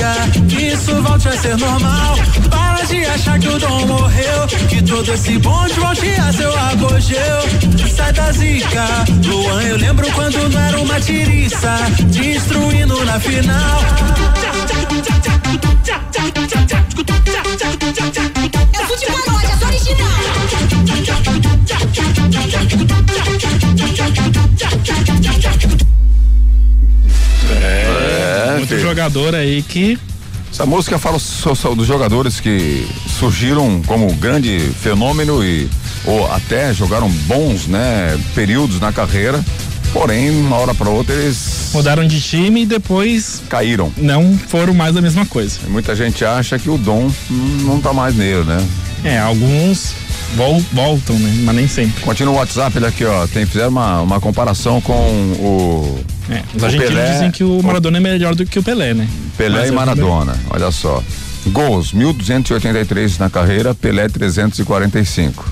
Que 0.49 0.69
isso 0.69 1.03
volte 1.03 1.29
a 1.29 1.33
ser 1.33 1.57
normal. 1.59 2.17
Para 2.49 2.85
de 2.85 3.05
achar 3.05 3.39
que 3.39 3.49
o 3.49 3.59
Dom 3.59 3.87
morreu. 3.87 4.47
Que 4.69 4.83
todo 4.83 5.13
esse 5.13 5.39
bonde 5.39 5.75
volte 5.75 6.09
a 6.09 6.33
seu 6.33 6.59
apogeu. 6.59 7.89
Sai 7.95 8.13
da 8.13 8.33
zica, 8.33 8.87
Luan, 9.27 9.63
eu 9.63 9.77
lembro 9.77 10.11
quando 10.13 10.49
não 10.49 10.61
era 10.61 10.81
uma 10.81 11.01
tiriça. 11.01 11.77
Destruindo 12.09 13.05
na 13.05 13.21
final. 13.21 13.81
De 17.79 19.07
paródia, 19.07 19.57
sou 19.59 19.69
original. 19.69 21.21
É, 27.63 28.55
Muito 28.57 28.69
filho. 28.69 28.81
jogador 28.81 29.35
aí 29.35 29.63
que. 29.63 29.99
Essa 30.53 30.67
música 30.67 30.99
fala 30.99 31.19
so- 31.19 31.55
so- 31.55 31.75
dos 31.77 31.87
jogadores 31.87 32.41
que 32.41 32.87
surgiram 33.19 33.81
como 33.87 34.13
grande 34.15 34.59
fenômeno 34.83 35.45
e 35.45 35.69
ou 36.05 36.31
até 36.33 36.75
jogaram 36.75 37.09
bons, 37.09 37.67
né, 37.67 38.19
períodos 38.35 38.81
na 38.81 38.93
carreira. 38.93 39.43
Porém, 39.93 40.31
uma 40.31 40.57
hora 40.57 40.73
para 40.75 40.89
outra 40.89 41.15
eles 41.15 41.71
mudaram 41.75 42.07
de 42.07 42.21
time 42.21 42.63
e 42.63 42.67
depois 42.67 43.43
caíram. 43.49 43.93
Não 43.97 44.39
foram 44.39 44.73
mais 44.73 44.97
a 44.97 45.01
mesma 45.01 45.27
coisa. 45.27 45.59
E 45.67 45.71
muita 45.71 45.97
gente 45.97 46.25
acha 46.25 46.59
que 46.59 46.71
o 46.71 46.79
dom 46.79 47.11
não 47.29 47.81
tá 47.81 47.93
mais 47.93 48.15
nele, 48.15 48.45
né? 48.45 48.65
É, 49.03 49.19
alguns 49.19 49.93
vol- 50.37 50.63
voltam, 50.73 51.19
né? 51.19 51.33
Mas 51.45 51.57
nem 51.57 51.67
sempre. 51.67 52.03
Continua 52.03 52.35
o 52.35 52.37
WhatsApp, 52.37 52.77
ele 52.77 52.87
aqui, 52.87 53.05
ó. 53.05 53.27
Tem, 53.27 53.45
fizeram 53.45 53.71
uma, 53.71 54.01
uma 54.03 54.21
comparação 54.21 54.81
com 54.81 54.93
o. 54.93 55.99
É, 56.31 56.43
os 56.55 56.63
o 56.63 56.67
argentinos 56.67 56.95
Pelé, 56.95 57.13
dizem 57.13 57.31
que 57.33 57.43
o 57.43 57.61
Maradona 57.63 57.97
é 57.97 58.01
melhor 58.01 58.35
do 58.37 58.47
que 58.47 58.59
o 58.59 58.63
Pelé, 58.63 58.95
né? 58.95 59.09
Pelé 59.37 59.59
Mas 59.59 59.67
e 59.69 59.73
eu 59.73 59.75
Maradona, 59.75 60.35
olha 60.51 60.71
só. 60.71 61.03
Gols, 61.49 61.93
1.283 61.95 63.19
na 63.19 63.29
carreira, 63.31 63.75
Pelé 63.75 64.09
345. 64.09 65.51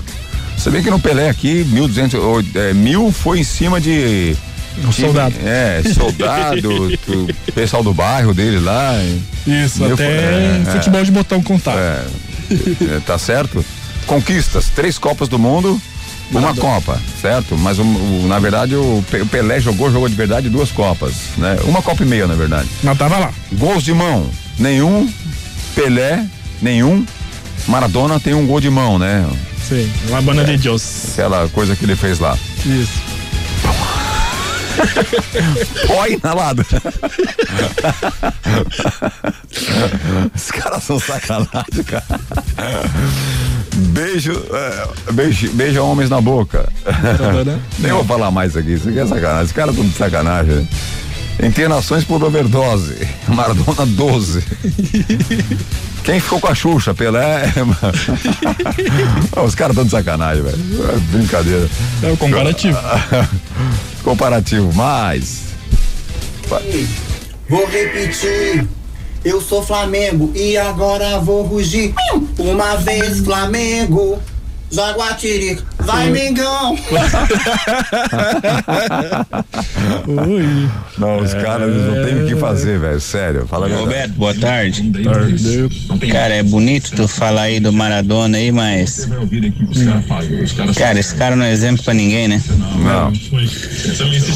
Você 0.59 0.69
vê 0.69 0.81
que 0.81 0.89
no 0.91 0.99
Pelé 0.99 1.29
aqui, 1.29 1.63
1.200, 1.71 2.45
é, 2.55 2.73
mil 2.73 3.11
foi 3.11 3.39
em 3.39 3.43
cima 3.43 3.79
de. 3.79 4.35
Um 4.79 4.89
time- 4.89 5.07
soldado. 5.07 5.35
É, 5.43 5.81
soldado, 5.93 6.97
tu- 7.05 7.27
pessoal 7.53 7.81
do 7.83 7.93
bairro 7.93 8.33
dele 8.33 8.59
lá. 8.59 8.93
Isso, 9.47 9.81
Mil 9.83 9.93
até 9.93 10.05
foi- 10.05 10.13
é, 10.13 10.71
futebol 10.73 11.03
de 11.03 11.11
botão 11.11 11.41
contato. 11.41 11.77
É, 11.77 12.03
é, 12.95 12.99
tá 13.05 13.17
certo? 13.17 13.63
Conquistas, 14.05 14.69
três 14.75 14.97
Copas 14.97 15.27
do 15.29 15.39
Mundo, 15.39 15.81
uma 16.31 16.53
Copa, 16.53 16.99
certo? 17.21 17.57
Mas 17.57 17.79
o- 17.79 17.83
o- 17.83 18.25
na 18.27 18.37
verdade 18.39 18.75
o 18.75 18.99
o 19.21 19.25
Pelé 19.27 19.59
jogou, 19.61 19.91
jogou 19.91 20.07
de 20.09 20.15
verdade 20.15 20.49
duas 20.49 20.71
Copas, 20.71 21.13
né? 21.37 21.57
Uma 21.63 21.81
Copa 21.81 22.03
e 22.03 22.05
meia, 22.05 22.27
na 22.27 22.35
verdade. 22.35 22.67
Mas 22.83 22.97
tava 22.97 23.17
lá. 23.17 23.31
Gols 23.53 23.83
de 23.83 23.93
mão, 23.93 24.29
nenhum. 24.57 25.09
Pelé, 25.75 26.25
nenhum. 26.61 27.05
Maradona 27.67 28.19
tem 28.19 28.33
um 28.33 28.45
gol 28.45 28.59
de 28.59 28.69
mão, 28.69 28.97
né? 28.99 29.25
Sim, 29.69 29.91
La 30.09 30.19
Banda 30.21 30.43
de 30.43 30.57
Dios. 30.57 31.11
Aquela 31.13 31.47
coisa 31.49 31.75
que 31.75 31.85
ele 31.85 31.95
fez 31.95 32.19
lá. 32.19 32.35
Isso. 32.65 32.99
Ó, 35.95 36.07
inalado. 36.07 36.65
Os 40.35 40.51
caras 40.51 40.83
são 40.83 40.99
sacanagem, 40.99 41.83
cara. 41.85 42.03
Beijo, 43.75 44.31
é, 44.51 44.87
beijo, 45.13 45.51
beijo 45.53 45.83
homens 45.83 46.09
na 46.09 46.19
boca. 46.21 46.67
né? 47.45 47.59
Nem 47.77 47.91
vou 47.91 48.05
falar 48.05 48.31
mais 48.31 48.55
aqui, 48.57 48.73
isso 48.73 48.89
aqui 48.89 48.99
é 48.99 49.05
sacanagem. 49.05 49.45
Os 49.45 49.51
caras 49.51 49.75
estão 49.75 49.87
de 49.87 49.95
sacanagem. 49.95 50.67
Internações 51.41 52.03
por 52.03 52.21
overdose. 52.23 53.07
Maradona 53.27 53.85
12. 53.85 54.43
Quem 56.03 56.19
ficou 56.19 56.39
com 56.39 56.47
a 56.47 56.55
Xuxa? 56.55 56.93
Pelé? 56.93 57.43
Os 59.45 59.55
caras 59.55 59.71
estão 59.71 59.85
de 59.85 59.91
sacanagem, 59.91 60.43
velho. 60.43 60.57
É 60.89 60.97
brincadeira. 61.17 61.69
É 62.03 62.11
o 62.11 62.17
comparativo. 62.17 62.77
comparativo, 64.03 64.73
mas. 64.73 65.43
Vou 67.47 67.65
repetir. 67.67 68.67
Eu 69.23 69.41
sou 69.41 69.61
Flamengo 69.63 70.31
e 70.35 70.57
agora 70.57 71.19
vou 71.19 71.43
rugir. 71.43 71.93
Uma 72.37 72.75
vez 72.77 73.19
Flamengo, 73.19 74.19
Jaguatirica, 74.71 75.63
vai 75.79 76.09
Mengão. 76.11 76.77
Não, 80.97 81.17
os 81.17 81.33
caras 81.33 81.69
eles 81.69 81.83
não 81.85 82.05
têm 82.05 82.23
o 82.23 82.27
que 82.27 82.35
fazer, 82.35 82.79
velho. 82.79 82.99
Sério. 82.99 83.47
Fala 83.47 83.65
a 83.65 83.69
verdade. 83.69 83.87
Roberto, 83.87 84.13
boa 84.13 84.33
tarde. 84.35 84.91
Cara, 86.11 86.35
é 86.35 86.43
bonito 86.43 86.91
tu 86.95 87.07
falar 87.07 87.43
aí 87.43 87.59
do 87.59 87.73
Maradona 87.73 88.37
aí, 88.37 88.51
mas. 88.51 89.09
Cara, 90.75 90.99
esse 90.99 91.15
cara 91.15 91.35
não 91.35 91.45
é 91.45 91.51
exemplo 91.51 91.83
pra 91.83 91.93
ninguém, 91.93 92.27
né? 92.27 92.41
Não. 92.77 93.11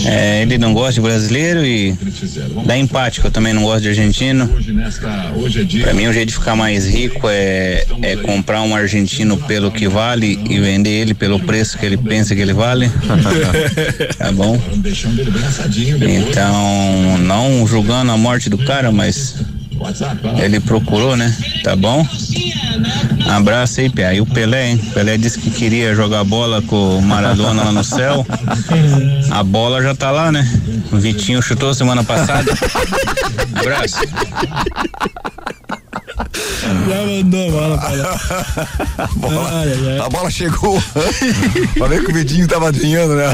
É, 0.10 0.42
ele 0.42 0.58
não 0.58 0.74
gosta 0.74 0.94
de 0.94 1.02
brasileiro 1.02 1.64
e 1.66 1.96
dá 2.66 2.78
empate, 2.78 3.22
que 3.22 3.28
eu 3.28 3.32
também 3.32 3.54
não 3.54 3.64
gosto 3.64 3.82
de 3.84 3.90
argentino. 3.90 4.50
Pra 5.84 5.94
mim, 5.94 6.08
o 6.08 6.14
jeito 6.14 6.30
de 6.30 6.34
ficar 6.34 6.56
mais 6.56 6.88
rico 6.88 7.28
é, 7.30 7.86
é 8.02 8.16
comprar 8.16 8.62
um 8.64 8.76
argentino 8.76 9.38
pelo 9.38 9.72
que 9.72 9.88
vale 9.88 10.23
e 10.26 10.60
vender 10.60 10.90
ele 10.90 11.14
pelo 11.14 11.40
preço 11.40 11.78
que 11.78 11.86
ele 11.86 11.98
pensa 11.98 12.36
que 12.36 12.42
ele 12.42 12.54
vale. 12.54 12.90
tá 14.18 14.32
bom? 14.32 14.60
Então, 16.02 17.18
não 17.20 17.66
julgando 17.68 18.12
a 18.12 18.18
morte 18.18 18.50
do 18.50 18.58
cara, 18.58 18.92
mas 18.92 19.36
ele 20.42 20.60
procurou, 20.60 21.16
né? 21.16 21.36
Tá 21.64 21.76
bom? 21.76 22.08
Abraço 23.28 23.82
aí, 23.82 23.90
Pia. 23.90 24.14
E 24.14 24.22
o 24.22 24.26
Pelé, 24.26 24.72
hein? 24.72 24.78
Pelé 24.94 25.18
disse 25.18 25.40
que 25.40 25.50
queria 25.50 25.96
jogar 25.96 26.24
bola 26.24 26.62
com 26.62 26.98
o 26.98 27.02
Maradona 27.02 27.64
lá 27.64 27.72
no 27.72 27.84
céu. 27.84 28.26
A 29.32 29.44
bola 29.44 29.82
já 29.82 29.96
tá 29.96 30.12
lá, 30.12 30.32
né? 30.32 30.48
O 30.92 30.98
Vitinho 30.98 31.42
chutou 31.42 31.74
semana 31.74 32.04
passada. 32.04 32.52
Abraço. 33.56 33.98
Já 36.64 37.06
mandou 37.06 37.48
a 37.48 37.52
bola 37.52 37.78
pra 37.78 37.90
lá. 37.92 38.20
A 38.98 39.08
bola, 39.16 40.06
a 40.06 40.10
bola 40.10 40.32
chegou. 40.32 40.80
Falei 41.78 42.00
que 42.00 42.12
o 42.12 42.14
Vidinho 42.14 42.48
tava 42.48 42.70
adivinhando, 42.70 43.16
né? 43.16 43.26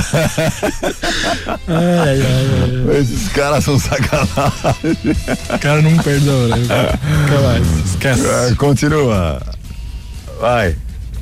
Ai, 1.68 2.22
ai, 2.22 2.86
ai. 2.90 3.00
Esses 3.00 3.28
caras 3.30 3.64
são 3.64 3.80
sacanagem. 3.80 5.16
O 5.54 5.60
cara 5.60 5.82
não 5.82 5.98
perdoa, 5.98 6.48
né? 6.50 6.58
Nunca 6.58 7.42
mais. 7.42 7.86
Esquece. 7.86 8.28
É, 8.28 8.56
Continua. 8.56 9.42
Vai. 10.40 10.76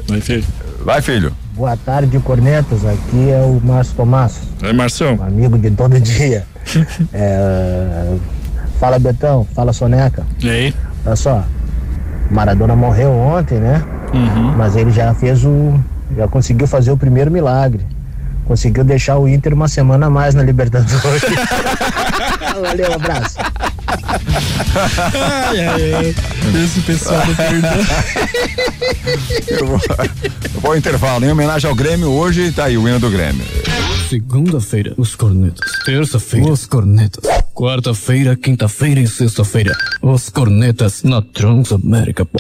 Vai, 0.08 0.22
filho. 0.22 0.46
Vai, 0.84 1.02
filho. 1.02 1.36
Boa 1.54 1.76
tarde, 1.78 2.20
cornetas. 2.20 2.86
Aqui 2.86 3.30
é 3.30 3.42
o 3.42 3.60
Márcio 3.64 3.96
Tomás. 3.96 4.36
Oi, 4.64 4.74
Marcião. 4.74 5.20
Amigo 5.22 5.58
de 5.58 5.72
todo 5.72 6.00
dia. 6.00 6.46
É, 7.14 8.16
Fala, 8.80 9.00
Betão. 9.00 9.48
Fala, 9.56 9.72
Soneca. 9.72 10.26
E 10.42 10.50
aí? 10.50 10.76
Olha 11.06 11.16
só. 11.16 11.44
Maradona 12.30 12.76
morreu 12.76 13.12
ontem, 13.12 13.60
né? 13.60 13.84
Uhum. 14.14 14.56
Mas 14.58 14.76
ele 14.76 14.92
já 14.92 15.14
fez 15.14 15.44
o. 15.44 15.80
Já 16.16 16.28
conseguiu 16.28 16.68
fazer 16.68 16.92
o 16.92 16.98
primeiro 16.98 17.30
milagre. 17.30 17.86
Conseguiu 18.46 18.84
deixar 18.84 19.18
o 19.18 19.28
Inter 19.28 19.54
uma 19.54 19.68
semana 19.68 20.08
a 20.08 20.10
mais 20.10 20.34
na 20.34 20.42
Libertadores. 20.42 21.22
Valeu, 22.62 22.94
abraço. 22.94 23.38
Ai, 23.88 25.60
ai, 25.60 25.94
ai. 25.94 26.16
Esse 26.64 26.82
pessoal 26.82 27.26
do 27.26 27.36
perdão. 27.36 27.72
Eu 29.48 29.68
vou, 29.68 29.80
eu 30.54 30.62
vou 30.62 30.72
ao 30.72 30.78
intervalo. 30.78 31.26
Em 31.26 31.32
homenagem 31.32 31.70
ao 31.70 31.76
Grêmio, 31.76 32.10
hoje 32.10 32.52
tá 32.52 32.66
aí 32.66 32.78
o 32.78 32.88
hino 32.88 33.00
do 33.00 33.10
Grêmio. 33.10 33.46
Segunda-feira, 34.10 34.94
os 34.98 35.16
cornetas. 35.16 35.70
Terça-feira, 35.86 36.52
os 36.52 36.66
cornetas. 36.66 37.24
Quarta-feira, 37.54 38.36
quinta-feira 38.36 39.00
e 39.00 39.08
sexta-feira, 39.08 39.76
os 40.02 40.30
cornetas 40.30 41.04
na 41.04 41.22
Transamérica. 41.22 42.26
Pô. 42.26 42.40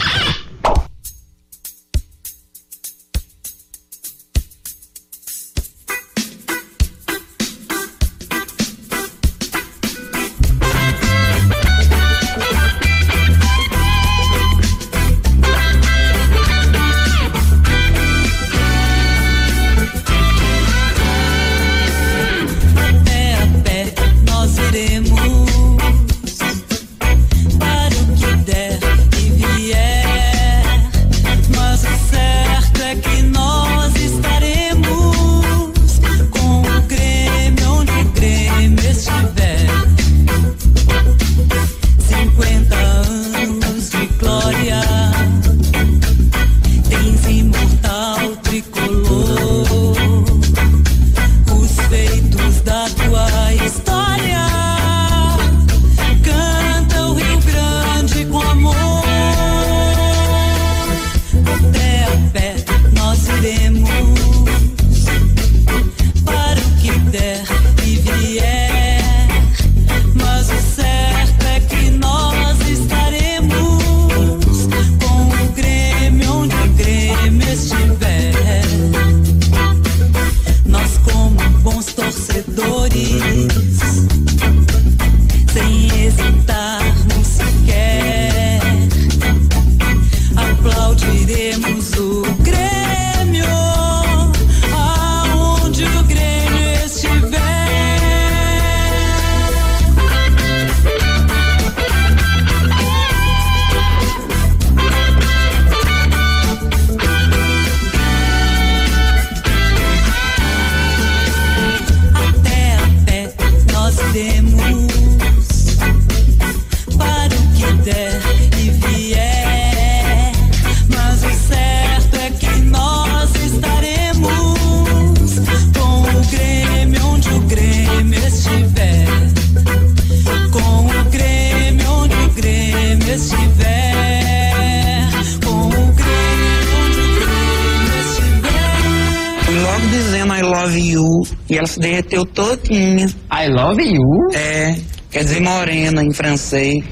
Derreteu 142.18 142.26
todinha. 142.26 143.05
I 143.32 143.47
love 143.49 143.84
you? 143.84 144.30
É, 144.34 144.76
quer 145.11 145.24
dizer 145.24 145.39
morena 145.41 146.03
em 146.03 146.11
francês. 146.11 146.84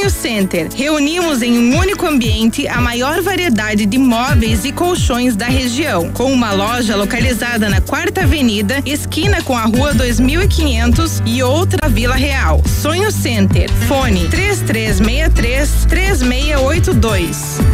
Sonho 0.00 0.10
Center. 0.10 0.68
Reunimos 0.74 1.42
em 1.42 1.58
um 1.58 1.78
único 1.78 2.06
ambiente 2.06 2.66
a 2.66 2.80
maior 2.80 3.20
variedade 3.20 3.84
de 3.84 3.98
móveis 3.98 4.64
e 4.64 4.72
colchões 4.72 5.36
da 5.36 5.44
região, 5.44 6.10
com 6.12 6.32
uma 6.32 6.52
loja 6.52 6.96
localizada 6.96 7.68
na 7.68 7.82
Quarta 7.82 8.22
Avenida, 8.22 8.82
esquina 8.86 9.42
com 9.42 9.54
a 9.54 9.64
Rua 9.64 9.92
2500 9.92 11.22
e 11.26 11.42
outra 11.42 11.86
Vila 11.90 12.16
Real. 12.16 12.62
Sonho 12.80 13.12
Center. 13.12 13.70
Fone 13.86 14.26
3363 14.28 15.84
3682. 15.86 17.69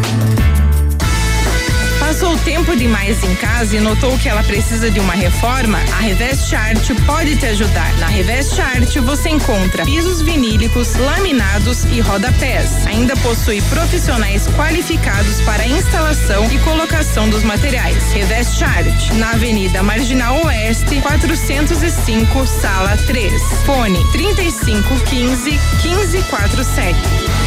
Passou 2.19 2.35
tempo 2.37 2.75
demais 2.75 3.23
em 3.23 3.35
casa 3.35 3.77
e 3.77 3.79
notou 3.79 4.17
que 4.17 4.27
ela 4.27 4.41
precisa 4.41 4.89
de 4.89 4.99
uma 4.99 5.13
reforma? 5.13 5.77
A 5.95 5.99
Revest 5.99 6.51
Art 6.55 6.89
pode 7.05 7.35
te 7.35 7.45
ajudar. 7.45 7.95
Na 7.99 8.07
Revest 8.07 8.59
Art 8.59 8.97
você 8.97 9.29
encontra 9.29 9.85
pisos 9.85 10.19
vinílicos, 10.23 10.95
laminados 10.95 11.83
e 11.83 11.99
rodapés. 11.99 12.87
Ainda 12.87 13.15
possui 13.17 13.61
profissionais 13.69 14.47
qualificados 14.47 15.41
para 15.41 15.61
a 15.61 15.67
instalação 15.67 16.51
e 16.51 16.57
colocação 16.61 17.29
dos 17.29 17.43
materiais. 17.43 18.11
Revest 18.11 18.63
Art, 18.63 19.11
na 19.11 19.33
Avenida 19.33 19.83
Marginal 19.83 20.43
Oeste, 20.43 20.99
405, 20.99 22.47
sala 22.47 22.97
3. 23.05 23.31
Fone 23.63 24.03
3515 24.11 25.51
1547. 25.83 27.46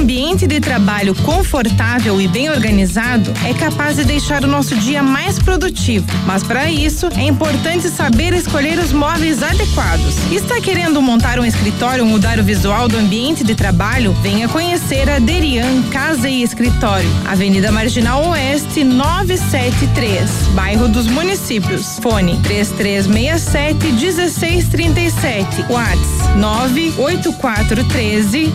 Ambiente 0.00 0.46
de 0.46 0.60
trabalho 0.60 1.14
confortável 1.14 2.18
e 2.22 2.26
bem 2.26 2.48
organizado 2.48 3.34
é 3.46 3.52
capaz 3.52 3.96
de 3.96 4.04
deixar 4.04 4.42
o 4.42 4.46
nosso 4.46 4.74
dia 4.76 5.02
mais 5.02 5.38
produtivo. 5.38 6.06
Mas 6.26 6.42
para 6.42 6.70
isso, 6.70 7.06
é 7.18 7.24
importante 7.24 7.90
saber 7.90 8.32
escolher 8.32 8.78
os 8.78 8.94
móveis 8.94 9.42
adequados. 9.42 10.16
Está 10.32 10.58
querendo 10.58 11.02
montar 11.02 11.38
um 11.38 11.44
escritório 11.44 12.02
ou 12.02 12.08
mudar 12.08 12.38
o 12.38 12.42
visual 12.42 12.88
do 12.88 12.96
ambiente 12.96 13.44
de 13.44 13.54
trabalho? 13.54 14.14
Venha 14.22 14.48
conhecer 14.48 15.06
a 15.10 15.18
Derian 15.18 15.82
Casa 15.90 16.30
e 16.30 16.42
Escritório, 16.42 17.10
Avenida 17.28 17.70
Marginal 17.70 18.26
Oeste 18.30 18.82
973, 18.82 20.30
bairro 20.54 20.88
dos 20.88 21.08
Municípios. 21.08 21.98
Fone 21.98 22.38
3367 22.42 23.92
1637. 23.92 25.66
Whats 25.68 26.36
98413 26.36 28.50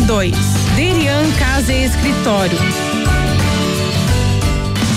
7992. 0.00 0.34
Derian 0.74 1.30
Casa 1.38 1.72
e 1.72 1.84
Escritório. 1.84 2.58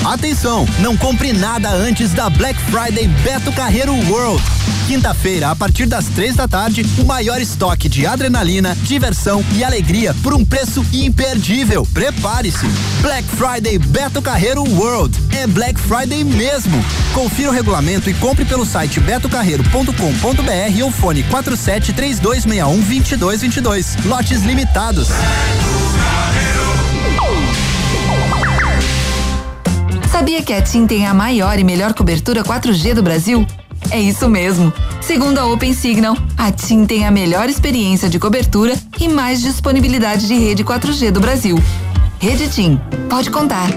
Atenção, 0.06 0.66
não 0.80 0.98
compre 0.98 1.34
nada 1.34 1.70
antes 1.70 2.14
da 2.14 2.30
Black 2.30 2.60
Friday 2.72 3.08
Beto 3.24 3.52
Carreiro 3.52 3.94
World. 4.10 4.57
Quinta-feira, 4.88 5.52
a 5.52 5.56
partir 5.56 5.86
das 5.86 6.06
três 6.06 6.38
da 6.38 6.48
tarde, 6.48 6.82
o 6.98 7.04
maior 7.04 7.42
estoque 7.42 7.90
de 7.90 8.08
adrenalina, 8.08 8.74
diversão 8.84 9.44
e 9.54 9.62
alegria 9.62 10.16
por 10.24 10.34
um 10.34 10.46
preço 10.46 10.84
imperdível. 10.94 11.86
Prepare-se! 11.94 12.66
Black 13.02 13.28
Friday 13.28 13.78
Beto 13.78 14.22
Carreiro 14.22 14.64
World. 14.64 15.14
É 15.38 15.46
Black 15.46 15.78
Friday 15.78 16.24
mesmo. 16.24 16.82
Confira 17.14 17.50
o 17.50 17.54
regulamento 17.54 18.10
e 18.10 18.14
compre 18.14 18.46
pelo 18.46 18.66
site 18.66 19.02
betocarreiro.com.br 19.02 20.84
ou 20.84 20.92
fone 20.92 21.22
47 21.24 21.92
3261 21.92 22.80
2222. 22.80 24.06
Lotes 24.06 24.44
limitados. 24.44 25.10
Sabia 30.10 30.42
que 30.42 30.54
a 30.54 30.62
TIM 30.62 30.88
tem 30.88 31.06
a 31.06 31.14
maior 31.14 31.60
e 31.60 31.64
melhor 31.66 31.94
cobertura 31.94 32.42
4G 32.42 32.94
do 32.94 33.04
Brasil? 33.04 33.46
É 33.92 34.00
isso 34.00 34.30
mesmo. 34.30 34.72
Segundo 35.02 35.38
a 35.38 35.46
Open 35.46 35.74
Signal, 35.74 36.18
a 36.38 36.52
TIM 36.52 36.86
tem 36.86 37.06
a 37.06 37.12
melhor 37.12 37.50
experiência 37.50 38.10
de 38.10 38.20
cobertura 38.20 38.76
e 39.00 39.08
mais 39.08 39.42
disponibilidade 39.42 40.28
de 40.28 40.36
rede 40.36 40.64
4G 40.64 41.12
do 41.12 41.20
Brasil. 41.20 41.58
Rede 42.20 42.50
TIM. 42.50 42.80
Pode 43.10 43.30
contar. 43.30 43.70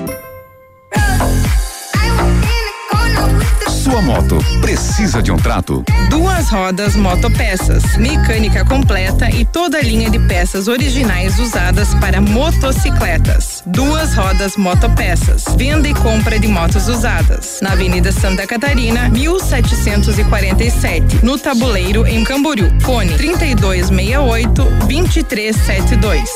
Sua 3.91 4.03
moto 4.03 4.39
precisa 4.61 5.21
de 5.21 5.33
um 5.33 5.37
trato? 5.37 5.83
Duas 6.09 6.49
rodas 6.49 6.95
motopeças, 6.95 7.97
mecânica 7.97 8.65
completa 8.65 9.29
e 9.29 9.45
toda 9.45 9.79
a 9.79 9.83
linha 9.83 10.09
de 10.09 10.21
peças 10.29 10.69
originais 10.69 11.41
usadas 11.41 11.93
para 11.97 12.21
motocicletas. 12.21 13.65
Duas 13.67 14.15
rodas 14.15 14.57
motopeças, 14.57 15.45
venda 15.57 15.89
e 15.89 15.95
compra 15.95 16.39
de 16.39 16.47
motos 16.47 16.87
usadas. 16.87 17.59
Na 17.61 17.73
Avenida 17.73 18.13
Santa 18.13 18.47
Catarina, 18.47 19.09
1747, 19.09 21.25
no 21.25 21.37
Tabuleiro, 21.37 22.07
em 22.07 22.23
Camboriú. 22.23 22.71
Fone 22.83 23.13
3268 23.17 24.65
2372. 24.87 26.31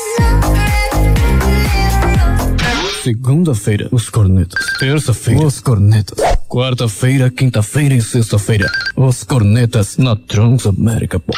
Segunda-feira, 3.01 3.87
os 3.93 4.09
cornetas. 4.09 4.65
Terça-feira, 4.77 5.45
os 5.45 5.61
cornetas. 5.61 6.34
Quarta-feira, 6.47 7.31
quinta-feira 7.31 7.95
e 7.95 8.01
sexta-feira, 8.01 8.69
os 8.95 9.23
cornetas 9.23 9.97
na 9.97 10.15
Transamérica 10.15 11.19
Pop. 11.19 11.35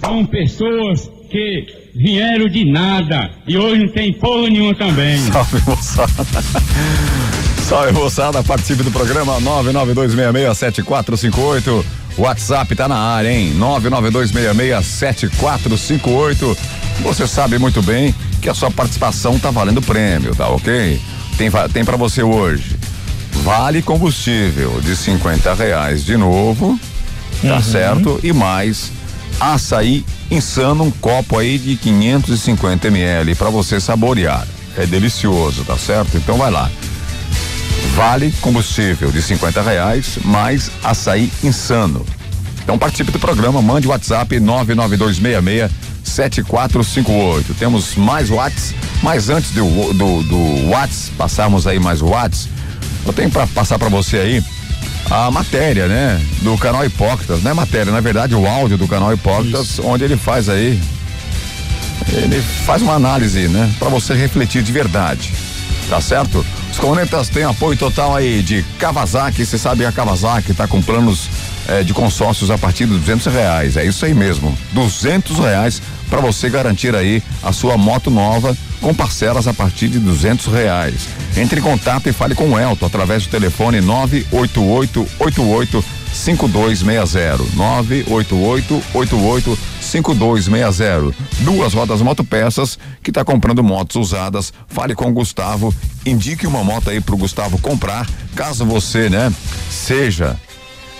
São 0.00 0.26
pessoas 0.26 1.08
que 1.30 1.66
vieram 1.94 2.48
de 2.48 2.64
nada 2.64 3.30
e 3.46 3.56
hoje 3.56 3.84
não 3.84 3.92
tem 3.92 4.12
porra 4.12 4.50
nenhuma 4.50 4.74
também. 4.74 5.16
Salve, 5.18 5.62
moçada. 5.66 6.10
Salve, 7.62 7.92
moçada. 7.92 8.42
Participe 8.42 8.82
do 8.82 8.90
programa 8.90 9.40
992667458. 9.40 11.84
WhatsApp 12.18 12.74
tá 12.74 12.88
na 12.88 12.98
área, 12.98 13.32
hein? 13.32 13.54
992667458. 13.56 16.56
Você 17.02 17.28
sabe 17.28 17.56
muito 17.58 17.80
bem 17.82 18.12
que 18.42 18.48
a 18.48 18.54
sua 18.54 18.70
participação 18.70 19.38
tá 19.38 19.50
valendo 19.52 19.80
prêmio, 19.80 20.34
tá 20.34 20.48
ok? 20.48 21.00
Tem, 21.38 21.48
tem 21.72 21.84
para 21.84 21.96
você 21.96 22.24
hoje. 22.24 22.79
Vale 23.32 23.80
combustível 23.82 24.80
de 24.80 24.94
50 24.94 25.54
reais 25.54 26.04
de 26.04 26.16
novo, 26.16 26.78
tá 27.42 27.54
Uhum. 27.56 27.62
certo? 27.62 28.20
E 28.22 28.32
mais 28.32 28.92
açaí 29.38 30.04
insano, 30.30 30.84
um 30.84 30.90
copo 30.90 31.38
aí 31.38 31.58
de 31.58 31.76
550 31.76 32.88
ml 32.88 33.34
para 33.34 33.48
você 33.50 33.80
saborear. 33.80 34.46
É 34.76 34.84
delicioso, 34.86 35.64
tá 35.64 35.76
certo? 35.76 36.16
Então 36.16 36.36
vai 36.36 36.50
lá. 36.50 36.70
Vale 37.96 38.32
combustível 38.40 39.10
de 39.10 39.20
50 39.22 39.62
reais, 39.62 40.18
mais 40.24 40.70
açaí 40.84 41.30
insano. 41.42 42.04
Então 42.62 42.78
participe 42.78 43.10
do 43.10 43.18
programa, 43.18 43.60
mande 43.62 43.88
WhatsApp 43.88 44.38
99266 44.38 45.70
7458. 46.04 47.54
Temos 47.54 47.94
mais 47.96 48.30
Whats, 48.30 48.74
mas 49.02 49.28
antes 49.28 49.50
do, 49.52 49.64
do, 49.94 50.22
do 50.22 50.68
Whats, 50.70 51.10
passarmos 51.16 51.66
aí 51.66 51.78
mais 51.78 52.00
Whats, 52.00 52.48
eu 53.06 53.12
tenho 53.12 53.30
para 53.30 53.46
passar 53.46 53.78
para 53.78 53.88
você 53.88 54.18
aí 54.18 54.44
a 55.10 55.30
matéria, 55.30 55.88
né? 55.88 56.20
Do 56.42 56.56
canal 56.56 56.84
Hipócritas. 56.84 57.42
Não 57.42 57.50
é 57.50 57.54
matéria, 57.54 57.92
na 57.92 58.00
verdade, 58.00 58.34
o 58.34 58.46
áudio 58.46 58.78
do 58.78 58.86
canal 58.86 59.12
Hipócritas, 59.12 59.78
onde 59.80 60.04
ele 60.04 60.16
faz 60.16 60.48
aí. 60.48 60.80
Ele 62.08 62.40
faz 62.64 62.82
uma 62.82 62.94
análise, 62.94 63.48
né? 63.48 63.70
Para 63.78 63.88
você 63.88 64.14
refletir 64.14 64.62
de 64.62 64.72
verdade. 64.72 65.32
Tá 65.88 66.00
certo? 66.00 66.46
Os 66.70 66.78
Cornetas 66.78 67.28
têm 67.28 67.42
apoio 67.42 67.76
total 67.76 68.14
aí 68.14 68.42
de 68.42 68.64
Kawasaki. 68.78 69.44
Você 69.44 69.58
sabe 69.58 69.84
a 69.84 69.90
Kawasaki 69.90 70.54
tá 70.54 70.68
com 70.68 70.80
planos 70.80 71.28
eh, 71.68 71.82
de 71.82 71.92
consórcios 71.92 72.50
a 72.50 72.56
partir 72.56 72.86
de 72.86 72.96
duzentos 72.96 73.26
reais. 73.26 73.76
É 73.76 73.84
isso 73.84 74.04
aí 74.04 74.14
mesmo. 74.14 74.56
duzentos 74.72 75.38
reais 75.38 75.82
para 76.08 76.20
você 76.20 76.48
garantir 76.48 76.94
aí 76.94 77.22
a 77.42 77.52
sua 77.52 77.76
moto 77.76 78.10
nova 78.10 78.56
com 78.80 78.94
parcelas 78.94 79.46
a 79.46 79.54
partir 79.54 79.88
de 79.88 79.98
duzentos 79.98 80.46
reais. 80.46 81.08
Entre 81.36 81.60
em 81.60 81.62
contato 81.62 82.08
e 82.08 82.12
fale 82.12 82.34
com 82.34 82.50
o 82.50 82.58
Elton 82.58 82.86
através 82.86 83.24
do 83.24 83.30
telefone 83.30 83.80
98888 83.80 85.84
5260 86.12 87.44
98888 87.54 89.58
5260 89.80 91.14
Duas 91.40 91.72
rodas 91.72 92.02
motopeças 92.02 92.78
que 93.02 93.12
tá 93.12 93.24
comprando 93.24 93.62
motos 93.62 93.96
usadas. 93.96 94.52
Fale 94.68 94.94
com 94.94 95.08
o 95.08 95.12
Gustavo, 95.12 95.74
indique 96.04 96.46
uma 96.46 96.64
moto 96.64 96.90
aí 96.90 97.00
pro 97.00 97.16
Gustavo 97.16 97.58
comprar, 97.58 98.08
caso 98.34 98.64
você, 98.64 99.08
né, 99.08 99.32
seja 99.70 100.36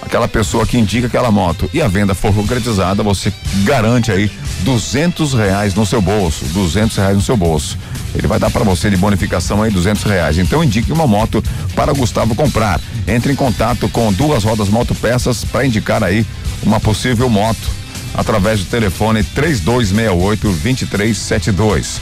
aquela 0.03 0.27
pessoa 0.27 0.67
que 0.67 0.79
indica 0.79 1.07
aquela 1.07 1.31
moto 1.31 1.71
e 1.73 1.81
a 1.81 1.89
venda 1.89 2.15
for 2.15 2.35
concretizada, 2.35 3.03
você 3.03 3.33
garante 3.65 4.11
aí 4.11 4.31
duzentos 4.61 5.35
reais 5.35 5.75
no 5.75 5.87
seu 5.87 6.01
bolso, 6.01 6.45
duzentos 6.47 6.97
reais 6.97 7.17
no 7.17 7.23
seu 7.23 7.37
bolso. 7.37 7.79
Ele 8.15 8.27
vai 8.27 8.39
dar 8.39 8.51
para 8.51 8.65
você 8.65 8.89
de 8.91 8.97
bonificação 8.97 9.63
aí 9.63 9.71
duzentos 9.71 10.03
reais. 10.03 10.39
Então 10.39 10.65
indique 10.65 10.93
uma 10.93 11.07
moto 11.07 11.43
para 11.75 11.93
o 11.93 11.97
Gustavo 11.97 12.35
comprar. 12.35 12.81
Entre 13.07 13.33
em 13.33 13.37
contato 13.37 13.89
com 13.89 14.13
duas 14.13 14.45
rodas 14.45 14.69
motopeças 14.69 15.45
para 15.45 15.65
indicar 15.65 16.03
aí 16.03 16.27
uma 16.63 16.81
possível 16.81 17.29
moto 17.29 17.71
através 18.15 18.61
do 18.61 18.67
telefone 18.67 19.23
3268 19.23 20.43
2372. 20.43 22.01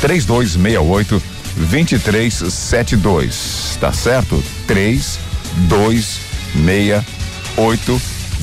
3268 0.00 1.22
2372. 1.56 3.76
Tá 3.80 3.92
certo? 3.92 4.42
3268 4.66 7.19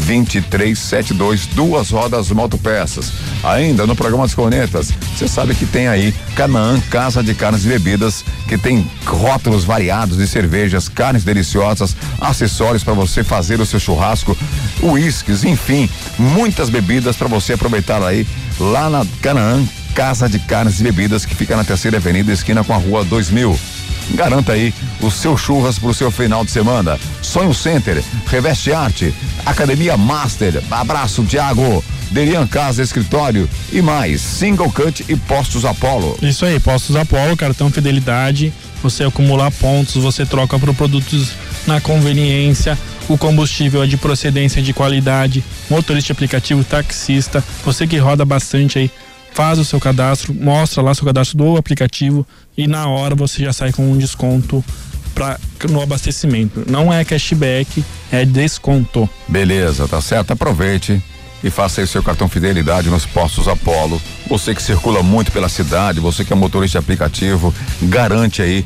2372, 0.05 1.47
duas 1.47 1.89
rodas 1.89 2.29
motopeças. 2.29 3.11
Ainda 3.43 3.87
no 3.87 3.95
programa 3.95 4.23
das 4.23 4.35
cornetas, 4.35 4.93
você 5.15 5.27
sabe 5.27 5.55
que 5.55 5.65
tem 5.65 5.87
aí 5.87 6.13
Canaã 6.35 6.79
Casa 6.89 7.23
de 7.23 7.33
Carnes 7.33 7.65
e 7.65 7.69
Bebidas, 7.69 8.23
que 8.47 8.57
tem 8.57 8.89
rótulos 9.05 9.63
variados 9.63 10.17
de 10.17 10.27
cervejas, 10.27 10.87
carnes 10.87 11.23
deliciosas, 11.23 11.95
acessórios 12.21 12.83
para 12.83 12.93
você 12.93 13.23
fazer 13.23 13.59
o 13.59 13.65
seu 13.65 13.79
churrasco, 13.79 14.37
uísques, 14.83 15.43
enfim, 15.43 15.89
muitas 16.17 16.69
bebidas 16.69 17.15
para 17.15 17.27
você 17.27 17.53
aproveitar 17.53 18.03
aí 18.03 18.27
lá 18.59 18.89
na 18.89 19.05
Canaã 19.21 19.65
Casa 19.95 20.29
de 20.29 20.37
Carnes 20.37 20.79
e 20.79 20.83
Bebidas, 20.83 21.25
que 21.25 21.33
fica 21.33 21.55
na 21.57 21.63
terceira 21.63 21.97
avenida, 21.97 22.31
esquina 22.31 22.63
com 22.63 22.71
a 22.71 22.77
rua 22.77 23.03
2000. 23.03 23.59
Garanta 24.11 24.53
aí 24.53 24.73
o 25.01 25.11
seu 25.11 25.37
churras 25.37 25.77
pro 25.77 25.93
seu 25.93 26.09
final 26.09 26.43
de 26.43 26.51
semana. 26.51 26.99
Sonho 27.21 27.53
Center, 27.53 28.03
Reveste 28.27 28.71
Arte, 28.71 29.13
Academia 29.45 29.97
Master, 29.97 30.61
abraço 30.71 31.23
Thiago, 31.23 31.83
Derian 32.11 32.47
Casa 32.47 32.81
Escritório 32.81 33.49
e 33.71 33.81
mais, 33.81 34.21
Single 34.21 34.71
Cut 34.71 35.05
e 35.07 35.15
Postos 35.15 35.65
Apollo. 35.65 36.17
Isso 36.21 36.45
aí, 36.45 36.59
Postos 36.59 36.95
Apollo, 36.95 37.35
cartão 37.35 37.69
fidelidade, 37.69 38.53
você 38.81 39.03
acumula 39.03 39.51
pontos, 39.51 39.95
você 39.95 40.25
troca 40.25 40.57
por 40.57 40.73
produtos 40.73 41.31
na 41.65 41.81
conveniência, 41.81 42.77
o 43.09 43.17
combustível 43.17 43.83
é 43.83 43.87
de 43.87 43.97
procedência 43.97 44.61
de 44.61 44.73
qualidade, 44.73 45.43
motorista 45.69 46.13
aplicativo, 46.13 46.63
taxista, 46.63 47.43
você 47.63 47.85
que 47.85 47.97
roda 47.97 48.23
bastante 48.23 48.79
aí, 48.79 48.91
faz 49.37 49.59
o 49.59 49.63
seu 49.63 49.79
cadastro, 49.79 50.33
mostra 50.33 50.81
lá 50.81 50.95
seu 50.95 51.05
cadastro 51.05 51.37
do 51.37 51.57
aplicativo 51.57 52.25
e 52.57 52.65
na 52.65 52.87
hora 52.87 53.13
você 53.13 53.43
já 53.43 53.53
sai 53.53 53.71
com 53.71 53.83
um 53.83 53.95
desconto 53.95 54.65
pra, 55.13 55.39
no 55.69 55.79
abastecimento. 55.79 56.65
Não 56.67 56.91
é 56.91 57.05
cashback, 57.05 57.85
é 58.11 58.25
desconto. 58.25 59.07
Beleza, 59.27 59.87
tá 59.87 60.01
certo? 60.01 60.33
Aproveite 60.33 60.99
e 61.43 61.51
faça 61.51 61.81
aí 61.81 61.85
seu 61.85 62.01
cartão 62.01 62.27
fidelidade 62.27 62.89
nos 62.89 63.05
postos 63.05 63.47
Apollo. 63.47 64.01
Você 64.27 64.55
que 64.55 64.63
circula 64.63 65.03
muito 65.03 65.31
pela 65.31 65.49
cidade, 65.49 65.99
você 65.99 66.25
que 66.25 66.33
é 66.33 66.35
motorista 66.35 66.79
de 66.79 66.83
aplicativo, 66.83 67.53
garante 67.83 68.41
aí, 68.41 68.65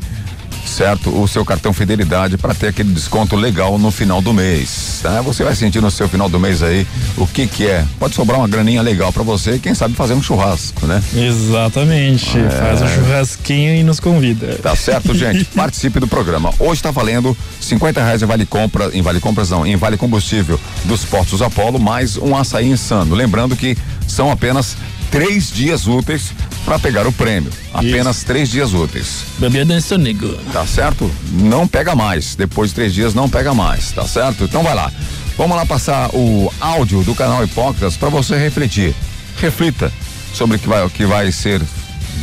certo? 0.66 1.10
O 1.22 1.28
seu 1.28 1.46
cartão 1.46 1.74
fidelidade 1.74 2.38
para 2.38 2.54
ter 2.54 2.68
aquele 2.68 2.92
desconto 2.92 3.36
legal 3.36 3.78
no 3.78 3.92
final 3.92 4.22
do 4.22 4.34
mês, 4.34 5.00
tá? 5.02 5.22
Você 5.22 5.44
vai 5.44 5.56
sentir 5.56 5.82
no 5.82 5.92
seu 5.92 6.08
final 6.08 6.30
do 6.30 6.40
mês 6.40 6.62
aí 6.64 6.86
o 7.18 7.28
que 7.28 7.48
que 7.48 7.68
é. 7.68 7.86
Pode 8.00 8.16
sobrar 8.16 8.40
uma 8.40 8.48
graninha 8.48 8.82
legal 8.82 9.12
para 9.12 9.24
você, 9.24 9.60
quem 9.60 9.74
sabe 9.74 9.96
fazer 9.96 10.14
um 10.14 10.22
churrasco, 10.22 10.86
né? 10.86 11.02
Exatamente. 11.14 12.38
É. 12.38 12.50
Faz 12.50 12.82
um 12.82 12.88
churrasquinho 12.88 13.76
e 13.76 13.84
nos 13.84 14.00
convida. 14.00 14.60
Tá 14.62 14.76
certo, 14.76 15.14
gente? 15.14 15.46
Participe 15.56 16.00
do 16.00 16.08
programa. 16.08 16.54
Hoje 16.60 16.82
tá 16.82 16.92
valendo 16.92 17.36
50 17.60 18.04
reais 18.04 18.22
em 18.22 18.26
vale 18.26 18.46
compra, 18.46 18.90
em 18.94 19.02
vale 19.02 19.20
compras 19.20 19.50
não, 19.50 19.66
em 19.66 19.76
vale 19.76 19.98
combustível 19.98 20.60
dos 20.86 21.04
postos 21.06 21.42
Apollo, 21.42 21.80
mais 21.80 22.18
um 22.18 22.36
açaí 22.36 22.68
insano. 22.68 23.16
Lembrando 23.16 23.56
que 23.56 23.78
são 24.08 24.32
apenas 24.32 24.76
três 25.10 25.52
dias 25.52 25.88
úteis 25.88 26.34
para 26.66 26.80
pegar 26.80 27.08
o 27.08 27.12
prêmio. 27.12 27.52
Apenas 27.74 28.24
três 28.24 28.50
dias 28.50 28.74
úteis. 28.74 29.26
Bebida 29.38 29.74
em 29.74 29.82
sonego. 29.82 30.36
Tá 30.52 30.66
certo? 30.66 31.10
Não 31.32 31.68
pega 31.68 31.96
mais. 31.96 32.36
Depois 32.36 32.70
de 32.70 32.76
três 32.76 32.94
dias 32.94 33.14
não 33.14 33.30
pega 33.30 33.54
mais, 33.54 33.92
tá 33.92 34.08
certo? 34.08 34.44
Então 34.44 34.64
vai 34.64 34.76
lá. 34.76 34.92
Vamos 35.38 35.56
lá 35.58 35.66
passar 35.66 36.10
o 36.14 36.52
áudio 36.60 37.04
do 37.04 37.16
canal 37.16 37.44
Hipócritas 37.44 37.98
para 37.98 38.10
você 38.10 38.38
refletir. 38.38 38.94
Reflita 39.38 39.92
sobre 40.34 40.58
o 40.58 40.60
que 40.60 40.68
vai, 40.68 40.86
o 40.86 40.90
que 40.90 41.06
vai 41.06 41.32
ser 41.32 41.62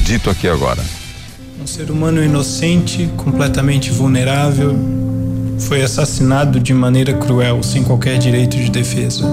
dito 0.04 0.30
aqui 0.30 0.48
agora. 0.48 0.82
Um 1.60 1.66
ser 1.66 1.90
humano 1.90 2.22
inocente, 2.22 3.08
completamente 3.16 3.90
vulnerável, 3.90 4.78
foi 5.58 5.82
assassinado 5.82 6.60
de 6.60 6.72
maneira 6.72 7.12
cruel, 7.14 7.62
sem 7.62 7.82
qualquer 7.82 8.18
direito 8.18 8.56
de 8.56 8.70
defesa. 8.70 9.24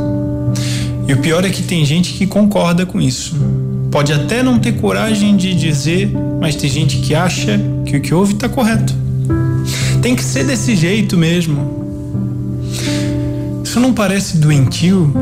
E 1.07 1.13
o 1.13 1.17
pior 1.17 1.45
é 1.45 1.49
que 1.49 1.61
tem 1.61 1.85
gente 1.85 2.13
que 2.13 2.25
concorda 2.25 2.85
com 2.85 2.99
isso. 2.99 3.35
Pode 3.95 4.11
até 4.11 4.43
não 4.43 4.59
ter 4.59 4.73
coragem 4.73 5.37
de 5.37 5.55
dizer, 5.55 6.11
mas 6.41 6.53
tem 6.57 6.69
gente 6.69 6.97
que 6.97 7.15
acha 7.15 7.57
que 7.85 7.95
o 7.95 8.01
que 8.01 8.13
houve 8.13 8.33
está 8.33 8.49
correto. 8.49 8.93
Tem 10.01 10.13
que 10.13 10.21
ser 10.21 10.43
desse 10.43 10.75
jeito 10.75 11.17
mesmo. 11.17 12.61
Isso 13.63 13.79
não 13.79 13.93
parece 13.93 14.35
doentio? 14.35 15.13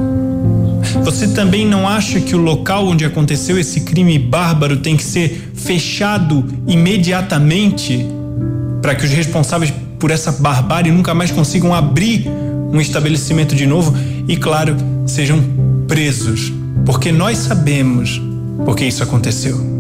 Você 1.04 1.28
também 1.28 1.68
não 1.68 1.88
acha 1.88 2.20
que 2.20 2.36
o 2.36 2.40
local 2.40 2.88
onde 2.88 3.06
aconteceu 3.06 3.60
esse 3.60 3.82
crime 3.82 4.18
bárbaro 4.18 4.78
tem 4.78 4.98
que 4.98 5.04
ser 5.04 5.52
fechado 5.54 6.44
imediatamente 6.66 8.04
para 8.82 8.96
que 8.96 9.06
os 9.06 9.12
responsáveis 9.12 9.72
por 10.00 10.10
essa 10.10 10.32
barbárie 10.32 10.92
nunca 10.92 11.14
mais 11.14 11.30
consigam 11.30 11.76
abrir 11.76 12.28
um 12.72 12.82
estabelecimento 12.82 13.54
de 13.54 13.68
novo 13.68 13.96
e, 14.28 14.36
claro, 14.36 14.76
sejam 15.06 15.44
presos? 15.88 16.52
Porque 16.84 17.12
nós 17.12 17.38
sabemos 17.38 18.33
por 18.66 18.76
que 18.76 18.86
isso 18.86 19.04
aconteceu 19.04 19.74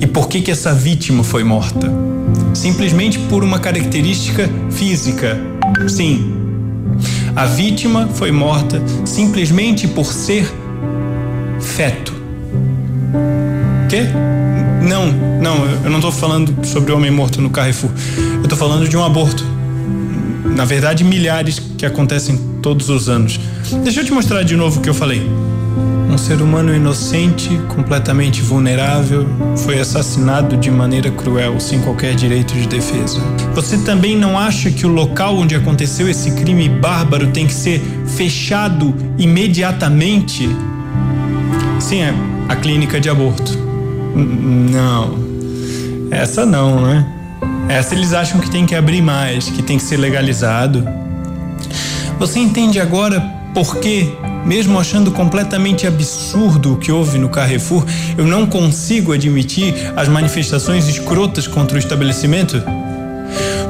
e 0.00 0.06
por 0.06 0.28
que, 0.28 0.40
que 0.40 0.50
essa 0.50 0.72
vítima 0.72 1.24
foi 1.24 1.44
morta. 1.44 1.90
Simplesmente 2.54 3.18
por 3.18 3.42
uma 3.42 3.58
característica 3.58 4.48
física. 4.70 5.38
Sim, 5.88 6.32
a 7.34 7.46
vítima 7.46 8.08
foi 8.14 8.32
morta 8.32 8.82
simplesmente 9.04 9.86
por 9.86 10.12
ser 10.12 10.52
feto. 11.60 12.12
Quê? 13.88 14.02
Não, 14.82 15.12
não, 15.12 15.64
eu 15.84 15.90
não 15.90 15.98
estou 15.98 16.12
falando 16.12 16.66
sobre 16.66 16.92
homem 16.92 17.10
morto 17.10 17.40
no 17.40 17.50
Carrefour. 17.50 17.90
Eu 18.36 18.42
estou 18.42 18.58
falando 18.58 18.88
de 18.88 18.96
um 18.96 19.04
aborto. 19.04 19.44
Na 20.56 20.64
verdade, 20.64 21.04
milhares 21.04 21.60
que 21.76 21.86
acontecem 21.86 22.36
todos 22.62 22.88
os 22.88 23.08
anos. 23.08 23.38
Deixa 23.84 24.00
eu 24.00 24.04
te 24.04 24.12
mostrar 24.12 24.42
de 24.42 24.56
novo 24.56 24.80
o 24.80 24.82
que 24.82 24.88
eu 24.88 24.94
falei. 24.94 25.22
Um 26.18 26.20
ser 26.20 26.42
humano 26.42 26.74
inocente, 26.74 27.48
completamente 27.68 28.42
vulnerável, 28.42 29.24
foi 29.56 29.78
assassinado 29.78 30.56
de 30.56 30.68
maneira 30.68 31.12
cruel, 31.12 31.60
sem 31.60 31.78
qualquer 31.78 32.16
direito 32.16 32.54
de 32.54 32.66
defesa. 32.66 33.20
Você 33.54 33.78
também 33.78 34.16
não 34.16 34.36
acha 34.36 34.68
que 34.68 34.84
o 34.84 34.88
local 34.88 35.36
onde 35.36 35.54
aconteceu 35.54 36.10
esse 36.10 36.32
crime 36.32 36.68
bárbaro 36.68 37.28
tem 37.28 37.46
que 37.46 37.54
ser 37.54 37.80
fechado 38.16 38.92
imediatamente? 39.16 40.48
Sim, 41.78 42.00
é 42.02 42.12
a 42.48 42.56
clínica 42.56 43.00
de 43.00 43.08
aborto. 43.08 43.56
Não. 44.16 45.16
Essa 46.10 46.44
não, 46.44 46.80
né? 46.80 47.06
Essa 47.68 47.94
eles 47.94 48.12
acham 48.12 48.40
que 48.40 48.50
tem 48.50 48.66
que 48.66 48.74
abrir 48.74 49.02
mais, 49.02 49.48
que 49.48 49.62
tem 49.62 49.76
que 49.76 49.84
ser 49.84 49.98
legalizado. 49.98 50.84
Você 52.18 52.40
entende 52.40 52.80
agora 52.80 53.20
por 53.54 53.76
que, 53.76 54.12
mesmo 54.44 54.78
achando 54.78 55.10
completamente 55.10 55.86
absurdo 55.86 56.74
o 56.74 56.76
que 56.76 56.90
houve 56.90 57.18
no 57.18 57.28
Carrefour, 57.28 57.84
eu 58.16 58.26
não 58.26 58.46
consigo 58.46 59.12
admitir 59.12 59.74
as 59.96 60.08
manifestações 60.08 60.88
escrotas 60.88 61.46
contra 61.46 61.76
o 61.76 61.78
estabelecimento? 61.78 62.62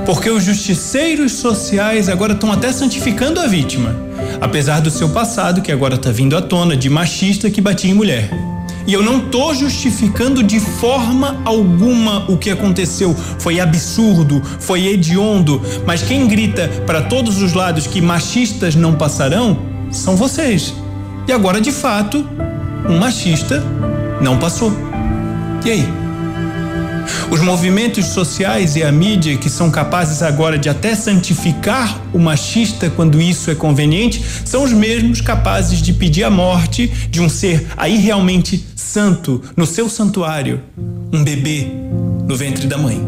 Porque 0.07 0.31
os 0.31 0.45
justiceiros 0.45 1.33
sociais 1.33 2.09
agora 2.09 2.33
estão 2.33 2.51
até 2.51 2.73
santificando 2.73 3.41
a 3.41 3.47
vítima, 3.47 3.95
apesar 4.41 4.81
do 4.81 4.91
seu 4.91 5.09
passado 5.11 5.61
que 5.61 5.73
agora 5.73 5.97
está 5.97 6.11
vindo 6.11 6.37
à 6.37 6.41
tona 6.41 6.77
de 6.77 6.89
machista 6.89 7.51
que 7.51 7.61
batia 7.61 7.91
em 7.91 7.95
mulher. 7.95 8.31
E 8.87 8.93
eu 8.95 9.03
não 9.03 9.21
tô 9.21 9.53
justificando 9.53 10.43
de 10.43 10.59
forma 10.59 11.43
alguma 11.45 12.25
o 12.31 12.39
que 12.39 12.49
aconteceu. 12.49 13.15
Foi 13.39 13.61
absurdo, 13.61 14.43
foi 14.61 14.87
hediondo, 14.87 15.61
mas 15.87 16.01
quem 16.01 16.27
grita 16.27 16.69
para 16.87 17.03
todos 17.03 17.43
os 17.43 17.53
lados 17.53 17.87
que 17.87 18.01
machistas 18.01 18.75
não 18.75 18.95
passarão 18.95 19.68
são 19.91 20.17
vocês. 20.17 20.75
E 21.27 21.33
agora, 21.33 21.61
de 21.61 21.73
fato, 21.73 22.27
um 22.89 22.99
machista 22.99 23.63
não 24.21 24.39
passou. 24.39 24.73
E 25.65 25.71
aí? 25.71 25.89
Os 27.31 27.41
movimentos 27.41 28.07
sociais 28.07 28.77
e 28.77 28.83
a 28.83 28.91
mídia, 28.91 29.37
que 29.37 29.51
são 29.51 29.71
capazes 29.71 30.23
agora 30.23 30.59
de 30.59 30.69
até 30.69 30.95
santificar 30.95 32.01
o 32.13 32.19
machista 32.19 32.91
quando 32.91 33.21
isso 33.21 33.51
é 33.51 33.55
conveniente, 33.55 34.23
são 34.45 34.63
os 34.63 34.73
mesmos 34.73 35.21
capazes 35.21 35.83
de 35.83 35.93
pedir 35.93 36.25
a 36.25 36.31
morte 36.31 36.87
de 37.11 37.21
um 37.21 37.29
ser 37.29 37.67
aí 37.77 37.97
realmente 37.97 38.65
santo 38.75 39.43
no 39.57 39.67
seu 39.67 39.89
santuário, 39.89 40.63
um 41.13 41.23
bebê 41.23 41.67
no 42.27 42.37
ventre 42.37 42.67
da 42.67 42.79
mãe. 42.79 43.01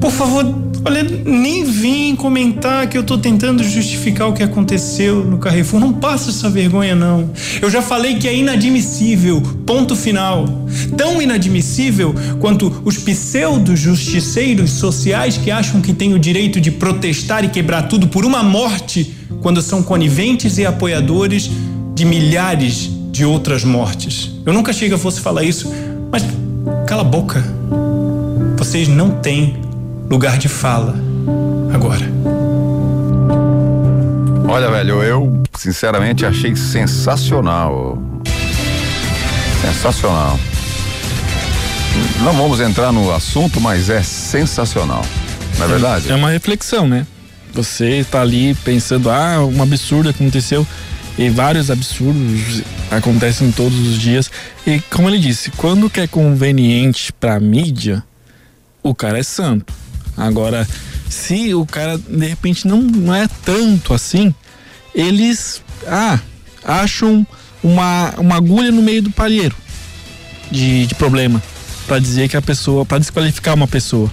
Por 0.00 0.10
favor, 0.10 0.44
olha, 0.84 1.02
nem 1.02 1.64
vim 1.64 2.14
comentar 2.14 2.88
que 2.88 2.96
eu 2.96 3.02
tô 3.02 3.16
tentando 3.16 3.64
justificar 3.64 4.28
o 4.28 4.32
que 4.32 4.42
aconteceu 4.42 5.24
no 5.24 5.38
Carrefour. 5.38 5.80
Não 5.80 5.92
passa 5.92 6.30
essa 6.30 6.50
vergonha, 6.50 6.94
não. 6.94 7.30
Eu 7.60 7.70
já 7.70 7.80
falei 7.80 8.16
que 8.16 8.28
é 8.28 8.36
inadmissível. 8.36 9.40
Ponto 9.64 9.96
final. 9.96 10.46
Tão 10.96 11.20
inadmissível 11.22 12.14
quanto 12.38 12.82
os 12.84 12.98
pseudo-justiceiros 12.98 14.72
sociais 14.72 15.38
que 15.38 15.50
acham 15.50 15.80
que 15.80 15.92
têm 15.92 16.14
o 16.14 16.18
direito 16.18 16.60
de 16.60 16.70
protestar 16.70 17.44
e 17.44 17.48
quebrar 17.48 17.82
tudo 17.84 18.08
por 18.08 18.24
uma 18.24 18.42
morte 18.42 19.14
quando 19.40 19.62
são 19.62 19.82
coniventes 19.82 20.58
e 20.58 20.66
apoiadores 20.66 21.50
de 21.94 22.04
milhares 22.04 22.90
de 23.10 23.24
outras 23.24 23.64
mortes. 23.64 24.32
Eu 24.44 24.52
nunca 24.52 24.70
achei 24.70 24.88
que 24.88 24.94
eu 24.94 24.98
fosse 24.98 25.20
falar 25.20 25.44
isso, 25.44 25.72
mas 26.10 26.24
cala 26.86 27.02
a 27.02 27.04
boca. 27.04 27.44
Vocês 28.56 28.88
não 28.88 29.10
têm 29.10 29.63
lugar 30.08 30.38
de 30.38 30.48
fala 30.48 30.94
agora. 31.72 32.04
Olha, 34.48 34.70
velho, 34.70 35.02
eu 35.02 35.42
sinceramente 35.56 36.24
achei 36.24 36.54
sensacional. 36.54 37.98
Sensacional. 39.60 40.38
Não 42.22 42.32
vamos 42.32 42.60
entrar 42.60 42.92
no 42.92 43.12
assunto, 43.12 43.60
mas 43.60 43.88
é 43.88 44.02
sensacional. 44.02 45.04
Não 45.58 45.64
é 45.64 45.68
verdade? 45.68 46.10
É 46.10 46.14
uma 46.14 46.30
reflexão, 46.30 46.86
né? 46.86 47.06
Você 47.52 48.04
tá 48.10 48.20
ali 48.20 48.54
pensando, 48.56 49.10
ah, 49.10 49.44
um 49.44 49.62
absurdo 49.62 50.08
aconteceu. 50.08 50.66
E 51.16 51.28
vários 51.30 51.70
absurdos 51.70 52.62
acontecem 52.90 53.52
todos 53.52 53.78
os 53.78 53.98
dias. 53.98 54.30
E 54.66 54.80
como 54.90 55.08
ele 55.08 55.18
disse, 55.18 55.50
quando 55.52 55.88
que 55.88 56.00
é 56.00 56.06
conveniente 56.08 57.12
pra 57.12 57.38
mídia, 57.38 58.02
o 58.82 58.94
cara 58.94 59.18
é 59.18 59.22
santo. 59.22 59.72
Agora, 60.16 60.66
se 61.08 61.54
o 61.54 61.64
cara 61.66 61.98
de 61.98 62.26
repente 62.26 62.66
não, 62.66 62.80
não 62.80 63.14
é 63.14 63.26
tanto 63.44 63.92
assim, 63.94 64.34
eles 64.94 65.62
ah, 65.86 66.18
acham 66.64 67.26
uma, 67.62 68.14
uma 68.18 68.36
agulha 68.36 68.70
no 68.70 68.82
meio 68.82 69.02
do 69.02 69.10
palheiro 69.10 69.54
de, 70.50 70.86
de 70.86 70.94
problema 70.94 71.42
para 71.86 71.98
dizer 71.98 72.28
que 72.28 72.36
a 72.36 72.42
pessoa, 72.42 72.84
para 72.86 72.98
desqualificar 72.98 73.54
uma 73.54 73.66
pessoa. 73.68 74.10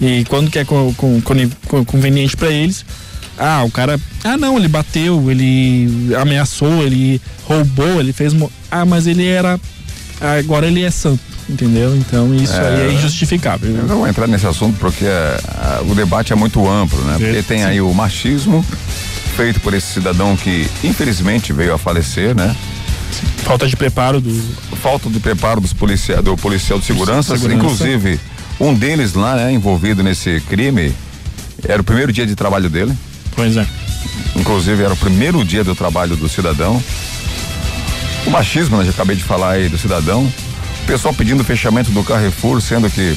E 0.00 0.24
quando 0.28 0.50
que 0.50 0.58
é 0.58 0.64
com, 0.64 0.92
com- 0.94 1.20
com- 1.20 1.84
conveniente 1.84 2.36
para 2.36 2.50
eles, 2.50 2.84
ah, 3.38 3.62
o 3.64 3.70
cara, 3.70 4.00
ah 4.24 4.36
não, 4.36 4.56
ele 4.56 4.68
bateu, 4.68 5.30
ele 5.30 6.14
ameaçou, 6.20 6.82
ele 6.84 7.20
roubou, 7.44 8.00
ele 8.00 8.12
fez, 8.12 8.32
ah, 8.70 8.84
mas 8.84 9.06
ele 9.06 9.26
era, 9.26 9.60
agora 10.20 10.66
ele 10.66 10.82
é 10.82 10.90
santo, 10.90 11.20
entendeu? 11.48 11.96
Então 11.96 12.34
isso 12.34 12.54
É. 12.54 12.68
aí 12.68 12.80
é 12.88 12.92
injustificável. 12.92 13.70
Eu 13.70 13.84
não 13.84 13.96
vou 13.98 14.08
entrar 14.08 14.26
nesse 14.26 14.46
assunto 14.46 14.78
porque 14.78 15.06
ah, 15.06 15.82
o 15.88 15.94
debate 15.94 16.32
é 16.32 16.36
muito 16.36 16.66
amplo, 16.68 17.00
né? 17.02 17.16
Porque 17.18 17.42
tem 17.42 17.64
aí 17.64 17.80
o 17.80 17.92
machismo 17.92 18.64
feito 19.36 19.60
por 19.60 19.74
esse 19.74 19.86
cidadão 19.94 20.36
que 20.36 20.68
infelizmente 20.82 21.52
veio 21.52 21.74
a 21.74 21.78
falecer, 21.78 22.34
né? 22.34 22.54
Falta 23.44 23.66
de 23.68 23.76
preparo 23.76 24.20
do. 24.20 24.30
Falta 24.82 25.08
de 25.10 25.20
preparo 25.20 25.60
dos 25.60 25.72
policia, 25.72 26.20
do 26.22 26.36
policial 26.36 26.78
de 26.78 26.84
segurança, 26.86 27.36
Segurança. 27.36 27.56
inclusive 27.64 28.20
um 28.60 28.72
deles 28.74 29.14
lá, 29.14 29.34
né, 29.36 29.52
envolvido 29.52 30.02
nesse 30.02 30.40
crime, 30.48 30.94
era 31.66 31.80
o 31.80 31.84
primeiro 31.84 32.12
dia 32.12 32.26
de 32.26 32.34
trabalho 32.34 32.70
dele. 32.70 32.92
Pois 33.34 33.56
é. 33.56 33.66
Inclusive 34.36 34.82
era 34.82 34.92
o 34.94 34.96
primeiro 34.96 35.44
dia 35.44 35.62
do 35.64 35.74
trabalho 35.74 36.16
do 36.16 36.28
cidadão. 36.28 36.82
O 38.26 38.30
machismo, 38.30 38.76
né, 38.78 38.84
já 38.84 38.90
acabei 38.90 39.16
de 39.16 39.22
falar 39.24 39.50
aí 39.52 39.68
do 39.68 39.76
cidadão. 39.76 40.32
O 40.84 40.86
pessoal 40.86 41.14
pedindo 41.14 41.42
fechamento 41.42 41.90
do 41.90 42.04
Carrefour, 42.04 42.60
sendo 42.60 42.90
que 42.90 43.16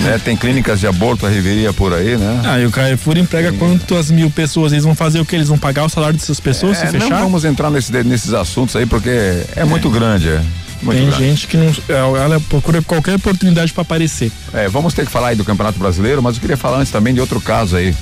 né, 0.00 0.20
tem 0.22 0.36
clínicas 0.36 0.80
de 0.80 0.86
aborto, 0.88 1.24
a 1.24 1.28
reveria 1.28 1.72
por 1.72 1.92
aí, 1.94 2.16
né? 2.16 2.42
Ah, 2.44 2.58
e 2.58 2.66
o 2.66 2.70
Carrefour 2.72 3.16
emprega 3.16 3.52
quantas 3.52 4.10
mil 4.10 4.28
pessoas? 4.30 4.72
Eles 4.72 4.84
vão 4.84 4.96
fazer 4.96 5.20
o 5.20 5.24
que? 5.24 5.36
Eles 5.36 5.46
vão 5.48 5.56
pagar 5.56 5.84
o 5.84 5.88
salário 5.88 6.18
dessas 6.18 6.40
pessoas 6.40 6.76
É, 6.82 6.86
se 6.86 6.92
não 6.94 7.00
fechar? 7.02 7.20
vamos 7.22 7.44
entrar 7.44 7.70
nesse- 7.70 7.92
nesses 8.02 8.32
assuntos 8.34 8.74
aí 8.74 8.84
porque 8.84 9.10
é, 9.54 9.64
muito 9.64 9.88
grande. 9.88 10.28
É. 10.28 10.42
Muito 10.82 10.98
Tem 10.98 11.06
grande. 11.08 11.24
gente 11.24 11.46
que 11.46 11.56
não. 11.56 12.16
Ela 12.16 12.40
procura 12.40 12.82
qualquer 12.82 13.14
oportunidade 13.14 13.72
para 13.72 13.82
aparecer. 13.82 14.30
É, 14.52 14.68
vamos 14.68 14.92
ter 14.92 15.06
que 15.06 15.12
falar 15.12 15.28
aí 15.28 15.36
do 15.36 15.44
Campeonato 15.44 15.78
Brasileiro, 15.78 16.20
mas 16.20 16.34
eu 16.34 16.40
queria 16.40 16.56
falar 16.56 16.78
antes 16.78 16.90
também 16.92 17.14
de 17.14 17.20
outro 17.20 17.40
caso 17.40 17.76
aí. 17.76 17.94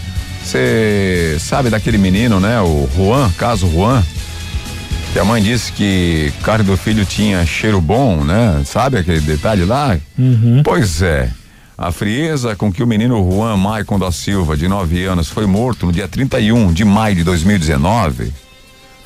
Você 0.43 1.37
sabe 1.39 1.69
daquele 1.71 1.99
menino, 1.99 2.41
né? 2.41 2.59
O 2.61 2.89
Juan, 2.97 3.31
caso 3.39 3.71
Juan, 3.71 4.03
que 5.13 5.19
a 5.19 5.25
mãe 5.25 5.43
disse 5.43 5.73
que 5.73 6.33
carne 6.43 6.65
do 6.65 6.77
filho 6.77 7.05
tinha 7.05 7.45
cheiro 7.45 7.81
bom, 7.81 8.25
né? 8.25 8.63
Sabe 8.65 8.97
aquele 8.99 9.21
detalhe 9.21 9.65
lá? 9.65 9.99
Pois 10.65 11.03
é. 11.03 11.31
A 11.77 11.91
frieza 11.93 12.55
com 12.57 12.73
que 12.73 12.83
o 12.83 12.87
menino 12.87 13.31
Juan 13.31 13.57
Maicon 13.57 13.99
da 13.99 14.11
Silva, 14.11 14.57
de 14.57 14.69
9 14.69 15.05
anos, 15.05 15.29
foi 15.29 15.47
morto 15.47 15.85
no 15.87 15.93
dia 15.93 16.09
31 16.09 16.73
de 16.73 16.85
maio 16.85 17.17
de 17.17 17.25
2019, 17.25 18.33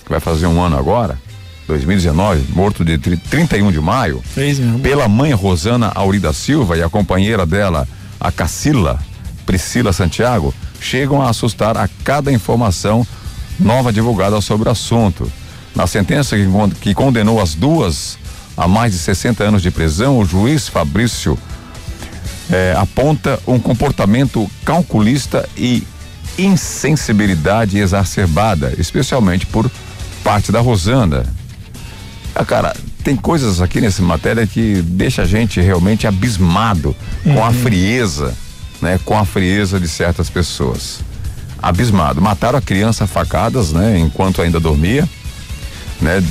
que 0.04 0.10
vai 0.10 0.20
fazer 0.20 0.46
um 0.46 0.60
ano 0.60 0.76
agora, 0.78 1.18
2019, 1.66 2.52
morto 2.52 2.84
de 2.84 2.98
tri- 2.98 3.16
31 3.16 3.72
de 3.72 3.80
maio, 3.80 4.20
Fez, 4.24 4.58
meu. 4.60 4.78
pela 4.78 5.08
mãe 5.08 5.32
Rosana 5.32 5.90
Aurida 5.94 6.32
Silva 6.32 6.76
e 6.76 6.82
a 6.82 6.88
companheira 6.88 7.44
dela, 7.46 7.88
a 8.20 8.30
Cacila 8.30 8.98
Priscila 9.44 9.92
Santiago, 9.92 10.54
chegam 10.80 11.22
a 11.22 11.30
assustar 11.30 11.76
a 11.76 11.88
cada 12.04 12.30
informação 12.30 13.06
nova 13.58 13.92
divulgada 13.92 14.40
sobre 14.40 14.68
o 14.68 14.72
assunto. 14.72 15.30
Na 15.76 15.86
sentença 15.86 16.36
que, 16.36 16.46
con- 16.46 16.70
que 16.70 16.94
condenou 16.94 17.40
as 17.40 17.54
duas 17.54 18.18
a 18.56 18.66
mais 18.66 18.92
de 18.92 18.98
60 18.98 19.44
anos 19.44 19.62
de 19.62 19.70
prisão, 19.70 20.18
o 20.18 20.24
juiz 20.24 20.66
Fabrício 20.66 21.38
eh, 22.50 22.74
aponta 22.78 23.38
um 23.46 23.58
comportamento 23.58 24.50
calculista 24.64 25.46
e 25.56 25.86
insensibilidade 26.38 27.78
exacerbada, 27.78 28.74
especialmente 28.78 29.44
por 29.46 29.70
parte 30.24 30.50
da 30.50 30.60
Rosana. 30.60 31.24
Ah, 32.34 32.44
cara, 32.44 32.74
tem 33.04 33.14
coisas 33.16 33.60
aqui 33.60 33.80
nessa 33.80 34.02
matéria 34.02 34.46
que 34.46 34.82
deixa 34.82 35.22
a 35.22 35.26
gente 35.26 35.60
realmente 35.60 36.06
abismado 36.06 36.96
com 37.24 37.44
a 37.44 37.52
frieza, 37.52 38.34
né? 38.80 38.98
Com 39.04 39.16
a 39.18 39.24
frieza 39.24 39.78
de 39.78 39.88
certas 39.88 40.28
pessoas. 40.28 41.00
Abismado. 41.62 42.20
Mataram 42.20 42.58
a 42.58 42.62
criança 42.62 43.04
a 43.04 43.06
facadas, 43.06 43.72
né? 43.72 43.98
Enquanto 43.98 44.42
ainda 44.42 44.60
dormia, 44.60 45.08
né? 46.00 46.22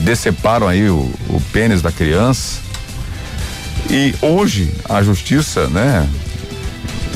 Deceparam 0.00 0.66
aí 0.68 0.88
o, 0.88 1.10
o 1.28 1.42
pênis 1.52 1.82
da 1.82 1.90
criança. 1.92 2.58
E 3.90 4.14
hoje 4.22 4.70
a 4.88 5.02
justiça, 5.02 5.66
né? 5.68 6.06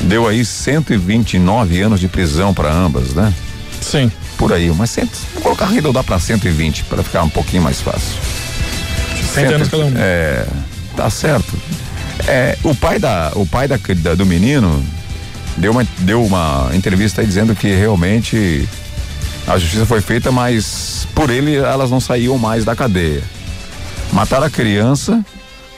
Deu 0.02 0.26
aí 0.26 0.44
129 0.44 1.80
anos 1.80 2.00
de 2.00 2.08
prisão 2.08 2.52
para 2.52 2.72
ambas, 2.72 3.14
né? 3.14 3.32
Sim. 3.80 4.10
Por 4.36 4.52
aí, 4.52 4.68
mas 4.70 4.90
cento, 4.90 5.16
vou 5.34 5.42
colocar 5.42 5.66
arredondar 5.66 6.02
para 6.02 6.18
120 6.18 6.84
para 6.84 7.02
ficar 7.02 7.22
um 7.22 7.28
pouquinho 7.28 7.62
mais 7.62 7.80
fácil. 7.80 8.14
60 9.34 9.54
anos 9.54 9.68
cada 9.68 9.84
um. 9.84 9.92
É, 9.96 10.46
tá 10.96 11.08
certo. 11.08 11.56
É, 12.26 12.58
o 12.62 12.74
pai 12.74 12.98
da, 12.98 13.30
o 13.34 13.46
pai 13.46 13.68
da, 13.68 13.76
da- 13.76 14.14
do 14.14 14.26
menino 14.26 14.84
deu 15.56 15.70
uma, 15.72 15.86
deu 15.98 16.24
uma 16.24 16.70
entrevista 16.74 17.20
aí 17.20 17.26
dizendo 17.26 17.54
que 17.54 17.68
realmente 17.74 18.68
a 19.46 19.58
justiça 19.58 19.84
foi 19.84 20.00
feita, 20.00 20.32
mas 20.32 21.06
por 21.14 21.30
ele 21.30 21.56
elas 21.56 21.90
não 21.90 22.00
saíam 22.00 22.38
mais 22.38 22.64
da 22.64 22.74
cadeia. 22.74 23.22
Mataram 24.12 24.46
a 24.46 24.50
criança, 24.50 25.24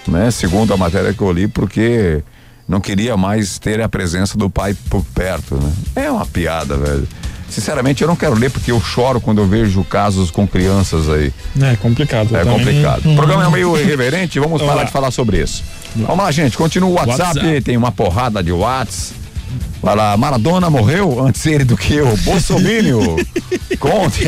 né? 0.06 0.30
Segundo 0.30 0.72
a 0.72 0.76
matéria 0.76 1.12
que 1.12 1.22
eu 1.22 1.32
li, 1.32 1.48
porque 1.48 2.22
não 2.68 2.80
queria 2.80 3.16
mais 3.16 3.58
ter 3.58 3.80
a 3.80 3.88
presença 3.88 4.36
do 4.36 4.48
pai 4.50 4.76
por 4.88 5.04
perto, 5.14 5.56
né? 5.56 5.72
É 5.96 6.10
uma 6.10 6.26
piada, 6.26 6.76
velho. 6.76 7.08
Sinceramente, 7.48 8.02
eu 8.02 8.08
não 8.08 8.16
quero 8.16 8.34
ler 8.34 8.50
porque 8.50 8.72
eu 8.72 8.80
choro 8.80 9.20
quando 9.20 9.40
eu 9.40 9.46
vejo 9.46 9.82
casos 9.84 10.30
com 10.30 10.46
crianças 10.46 11.08
aí. 11.08 11.32
É 11.60 11.76
complicado. 11.76 12.36
É 12.36 12.40
também. 12.40 12.58
complicado. 12.58 13.10
O 13.10 13.14
programa 13.14 13.46
é 13.46 13.50
meio 13.50 13.78
irreverente, 13.78 14.38
vamos 14.40 14.60
parar 14.62 14.84
de 14.84 14.90
falar 14.90 15.10
sobre 15.10 15.40
isso. 15.40 15.62
Vamos 15.94 16.24
lá, 16.24 16.30
gente. 16.30 16.56
Continua 16.56 16.90
o 16.90 16.94
WhatsApp, 16.94 17.38
WhatsApp. 17.38 17.60
tem 17.62 17.76
uma 17.76 17.92
porrada 17.92 18.42
de 18.42 18.52
Whats. 18.52 19.12
Vai 19.82 19.94
lá, 19.94 20.16
Maradona 20.16 20.68
morreu 20.68 21.24
antes 21.24 21.44
ele 21.46 21.64
do 21.64 21.76
que 21.76 21.94
eu. 21.94 22.16
Bolsomínio. 22.18 23.16
Conte. 23.78 24.24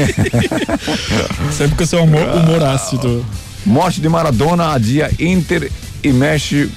Sempre 1.57 1.77
com 1.77 1.87
seu 1.87 2.05
humor, 2.05 2.29
humor 2.29 2.63
ácido. 2.63 3.25
Morte 3.65 4.01
de 4.01 4.09
Maradona 4.09 4.73
adia 4.73 5.11
Inter 5.19 5.71
e 6.03 6.13
mexe 6.13 6.71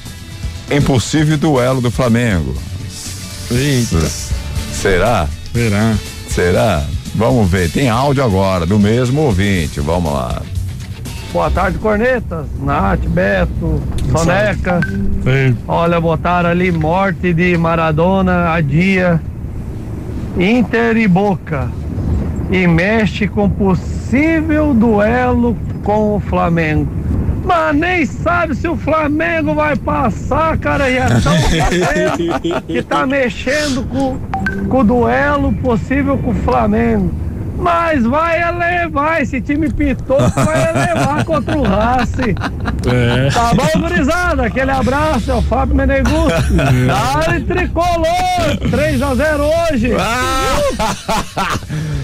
em 0.70 0.82
possível 0.82 1.38
duelo 1.38 1.82
do 1.82 1.92
Flamengo. 1.92 2.56
Eita. 3.52 4.00
Será? 4.82 5.28
Será? 5.54 5.96
Será? 6.30 6.86
Vamos 7.14 7.50
ver. 7.50 7.70
Tem 7.70 7.90
áudio 7.90 8.24
agora 8.24 8.66
do 8.66 8.80
mesmo 8.80 9.22
ouvinte. 9.22 9.80
Vamos 9.80 10.14
lá. 10.14 10.42
Boa 11.32 11.50
tarde, 11.50 11.78
Cornetas. 11.78 12.46
Nath, 12.60 13.08
Beto, 13.08 13.82
Soneca. 14.12 14.82
Olha, 15.66 16.00
botaram 16.00 16.50
ali 16.50 16.74
morte 16.74 17.34
de 17.34 17.58
Maradona 17.58 18.52
a 18.52 18.60
dia. 18.60 19.22
Inter 20.38 20.98
e 20.98 21.08
Boca. 21.08 21.70
E 22.52 22.68
mexe 22.68 23.30
com 23.30 23.50
possível 23.50 24.74
duelo 24.74 25.56
com 25.86 26.18
o 26.18 26.20
Flamengo. 26.20 26.92
Mas 27.46 27.76
nem 27.78 28.06
sabe 28.06 28.54
se 28.54 28.68
o 28.68 28.76
Flamengo 28.76 29.56
vai 29.56 29.78
passar, 29.78 30.58
cara. 30.58 30.90
E 30.90 30.98
é 30.98 31.08
tão 31.08 31.34
que 32.68 32.84
tá 32.84 33.08
mexendo 33.08 33.88
com, 33.88 34.18
com 34.68 34.80
o 34.80 34.84
duelo 34.84 35.54
possível 35.54 36.18
com 36.18 36.32
o 36.32 36.36
Flamengo. 36.36 37.21
Mas 37.62 38.04
vai 38.04 38.42
elevar, 38.42 39.22
esse 39.22 39.40
time 39.40 39.72
pitoco 39.72 40.32
vai 40.32 40.70
elevar 40.70 41.24
contra 41.26 41.56
o 41.58 41.62
Racing. 41.64 42.36
É. 42.92 43.30
Tá 43.30 43.54
bom, 43.54 43.82
gurizada? 43.82 44.46
Aquele 44.48 44.72
abraço, 44.72 45.30
é 45.30 45.36
o 45.36 45.42
Fábio 45.44 45.76
Menegusto. 45.76 46.54
Dale 46.56 47.42
tricolor, 47.42 48.58
3 48.72 49.02
a 49.04 49.16
0 49.16 49.44
hoje. 49.44 49.92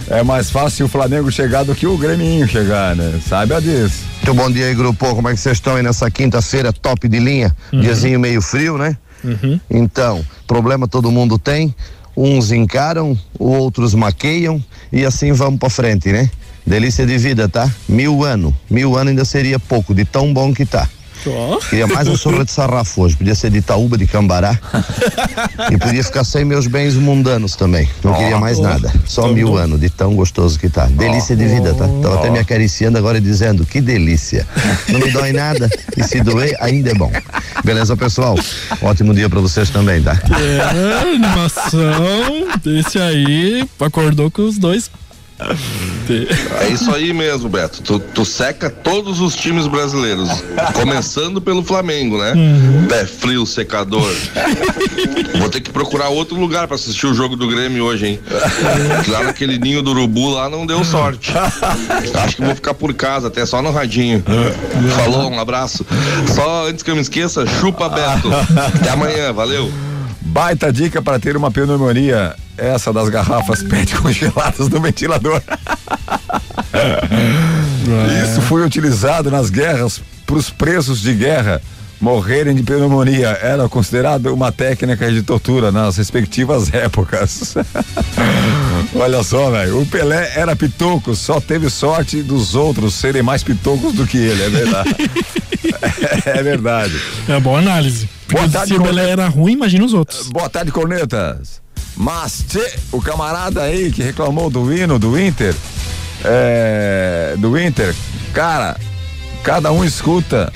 É 0.10 0.24
mais 0.24 0.52
fácil 0.52 0.86
o 0.86 0.90
Flamengo 0.90 1.32
chegar 1.32 1.64
do 1.64 1.74
que 1.74 1.88
o 1.88 1.98
Grêmio 1.98 2.48
chegar, 2.48 2.96
né? 2.96 3.20
Saiba 3.28 3.60
disso. 3.60 4.06
Muito 4.18 4.34
bom 4.36 4.52
dia 4.52 4.68
aí, 4.68 4.76
grupo. 4.76 5.16
Como 5.16 5.28
é 5.28 5.34
que 5.34 5.40
vocês 5.40 5.58
estão 5.58 5.76
aí 5.76 5.82
nessa 5.84 6.10
quinta-feira 6.12 6.72
top 6.72 7.08
de 7.08 7.20
linha? 7.20 7.56
Diazinho 7.72 8.20
meio 8.20 8.42
frio, 8.42 8.78
né? 8.78 8.96
Então, 9.70 10.24
problema 10.46 10.88
todo 10.88 11.12
mundo 11.12 11.40
tem. 11.40 11.74
Uns 12.20 12.52
encaram, 12.52 13.16
outros 13.38 13.94
maqueiam 13.94 14.60
e 14.92 15.06
assim 15.06 15.32
vamos 15.34 15.60
pra 15.60 15.70
frente, 15.70 16.12
né? 16.12 16.28
Delícia 16.66 17.06
de 17.06 17.16
vida, 17.16 17.48
tá? 17.48 17.72
Mil 17.88 18.24
anos. 18.24 18.56
Mil 18.68 18.98
anos 18.98 19.12
ainda 19.12 19.24
seria 19.24 19.60
pouco, 19.60 19.94
de 19.94 20.04
tão 20.04 20.34
bom 20.34 20.52
que 20.52 20.66
tá. 20.66 20.90
Queria 21.70 21.88
mais 21.88 22.08
um 22.08 22.16
sorvete 22.18 22.48
de 22.48 22.52
sarrafo 22.52 23.02
hoje. 23.02 23.16
Podia 23.16 23.36
ser 23.36 23.50
de 23.50 23.58
Itaúba, 23.60 23.98
de 23.98 24.08
Cambará. 24.08 24.58
e 25.72 25.78
podia 25.78 26.04
ficar 26.04 26.24
sem 26.24 26.46
meus 26.46 26.68
bens 26.68 26.96
mundanos 26.96 27.56
também. 27.56 27.90
Não 28.04 28.14
queria 28.14 28.38
mais 28.38 28.60
nada. 28.60 28.92
Só 29.06 29.28
mil 29.28 29.58
anos, 29.58 29.80
de 29.80 29.90
tão 29.90 30.16
gostoso 30.16 30.60
que 30.60 30.70
tá. 30.70 30.86
Delícia 30.86 31.36
de 31.36 31.46
vida, 31.46 31.74
tá? 31.74 31.88
Tava 32.02 32.16
até 32.20 32.30
me 32.30 32.40
acariciando 32.40 32.98
agora 32.98 33.18
e 33.18 33.22
dizendo, 33.22 33.66
que 33.66 33.82
delícia. 33.82 34.48
Não 34.90 35.00
me 35.00 35.12
dói 35.12 35.32
nada 35.32 35.70
e 35.96 36.04
se 36.04 36.22
doer, 36.22 36.56
ainda 36.60 36.92
é 36.92 36.94
bom. 36.94 37.12
Beleza, 37.64 37.96
pessoal? 37.98 38.36
Ótimo 38.82 39.14
dia 39.14 39.30
pra 39.30 39.40
vocês 39.40 39.70
também, 39.70 40.02
tá? 40.02 40.18
É, 40.40 41.02
animação. 41.02 42.48
Esse 42.66 43.00
aí 43.00 43.68
acordou 43.80 44.30
com 44.32 44.44
os 44.44 44.58
dois. 44.58 44.90
É 46.62 46.70
isso 46.70 46.90
aí 46.94 47.12
mesmo, 47.12 47.50
Beto. 47.50 47.82
Tu, 47.82 48.00
tu 48.00 48.24
seca 48.24 48.70
todos 48.70 49.20
os 49.20 49.36
times 49.36 49.68
brasileiros. 49.68 50.30
Começando 50.74 51.42
pelo 51.42 51.62
Flamengo, 51.62 52.18
né? 52.18 52.34
Pé 52.88 53.06
frio, 53.06 53.46
secador. 53.46 54.10
Vou 55.38 55.50
ter 55.50 55.60
que 55.60 55.70
procurar 55.70 56.08
outro 56.08 56.40
lugar 56.40 56.66
pra 56.66 56.76
assistir 56.76 57.06
o 57.08 57.14
jogo 57.14 57.36
do 57.36 57.48
Grêmio 57.48 57.84
hoje, 57.84 58.08
hein? 58.08 58.20
Que 59.04 59.12
lá 59.12 59.24
naquele 59.24 59.60
ninho 59.60 59.82
do 59.82 59.92
urubu 59.92 60.30
lá 60.30 60.50
não 60.50 60.66
deu 60.66 60.84
sorte. 60.86 61.34
Acho 62.24 62.36
que 62.38 62.42
vou 62.42 62.56
ficar 62.56 62.74
por 62.74 62.94
casa, 62.94 63.28
até 63.28 63.46
só 63.46 63.62
no 63.62 63.72
radinho. 63.72 64.24
Falou, 64.96 65.30
um 65.30 65.40
abraço. 65.40 65.86
Só 66.34 66.68
antes 66.68 66.84
que 66.84 66.90
eu 66.90 66.96
me 66.96 67.02
esqueça, 67.02 67.46
chupa 67.46 67.90
Beto. 67.90 68.30
Até 68.78 68.90
amanhã, 68.92 69.34
valeu. 69.34 69.70
Baita 70.22 70.72
dica 70.72 71.02
para 71.02 71.20
ter 71.20 71.36
uma 71.36 71.52
pneumonia. 71.52 72.34
Essa 72.58 72.92
das 72.92 73.10
garrafas 73.10 73.62
PET 73.64 73.96
congeladas 73.96 74.70
no 74.70 74.80
ventilador. 74.82 75.42
Isso 78.24 78.42
foi 78.42 78.66
utilizado 78.66 79.30
nas 79.30 79.50
guerras 79.50 80.02
para 80.26 80.36
os 80.36 80.50
presos 80.50 81.02
de 81.02 81.14
guerra 81.14 81.62
morrerem 82.00 82.56
de 82.56 82.64
pneumonia. 82.64 83.30
Era 83.42 83.68
considerado 83.68 84.34
uma 84.34 84.52
técnica 84.52 85.12
de 85.12 85.22
tortura 85.24 85.72
nas 85.72 85.98
respectivas 85.98 86.74
épocas. 86.74 87.56
Olha 88.96 89.24
só, 89.24 89.52
velho. 89.52 89.82
O 89.82 89.86
Pelé 89.86 90.32
era 90.36 90.56
pitoco, 90.56 91.16
só 91.16 91.42
teve 91.42 91.70
sorte 91.70 92.22
dos 92.22 92.56
outros 92.56 92.94
serem 92.94 93.24
mais 93.24 93.44
pitocos 93.44 93.94
do 93.94 94.06
que 94.06 94.18
ele, 94.18 94.44
é 94.44 94.50
verdade. 94.50 94.96
é 96.26 96.44
verdade. 96.44 97.02
É 97.28 97.40
boa 97.40 97.60
análise. 97.60 98.10
Boa 98.30 98.48
tarde, 98.50 98.74
se 98.74 98.74
o 98.74 98.84
Corneta. 98.84 99.10
era 99.10 99.28
ruim, 99.28 99.54
imagina 99.54 99.86
os 99.86 99.94
outros. 99.94 100.28
Boa 100.30 100.50
tarde, 100.50 100.72
cornetas. 100.72 101.62
Mas 101.98 102.46
tchê, 102.48 102.74
o 102.92 103.02
camarada 103.02 103.64
aí 103.64 103.92
que 103.92 104.04
reclamou 104.04 104.50
do 104.50 104.72
hino 104.72 105.00
do 105.00 105.20
Inter, 105.20 105.56
é, 106.24 107.36
do 107.40 107.58
Inter, 107.60 107.94
cara, 108.34 108.78
cada 109.44 109.72
um 109.72 109.84
escuta 109.84 110.54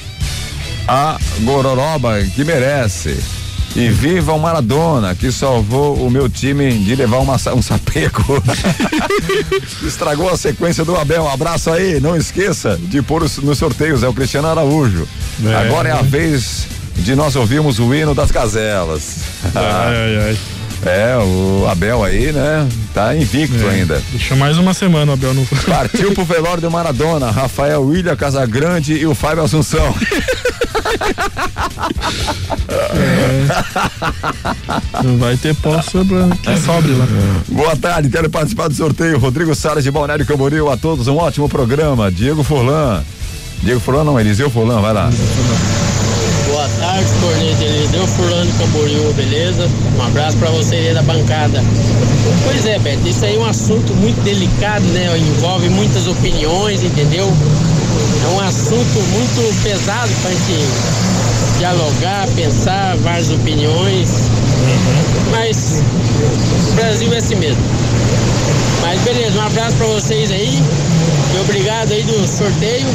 a 0.87 1.17
gororoba 1.41 2.21
que 2.35 2.43
merece. 2.43 3.17
E 3.73 3.87
viva 3.87 4.33
o 4.33 4.37
Maradona, 4.39 5.15
que 5.15 5.31
salvou 5.31 5.95
o 6.05 6.11
meu 6.11 6.27
time 6.27 6.77
de 6.79 6.93
levar 6.93 7.19
uma, 7.19 7.37
um 7.55 7.61
sapeco. 7.61 8.21
Estragou 9.87 10.29
a 10.29 10.35
sequência 10.37 10.83
do 10.83 10.93
Abel. 10.97 11.23
Um 11.23 11.29
abraço 11.29 11.71
aí, 11.71 11.97
não 12.01 12.13
esqueça 12.17 12.77
de 12.77 13.01
pôr 13.01 13.23
os- 13.23 13.37
nos 13.37 13.57
sorteios, 13.57 14.03
é 14.03 14.09
o 14.09 14.13
Cristiano 14.13 14.49
Araújo. 14.49 15.07
É. 15.45 15.55
Agora 15.55 15.87
é 15.87 15.91
a 15.93 16.01
vez 16.01 16.67
de 16.97 17.15
nós 17.15 17.37
ouvirmos 17.37 17.79
o 17.79 17.95
hino 17.95 18.13
das 18.13 18.29
gazelas. 18.29 19.19
Ai, 19.55 19.63
ai, 19.95 20.17
ai. 20.27 20.37
É, 20.83 21.15
o 21.17 21.67
Abel 21.69 22.03
aí, 22.03 22.31
né? 22.31 22.67
Tá 22.93 23.15
invicto 23.15 23.63
É. 23.67 23.69
ainda. 23.69 24.01
Deixa 24.11 24.35
mais 24.35 24.57
uma 24.57 24.73
semana 24.73 25.11
o 25.11 25.13
Abel 25.13 25.33
no. 25.33 25.45
Partiu 25.67 26.11
pro 26.13 26.25
velório 26.25 26.61
do 26.61 26.71
Maradona, 26.71 27.29
Rafael 27.29 27.83
William 27.83 28.15
Casagrande 28.15 28.93
e 28.93 29.05
o 29.05 29.13
Fábio 29.13 29.43
Assunção. 29.43 29.93
Não 35.03 35.17
vai 35.17 35.37
ter 35.37 35.55
pó 35.55 35.81
sobrando. 35.81 36.35
Que 36.37 36.57
sobre 36.57 36.91
lá. 36.93 37.07
Boa 37.47 37.75
tarde, 37.75 38.09
quero 38.09 38.29
participar 38.29 38.67
do 38.67 38.73
sorteio. 38.75 39.19
Rodrigo 39.19 39.53
Salles 39.55 39.83
de 39.83 39.91
Balneário 39.91 40.25
Camboriú, 40.25 40.69
a 40.69 40.77
todos 40.77 41.07
um 41.07 41.17
ótimo 41.17 41.47
programa. 41.49 42.11
Diego 42.11 42.43
Furlan. 42.43 43.03
Diego 43.61 43.79
Furlan 43.79 44.03
não, 44.03 44.19
Eliseu 44.19 44.49
Furlan, 44.49 44.81
vai 44.81 44.93
lá. 44.93 45.09
Boa 46.61 46.69
tarde, 46.79 47.07
Corneta. 47.19 47.63
Eliseu 47.63 48.05
Furlano 48.05 48.51
Camboriú, 48.59 49.11
beleza? 49.13 49.67
Um 49.97 50.03
abraço 50.03 50.37
pra 50.37 50.51
você 50.51 50.75
aí 50.75 50.93
da 50.93 51.01
bancada. 51.01 51.59
Pois 52.43 52.63
é, 52.67 52.77
Beto, 52.77 53.07
isso 53.07 53.25
aí 53.25 53.35
é 53.35 53.39
um 53.39 53.45
assunto 53.45 53.95
muito 53.95 54.21
delicado, 54.23 54.85
né? 54.89 55.07
Envolve 55.17 55.69
muitas 55.69 56.05
opiniões, 56.05 56.83
entendeu? 56.83 57.33
É 58.23 58.27
um 58.27 58.39
assunto 58.41 59.01
muito 59.09 59.63
pesado 59.63 60.11
pra 60.21 60.29
gente 60.29 61.57
dialogar, 61.57 62.27
pensar, 62.35 62.95
várias 62.97 63.31
opiniões. 63.31 64.29
Mas 65.31 65.81
o 66.69 66.73
Brasil 66.73 67.11
é 67.11 67.17
assim 67.17 67.35
mesmo. 67.37 67.63
Mas 68.81 69.01
beleza, 69.01 69.39
um 69.39 69.47
abraço 69.47 69.75
pra 69.77 69.87
vocês 69.87 70.29
aí. 70.29 70.61
E 71.33 71.39
obrigado 71.39 71.91
aí 71.91 72.03
do 72.03 72.27
sorteio. 72.27 72.85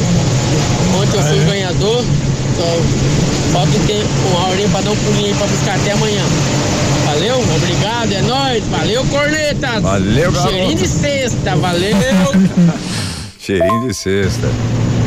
Ontem 1.03 1.17
eu 1.17 1.23
fui 1.25 1.45
ganhador. 1.47 2.05
Então, 2.57 3.53
falta 3.53 3.69
um 3.69 3.87
tempo, 3.87 4.09
uma 4.31 4.49
horinha 4.49 4.69
pra 4.71 4.81
dar 4.81 4.91
um 4.91 4.97
pulinho 4.97 5.27
aí 5.27 5.35
pra 5.35 5.47
buscar 5.47 5.77
até 5.77 5.93
amanhã. 5.93 6.23
Valeu, 7.05 7.39
obrigado, 7.55 8.13
é 8.13 8.23
nóis. 8.23 8.65
Valeu, 8.65 9.05
corneta. 9.05 9.81
Valeu, 9.81 10.33
garoto. 10.33 10.53
Cheirinho 10.55 10.79
de 10.79 10.89
sexta, 10.89 11.57
valeu. 11.57 11.97
Cheirinho 13.39 13.89
de 13.89 13.95
sexta. 13.95 14.49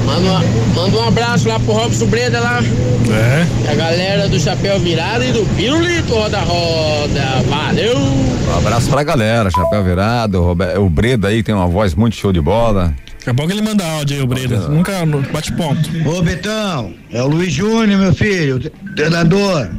Manda, 0.06 0.45
manda 0.76 0.97
um 0.97 1.08
abraço 1.08 1.47
lá 1.47 1.60
pro 1.60 1.74
Robson 1.74 2.06
Breda 2.06 2.39
lá. 2.39 2.60
É. 2.62 3.66
E 3.66 3.68
a 3.68 3.76
galera 3.76 4.30
do 4.30 4.39
Chapéu 4.39 4.80
Virado 4.80 5.24
e 5.24 5.32
do 5.32 5.43
Pirulito 5.56 6.14
Roda 6.14 6.39
Roda. 6.39 7.43
Valeu. 7.50 7.97
Um 7.97 8.58
abraço 8.58 8.89
pra 8.89 9.04
galera, 9.04 9.50
chapéu 9.52 9.84
virado, 9.84 10.58
o 10.78 10.89
Breda 10.89 11.28
aí 11.28 11.43
tem 11.43 11.54
uma 11.54 11.68
voz 11.68 11.93
muito 11.95 12.16
show 12.16 12.32
de 12.32 12.41
bola. 12.41 12.93
Daqui 13.20 13.30
a 13.30 13.34
pouco 13.34 13.51
ele 13.51 13.61
manda 13.61 13.84
áudio 13.86 14.17
aí, 14.17 14.24
o 14.24 14.28
Breda. 14.28 14.70
Nunca 14.70 14.93
bate 15.32 15.51
ponto. 15.53 15.89
Ô 16.07 16.22
Betão, 16.22 16.93
é 17.11 17.22
o 17.22 17.28
Luiz 17.28 17.51
Júnior, 17.53 17.99
meu 17.99 18.13
filho, 18.13 18.55
o 18.55 18.59
tre- 18.59 18.72
treinador. 18.95 19.70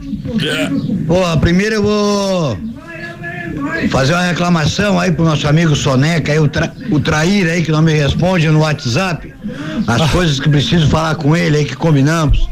Pô, 1.07 1.37
primeiro 1.39 1.77
eu 1.77 1.83
vou 1.83 2.59
fazer 3.91 4.13
uma 4.13 4.23
reclamação 4.25 5.01
aí 5.01 5.11
pro 5.11 5.25
nosso 5.25 5.49
amigo 5.49 5.75
Soneca, 5.75 6.31
aí, 6.33 6.39
o, 6.39 6.49
tra 6.49 6.71
o 6.91 7.01
traíra 7.01 7.53
aí 7.53 7.63
que 7.63 7.73
não 7.73 7.81
me 7.83 7.93
responde 7.95 8.49
no 8.49 8.61
WhatsApp, 8.61 9.33
as 9.87 10.11
coisas 10.11 10.39
que 10.39 10.49
preciso 10.49 10.87
falar 10.89 11.15
com 11.15 11.35
ele 11.37 11.57
aí 11.59 11.65
que 11.65 11.75
combinamos. 11.75 12.47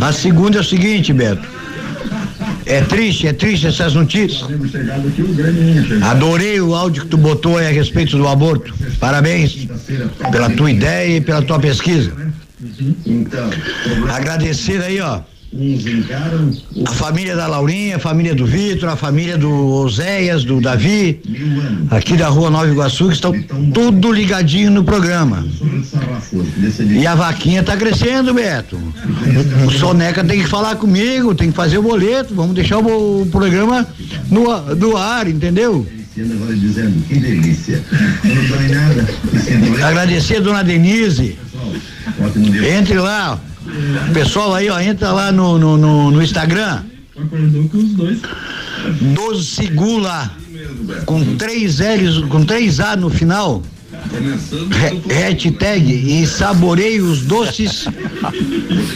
A 0.00 0.12
segunda 0.12 0.58
é 0.58 0.60
o 0.60 0.64
seguinte, 0.64 1.12
Beto. 1.12 1.46
É 2.70 2.82
triste, 2.82 3.26
é 3.26 3.32
triste 3.32 3.66
essas 3.66 3.94
notícias. 3.94 4.44
Adorei 6.02 6.60
o 6.60 6.72
áudio 6.72 7.02
que 7.02 7.08
tu 7.08 7.16
botou 7.16 7.58
aí 7.58 7.66
a 7.66 7.70
respeito 7.70 8.16
do 8.16 8.28
aborto. 8.28 8.72
Parabéns 9.00 9.66
pela 10.30 10.48
tua 10.50 10.70
ideia 10.70 11.16
e 11.16 11.20
pela 11.20 11.42
tua 11.42 11.58
pesquisa. 11.58 12.12
Agradecer 14.08 14.80
aí, 14.82 15.00
ó. 15.00 15.20
A 16.86 16.92
família 16.92 17.34
da 17.34 17.48
Laurinha, 17.48 17.96
a 17.96 17.98
família 17.98 18.36
do 18.36 18.46
Vitor, 18.46 18.88
a 18.88 18.94
família 18.94 19.36
do 19.36 19.50
Oséias, 19.50 20.44
do 20.44 20.60
Davi, 20.60 21.20
aqui 21.90 22.16
da 22.16 22.28
rua 22.28 22.50
Nova 22.50 22.68
Iguaçu, 22.68 23.08
que 23.08 23.14
estão 23.14 23.32
tudo 23.74 24.12
ligadinho 24.12 24.70
no 24.70 24.84
programa. 24.84 25.44
E 26.88 27.04
a 27.04 27.16
vaquinha 27.16 27.64
tá 27.64 27.76
crescendo, 27.76 28.32
Beto. 28.32 28.80
O 29.66 29.70
Soneca 29.72 30.22
tem 30.24 30.40
que 30.40 30.48
falar 30.48 30.76
comigo, 30.76 31.34
tem 31.34 31.50
que 31.50 31.56
fazer 31.56 31.78
o 31.78 31.82
boleto, 31.82 32.34
vamos 32.34 32.54
deixar 32.54 32.78
o, 32.78 33.26
programa 33.26 33.86
no, 34.30 34.74
no 34.76 34.96
ar, 34.96 35.28
entendeu? 35.28 35.86
Agradecer 39.82 40.36
a 40.36 40.40
dona 40.40 40.62
Denise. 40.62 41.38
Entre 42.78 42.98
lá, 42.98 43.40
pessoal 44.12 44.54
aí, 44.54 44.68
ó, 44.70 44.78
entra 44.80 45.12
lá 45.12 45.30
no, 45.32 45.58
no, 45.58 45.76
no, 45.76 46.10
no 46.10 46.22
Instagram. 46.22 46.82
12 49.14 49.44
Segula, 49.44 50.30
com 51.06 51.36
três 51.36 51.78
L's, 51.80 52.24
com 52.28 52.44
três 52.44 52.80
A 52.80 52.96
no 52.96 53.10
final. 53.10 53.62
Hashtag 55.08 55.92
e 56.22 56.26
saboreie 56.26 57.00
os 57.00 57.22
doces 57.22 57.86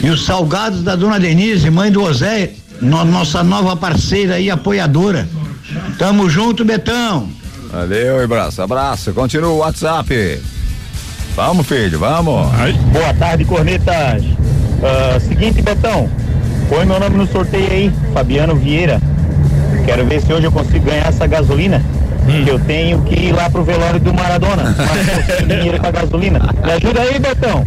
e 0.03 0.09
os 0.09 0.25
salgados 0.25 0.81
da 0.83 0.95
dona 0.95 1.19
Denise, 1.19 1.69
mãe 1.69 1.91
do 1.91 2.01
José, 2.05 2.53
no- 2.81 3.05
nossa 3.05 3.43
nova 3.43 3.75
parceira 3.75 4.39
e 4.39 4.49
apoiadora. 4.49 5.27
Tamo 5.97 6.29
junto, 6.29 6.65
Betão. 6.65 7.29
Valeu, 7.71 8.23
abraço, 8.23 8.61
abraço. 8.61 9.13
Continua 9.13 9.49
o 9.49 9.57
WhatsApp. 9.57 10.39
Vamos, 11.35 11.67
filho, 11.67 11.99
vamos. 11.99 12.47
Boa 12.91 13.13
tarde, 13.13 13.43
cornetas. 13.45 14.23
Ah, 14.83 15.19
seguinte, 15.19 15.61
Betão, 15.61 16.09
põe 16.69 16.85
meu 16.85 16.99
nome 16.99 17.17
no 17.17 17.27
sorteio 17.27 17.71
aí, 17.71 17.91
Fabiano 18.13 18.55
Vieira. 18.55 19.01
Quero 19.85 20.05
ver 20.05 20.21
se 20.21 20.33
hoje 20.33 20.45
eu 20.45 20.51
consigo 20.51 20.85
ganhar 20.85 21.07
essa 21.07 21.27
gasolina. 21.27 21.81
Que 22.25 22.49
eu 22.49 22.57
tenho 22.57 23.03
que 23.03 23.13
ir 23.13 23.31
lá 23.33 23.47
pro 23.51 23.63
velório 23.63 23.99
do 23.99 24.11
Maradona. 24.11 24.63
Mas 24.75 25.07
eu 25.29 25.45
tenho 25.45 25.59
dinheiro 25.59 25.79
pra 25.79 25.91
gasolina. 25.91 26.39
Me 26.63 26.71
ajuda 26.71 27.01
aí, 27.01 27.19
Betão. 27.19 27.63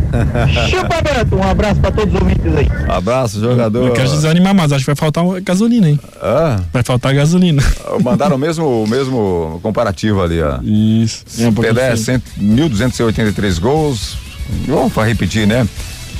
Chupa, 0.68 1.00
Beto. 1.00 1.36
Um 1.36 1.48
abraço 1.48 1.78
pra 1.78 1.92
todos 1.92 2.12
os 2.12 2.20
ouvintes 2.20 2.56
aí. 2.56 2.68
Abraço, 2.88 3.38
jogador. 3.40 3.84
Não 3.86 3.94
quero 3.94 4.08
desanimar, 4.10 4.52
mas 4.56 4.72
acho 4.72 4.80
que 4.84 4.86
vai 4.90 4.96
faltar 4.96 5.24
gasolina, 5.42 5.88
hein? 5.88 6.00
Ah, 6.20 6.58
Vai 6.72 6.82
faltar 6.82 7.14
gasolina. 7.14 7.62
mandaram 8.02 8.34
o 8.34 8.38
mesmo, 8.38 8.82
o 8.82 8.88
mesmo 8.88 9.60
comparativo 9.62 10.20
ali, 10.20 10.42
ó. 10.42 10.58
Isso. 10.60 11.22
É 11.38 11.46
um 11.46 11.52
Pelé, 11.52 11.94
diferente. 11.94 12.24
100, 12.36 12.56
1.283 12.68 13.60
gols. 13.60 14.18
Vamos 14.66 14.92
para 14.92 15.04
repetir, 15.04 15.46
né? 15.46 15.68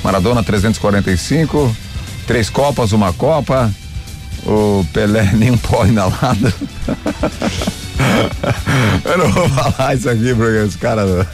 Maradona, 0.03 0.43
345. 0.43 1.75
Três 2.25 2.49
Copas, 2.49 2.91
uma 2.91 3.11
Copa. 3.13 3.71
O 4.45 4.85
Pelé, 4.93 5.31
nem 5.35 5.51
um 5.51 5.57
pó 5.57 5.85
inalado. 5.85 6.53
Eu 9.03 9.17
não 9.17 9.31
vou 9.31 9.49
falar 9.49 9.95
isso 9.95 10.09
aqui 10.09 10.33
porque 10.33 10.57
os 10.59 10.75
caras. 10.75 11.27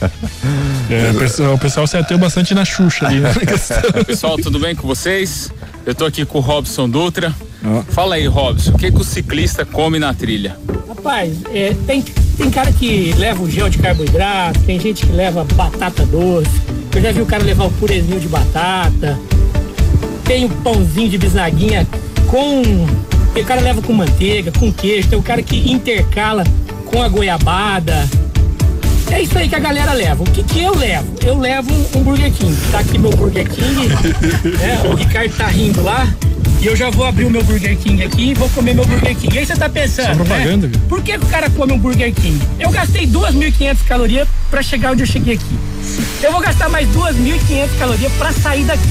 É, 0.90 1.10
o, 1.10 1.18
pessoal, 1.18 1.54
o 1.54 1.58
pessoal 1.58 1.86
se 1.86 1.96
ateu 1.96 2.18
bastante 2.18 2.54
na 2.54 2.64
Xuxa 2.64 3.06
ali, 3.06 3.20
né? 3.20 3.32
Pessoal, 4.06 4.36
tudo 4.36 4.58
bem 4.58 4.74
com 4.74 4.86
vocês? 4.86 5.50
Eu 5.84 5.94
tô 5.94 6.04
aqui 6.04 6.24
com 6.24 6.38
o 6.38 6.40
Robson 6.40 6.88
Dutra. 6.88 7.34
Fala 7.88 8.16
aí, 8.16 8.26
Robson, 8.26 8.72
o 8.72 8.78
que, 8.78 8.90
que 8.90 9.00
o 9.00 9.04
ciclista 9.04 9.64
come 9.64 9.98
na 9.98 10.12
trilha? 10.12 10.56
Rapaz, 10.88 11.32
é, 11.52 11.74
tem, 11.86 12.02
tem 12.02 12.50
cara 12.50 12.72
que 12.72 13.12
leva 13.16 13.42
o 13.42 13.50
gel 13.50 13.68
de 13.68 13.78
carboidrato, 13.78 14.60
tem 14.60 14.78
gente 14.78 15.06
que 15.06 15.12
leva 15.12 15.44
batata 15.54 16.04
doce. 16.06 16.50
Eu 16.96 17.02
já 17.02 17.12
vi 17.12 17.20
o 17.20 17.26
cara 17.26 17.44
levar 17.44 17.66
o 17.66 17.70
purezinho 17.72 18.18
de 18.18 18.26
batata. 18.26 19.18
Tem 20.24 20.46
o 20.46 20.48
pãozinho 20.48 21.10
de 21.10 21.18
bisnaguinha 21.18 21.86
com. 22.26 22.62
O 23.38 23.44
cara 23.44 23.60
leva 23.60 23.82
com 23.82 23.92
manteiga, 23.92 24.50
com 24.50 24.72
queijo. 24.72 25.06
Tem 25.08 25.18
o 25.18 25.22
cara 25.22 25.42
que 25.42 25.70
intercala 25.70 26.42
com 26.86 27.02
a 27.02 27.08
goiabada. 27.08 28.08
É 29.10 29.20
isso 29.20 29.36
aí 29.36 29.46
que 29.46 29.54
a 29.54 29.58
galera 29.58 29.92
leva. 29.92 30.22
O 30.22 30.26
que, 30.30 30.42
que 30.42 30.62
eu 30.62 30.74
levo? 30.74 31.06
Eu 31.22 31.38
levo 31.38 31.70
um 31.94 32.02
Burger 32.02 32.32
King. 32.32 32.56
Tá 32.72 32.78
aqui 32.78 32.96
meu 32.96 33.10
Burger 33.10 33.46
King. 33.46 33.88
né? 34.56 34.80
O 34.90 34.94
Ricardo 34.94 35.36
tá 35.36 35.48
rindo 35.48 35.82
lá. 35.82 36.08
E 36.62 36.66
eu 36.66 36.74
já 36.74 36.88
vou 36.88 37.04
abrir 37.04 37.26
o 37.26 37.30
meu 37.30 37.44
Burger 37.44 37.76
King 37.76 38.02
aqui 38.04 38.30
e 38.30 38.34
vou 38.34 38.48
comer 38.48 38.74
meu 38.74 38.86
Burger 38.86 39.14
King. 39.14 39.36
E 39.36 39.38
aí 39.40 39.44
você 39.46 39.54
tá 39.54 39.68
pensando, 39.68 40.06
Só 40.06 40.14
propaganda, 40.14 40.66
né? 40.66 40.72
Por 40.88 41.02
que, 41.02 41.18
que 41.18 41.24
o 41.24 41.28
cara 41.28 41.50
come 41.50 41.74
um 41.74 41.78
Burger 41.78 42.10
King? 42.14 42.40
Eu 42.58 42.70
gastei 42.70 43.06
2.500 43.06 43.84
calorias 43.86 44.26
pra 44.50 44.62
chegar 44.62 44.92
onde 44.92 45.02
eu 45.02 45.06
cheguei 45.06 45.34
aqui. 45.34 45.58
Eu 46.22 46.32
vou 46.32 46.40
gastar 46.40 46.68
mais 46.68 46.88
2.500 46.88 47.78
calorias 47.78 48.12
pra 48.14 48.32
sair 48.32 48.64
daqui. 48.64 48.88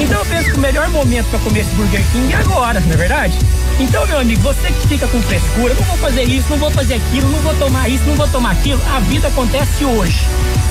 Então 0.00 0.18
eu 0.18 0.26
penso 0.26 0.50
que 0.50 0.56
o 0.56 0.60
melhor 0.60 0.88
momento 0.90 1.26
pra 1.30 1.38
comer 1.38 1.60
esse 1.60 1.70
Burger 1.70 2.04
King 2.12 2.32
é 2.32 2.36
agora, 2.36 2.80
não 2.80 2.92
é 2.92 2.96
verdade? 2.96 3.38
Então, 3.78 4.06
meu 4.06 4.20
amigo, 4.20 4.40
você 4.42 4.68
que 4.68 4.88
fica 4.88 5.06
com 5.08 5.20
frescura, 5.22 5.74
não 5.74 5.82
vou 5.82 5.96
fazer 5.96 6.22
isso, 6.24 6.46
não 6.50 6.58
vou 6.58 6.70
fazer 6.70 6.94
aquilo, 6.94 7.28
não 7.28 7.40
vou 7.40 7.54
tomar 7.54 7.88
isso, 7.88 8.04
não 8.04 8.14
vou 8.14 8.28
tomar 8.28 8.52
aquilo, 8.52 8.80
a 8.94 9.00
vida 9.00 9.28
acontece 9.28 9.84
hoje. 9.84 10.20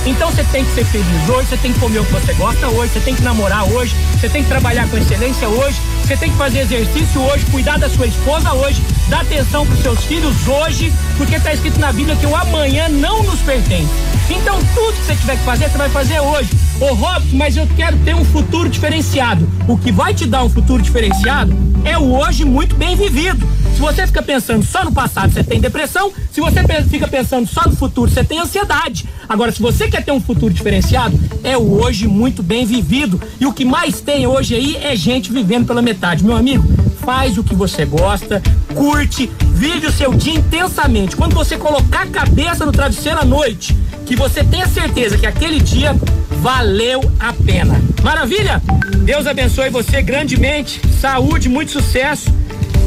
Então 0.06 0.30
você 0.30 0.44
tem 0.44 0.64
que 0.64 0.74
ser 0.74 0.84
feliz 0.84 1.28
hoje, 1.28 1.48
você 1.48 1.56
tem 1.56 1.72
que 1.72 1.80
comer 1.80 2.00
o 2.00 2.04
que 2.04 2.12
você 2.12 2.34
gosta 2.34 2.68
hoje, 2.68 2.92
você 2.92 3.00
tem 3.00 3.14
que 3.14 3.22
namorar 3.22 3.64
hoje, 3.64 3.94
você 4.18 4.28
tem 4.28 4.42
que 4.42 4.48
trabalhar 4.48 4.88
com 4.88 4.98
excelência 4.98 5.48
hoje, 5.48 5.80
você 6.02 6.16
tem 6.16 6.30
que 6.30 6.36
fazer 6.36 6.60
exercício 6.60 7.22
hoje, 7.22 7.44
cuidar 7.46 7.78
da 7.78 7.88
sua 7.88 8.06
esposa 8.06 8.52
hoje, 8.52 8.82
dar 9.08 9.22
atenção 9.22 9.66
pros 9.66 9.80
seus 9.80 10.04
filhos 10.04 10.46
hoje, 10.46 10.92
porque 11.16 11.40
tá 11.40 11.54
escrito 11.54 11.80
na 11.80 11.92
Bíblia 11.92 12.16
que 12.16 12.26
o 12.26 12.36
amanhã 12.36 12.88
não 12.88 13.22
nos 13.22 13.40
pertence. 13.40 14.13
Então 14.30 14.58
tudo 14.74 14.92
que 14.94 15.04
você 15.04 15.16
tiver 15.16 15.36
que 15.36 15.44
fazer, 15.44 15.68
você 15.68 15.78
vai 15.78 15.88
fazer 15.90 16.20
hoje. 16.20 16.50
Ô 16.80 16.94
Robson, 16.94 17.36
mas 17.36 17.56
eu 17.56 17.66
quero 17.76 17.96
ter 17.98 18.14
um 18.14 18.24
futuro 18.24 18.68
diferenciado. 18.68 19.48
O 19.68 19.76
que 19.76 19.92
vai 19.92 20.14
te 20.14 20.26
dar 20.26 20.42
um 20.42 20.48
futuro 20.48 20.82
diferenciado 20.82 21.54
é 21.84 21.98
o 21.98 22.14
hoje 22.16 22.44
muito 22.44 22.74
bem 22.74 22.96
vivido. 22.96 23.46
Se 23.74 23.80
você 23.80 24.06
fica 24.06 24.22
pensando 24.22 24.64
só 24.64 24.84
no 24.84 24.92
passado, 24.92 25.32
você 25.32 25.44
tem 25.44 25.60
depressão. 25.60 26.12
Se 26.32 26.40
você 26.40 26.60
fica 26.88 27.06
pensando 27.06 27.46
só 27.46 27.64
no 27.66 27.76
futuro, 27.76 28.10
você 28.10 28.24
tem 28.24 28.38
ansiedade. 28.38 29.06
Agora, 29.28 29.52
se 29.52 29.60
você 29.60 29.88
quer 29.88 30.04
ter 30.04 30.12
um 30.12 30.20
futuro 30.20 30.54
diferenciado, 30.54 31.18
é 31.42 31.56
o 31.56 31.80
hoje 31.80 32.06
muito 32.06 32.42
bem 32.42 32.64
vivido. 32.64 33.20
E 33.38 33.46
o 33.46 33.52
que 33.52 33.64
mais 33.64 34.00
tem 34.00 34.26
hoje 34.26 34.54
aí 34.54 34.76
é 34.76 34.96
gente 34.96 35.32
vivendo 35.32 35.66
pela 35.66 35.82
metade. 35.82 36.24
Meu 36.24 36.36
amigo, 36.36 36.64
faz 37.04 37.36
o 37.36 37.44
que 37.44 37.54
você 37.54 37.84
gosta, 37.84 38.42
curte, 38.74 39.30
vive 39.52 39.86
o 39.86 39.92
seu 39.92 40.12
dia 40.14 40.34
intensamente. 40.34 41.14
Quando 41.16 41.34
você 41.34 41.56
colocar 41.56 42.02
a 42.02 42.06
cabeça 42.06 42.64
no 42.64 42.72
travesseiro 42.72 43.20
à 43.20 43.24
noite, 43.24 43.76
que 44.06 44.16
você 44.16 44.42
tenha 44.42 44.66
certeza 44.66 45.18
que 45.18 45.26
aquele 45.26 45.60
dia 45.60 45.94
valeu 46.40 47.00
a 47.20 47.32
pena. 47.32 47.80
Maravilha? 48.02 48.62
Deus 49.04 49.26
abençoe 49.26 49.70
você 49.70 50.02
grandemente. 50.02 50.80
Saúde, 51.00 51.48
muito 51.48 51.72
sucesso. 51.72 52.32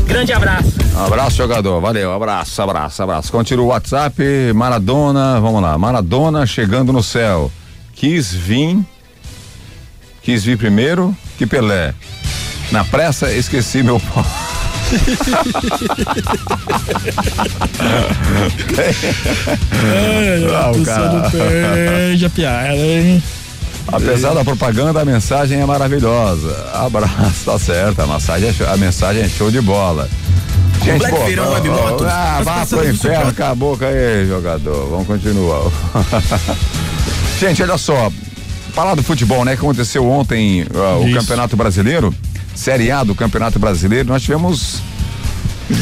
Grande 0.07 0.31
abraço. 0.31 0.73
Abraço, 0.95 1.35
jogador. 1.35 1.79
Valeu, 1.81 2.11
abraço, 2.13 2.61
abraço, 2.61 3.03
abraço. 3.03 3.31
Continua 3.31 3.65
o 3.65 3.69
WhatsApp, 3.69 4.23
Maradona, 4.55 5.39
vamos 5.39 5.61
lá. 5.61 5.77
Maradona 5.77 6.45
chegando 6.45 6.91
no 6.93 7.03
céu. 7.03 7.51
Quis 7.93 8.31
vir, 8.33 8.79
quis 10.21 10.43
vir 10.43 10.57
primeiro 10.57 11.15
que 11.37 11.45
Pelé. 11.45 11.93
Na 12.71 12.83
pressa, 12.83 13.31
esqueci 13.31 13.81
meu 13.81 13.99
pau. 13.99 14.25
Ah, 20.55 20.71
o 20.71 20.83
cara. 20.83 21.29
perde 21.29 22.25
a 22.25 22.29
piada, 22.29 22.75
hein? 22.75 23.23
Apesar 23.87 24.33
da 24.33 24.43
propaganda, 24.43 25.01
a 25.01 25.05
mensagem 25.05 25.61
é 25.61 25.65
maravilhosa. 25.65 26.69
Abraço, 26.73 27.45
tá 27.45 27.57
certo. 27.57 28.01
A 28.01 28.07
mensagem 28.07 28.49
é 28.49 28.53
show, 28.53 28.67
a 28.67 28.77
mensagem 28.77 29.23
é 29.23 29.29
show 29.29 29.49
de 29.49 29.61
bola. 29.61 30.09
Gente, 30.83 30.99
Black 30.99 31.15
pô, 31.15 31.25
Feirão 31.25 31.49
ó, 31.49 31.53
Web 31.53 31.69
Motos. 31.69 32.07
Ah, 32.07 32.41
vá 32.43 32.65
pro 32.65 32.89
inferno, 32.89 33.17
suporte. 33.17 33.35
cala 33.35 33.51
a 33.51 33.55
boca 33.55 33.87
aí, 33.87 34.27
jogador. 34.27 34.89
Vamos 34.89 35.07
continuar. 35.07 35.71
Gente, 37.39 37.63
olha 37.63 37.77
só. 37.77 38.11
Falar 38.73 38.93
do 38.95 39.01
futebol, 39.01 39.43
né? 39.43 39.55
Que 39.55 39.61
aconteceu 39.61 40.07
ontem 40.07 40.65
ó, 40.75 40.99
o. 40.99 41.13
Campeonato 41.13 41.55
Brasileiro, 41.55 42.13
Série 42.57 42.91
A 42.91 43.03
do 43.03 43.13
Campeonato 43.15 43.59
Brasileiro, 43.59 44.09
nós 44.09 44.21
tivemos 44.23 44.81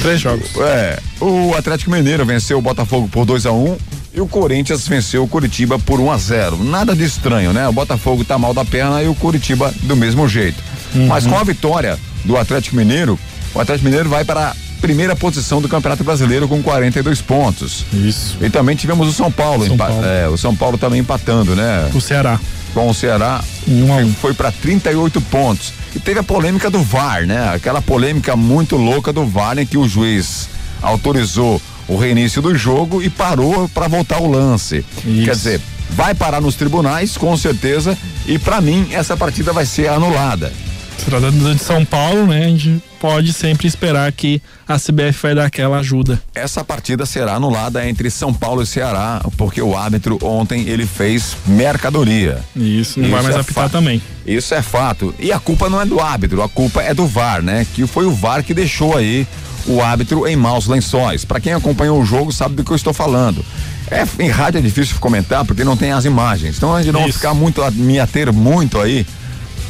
Três 0.02 0.20
jogos. 0.20 0.48
é, 0.58 1.00
o 1.22 1.54
Atlético 1.56 1.92
Mineiro 1.92 2.26
venceu 2.26 2.58
o 2.58 2.62
Botafogo 2.62 3.08
por 3.08 3.24
2 3.26 3.46
a 3.46 3.52
1 3.52 3.78
e 4.16 4.22
o 4.22 4.28
Corinthians 4.28 4.88
venceu 4.88 5.24
o 5.24 5.28
Curitiba 5.28 5.78
por 5.78 6.00
1 6.00 6.12
a 6.12 6.18
0 6.18 6.64
Nada 6.64 6.96
de 6.96 7.04
estranho, 7.04 7.54
né? 7.54 7.68
O 7.68 7.72
Botafogo 7.74 8.24
tá 8.26 8.38
mal 8.38 8.54
da 8.54 8.66
perna 8.66 9.02
e 9.04 9.08
o 9.08 9.16
Curitiba 9.16 9.74
do 9.84 9.96
mesmo 9.96 10.28
jeito. 10.28 10.62
Mas 11.08 11.26
com 11.28 11.38
a 11.38 11.44
vitória 11.44 12.00
do 12.24 12.38
Atlético 12.38 12.76
Mineiro, 12.76 13.20
o 13.54 13.60
Atlético 13.60 13.86
Mineiro 13.86 14.10
vai 14.10 14.26
para 14.26 14.50
a 14.50 14.56
primeira 14.82 15.16
posição 15.16 15.62
do 15.62 15.70
Campeonato 15.70 16.04
Brasileiro 16.04 16.48
com 16.48 16.62
42 16.64 17.22
pontos. 17.22 17.86
Isso. 17.94 18.38
E 18.42 18.50
também 18.50 18.76
tivemos 18.76 19.08
o 19.08 19.14
São 19.14 19.32
Paulo, 19.32 19.66
São 19.68 19.78
Paulo. 19.78 20.04
é, 20.06 20.28
o 20.28 20.38
São 20.38 20.56
Paulo 20.56 20.78
também 20.78 21.00
empatando, 21.02 21.56
né? 21.56 21.90
O 21.94 22.02
Ceará. 22.02 22.40
Com 22.74 22.90
o 22.90 22.94
Ceará 22.94 23.42
um 23.68 24.14
foi 24.14 24.34
para 24.34 24.52
38 24.52 25.22
pontos. 25.22 25.74
E 25.96 26.00
teve 26.00 26.20
a 26.20 26.24
polêmica 26.24 26.70
do 26.70 26.84
VAR, 26.84 27.26
né? 27.26 27.54
Aquela 27.54 27.82
polêmica 27.82 28.36
muito 28.36 28.76
louca 28.76 29.14
do 29.14 29.26
VAR 29.26 29.58
em 29.58 29.66
que 29.66 29.78
o 29.78 29.88
juiz 29.88 30.50
autorizou 30.82 31.62
o 31.88 31.96
reinício 31.96 32.42
do 32.42 32.54
jogo 32.56 33.02
e 33.02 33.10
parou 33.10 33.70
para 33.70 33.88
voltar 33.88 34.20
o 34.22 34.30
lance. 34.30 34.84
Quer 35.24 35.36
dizer, 35.36 35.62
vai 35.92 36.14
parar 36.14 36.42
nos 36.42 36.56
tribunais, 36.56 37.16
com 37.16 37.36
certeza, 37.38 37.98
e 38.26 38.38
para 38.38 38.60
mim 38.60 38.90
essa 38.92 39.16
partida 39.16 39.54
vai 39.54 39.66
ser 39.66 39.88
anulada. 39.88 40.52
Se 40.98 41.06
tratando 41.06 41.56
de 41.56 41.62
São 41.62 41.86
Paulo, 41.86 42.28
né? 42.28 42.46
A 42.46 42.50
gente 42.50 42.82
pode 43.00 43.34
sempre 43.34 43.68
esperar 43.68 44.12
que 44.12 44.42
a 44.68 44.80
CBF 44.80 45.22
vai 45.22 45.36
dar 45.36 45.46
aquela 45.46 45.78
ajuda. 45.78 46.22
Essa 46.34 46.64
partida 46.64 47.06
será 47.06 47.36
anulada 47.36 47.88
entre 47.88 48.10
São 48.10 48.34
Paulo 48.34 48.64
e 48.64 48.66
Ceará, 48.66 49.24
porque 49.38 49.62
o 49.62 49.78
árbitro 49.78 50.18
ontem 50.24 50.68
ele 50.68 50.86
fez 50.86 51.36
mercadoria. 51.46 52.40
Isso, 52.56 53.00
não 53.00 53.10
vai 53.10 53.22
mais 53.22 53.36
é 53.36 53.40
apitar 53.40 53.70
também. 53.70 54.02
Isso 54.26 54.54
é 54.56 54.62
fato. 54.62 55.14
E 55.20 55.32
a 55.32 55.40
culpa 55.40 55.70
não 55.70 55.80
é 55.80 55.86
do 55.86 56.00
árbitro, 56.00 56.42
a 56.42 56.50
culpa 56.50 56.82
é 56.82 56.94
do 56.94 57.06
VAR, 57.06 57.42
né? 57.42 57.66
Que 57.76 57.86
foi 57.86 58.06
o 58.06 58.12
VAR 58.12 58.44
que 58.44 58.54
deixou 58.54 58.98
aí 58.98 59.28
o 59.68 59.82
árbitro 59.82 60.28
em 60.28 60.36
maus 60.36 60.68
lençóis. 60.68 61.26
Para 61.26 61.40
quem 61.40 61.54
acompanhou 61.54 62.02
o 62.02 62.06
jogo 62.06 62.32
sabe 62.32 62.56
do 62.56 62.64
que 62.64 62.72
eu 62.72 62.76
estou 62.76 62.94
falando. 62.94 63.44
É, 63.90 64.04
em 64.24 64.30
rádio 64.30 64.58
é 64.58 64.62
difícil 64.62 64.96
comentar 65.00 65.46
porque 65.46 65.64
não 65.64 65.78
tem 65.78 65.92
as 65.92 66.06
imagens. 66.06 66.58
Então 66.58 66.74
a 66.74 66.82
gente 66.82 66.92
não 66.92 67.02
vai 67.02 67.12
ficar 67.12 67.34
muito, 67.34 67.62
me 67.74 68.00
ater 68.00 68.34
muito 68.34 68.80
aí 68.80 69.06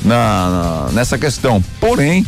na, 0.05 0.85
na- 0.87 0.91
nessa 0.93 1.17
questão. 1.17 1.61
Porém, 1.79 2.25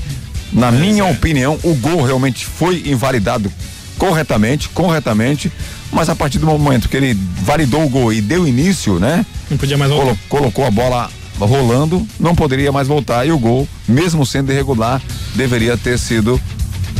na 0.52 0.72
minha 0.72 1.06
opinião, 1.06 1.58
o 1.64 1.74
gol 1.76 2.02
realmente 2.04 2.46
foi 2.46 2.84
invalidado 2.86 3.52
corretamente, 3.98 4.70
corretamente, 4.70 5.52
mas 5.92 6.10
a 6.10 6.16
partir 6.16 6.40
do 6.40 6.46
momento 6.46 6.90
que 6.90 6.98
ele 6.98 7.14
validou 7.42 7.84
o 7.86 7.90
gol 7.90 8.12
e 8.14 8.22
deu 8.22 8.48
início, 8.48 9.00
né? 9.00 9.26
Não 9.50 9.58
podia 9.58 9.78
mais 9.78 9.90
voltar. 9.90 10.06
Colo- 10.06 10.20
colocou 10.30 10.66
a 10.66 10.72
bola 10.72 11.10
rolando, 11.40 12.06
não 12.20 12.34
poderia 12.36 12.72
mais 12.72 12.88
voltar 12.88 13.26
e 13.26 13.32
o 13.32 13.38
gol, 13.40 13.68
mesmo 13.88 14.26
sendo 14.26 14.52
irregular, 14.52 15.02
deveria 15.36 15.78
ter 15.78 15.98
sido 16.00 16.42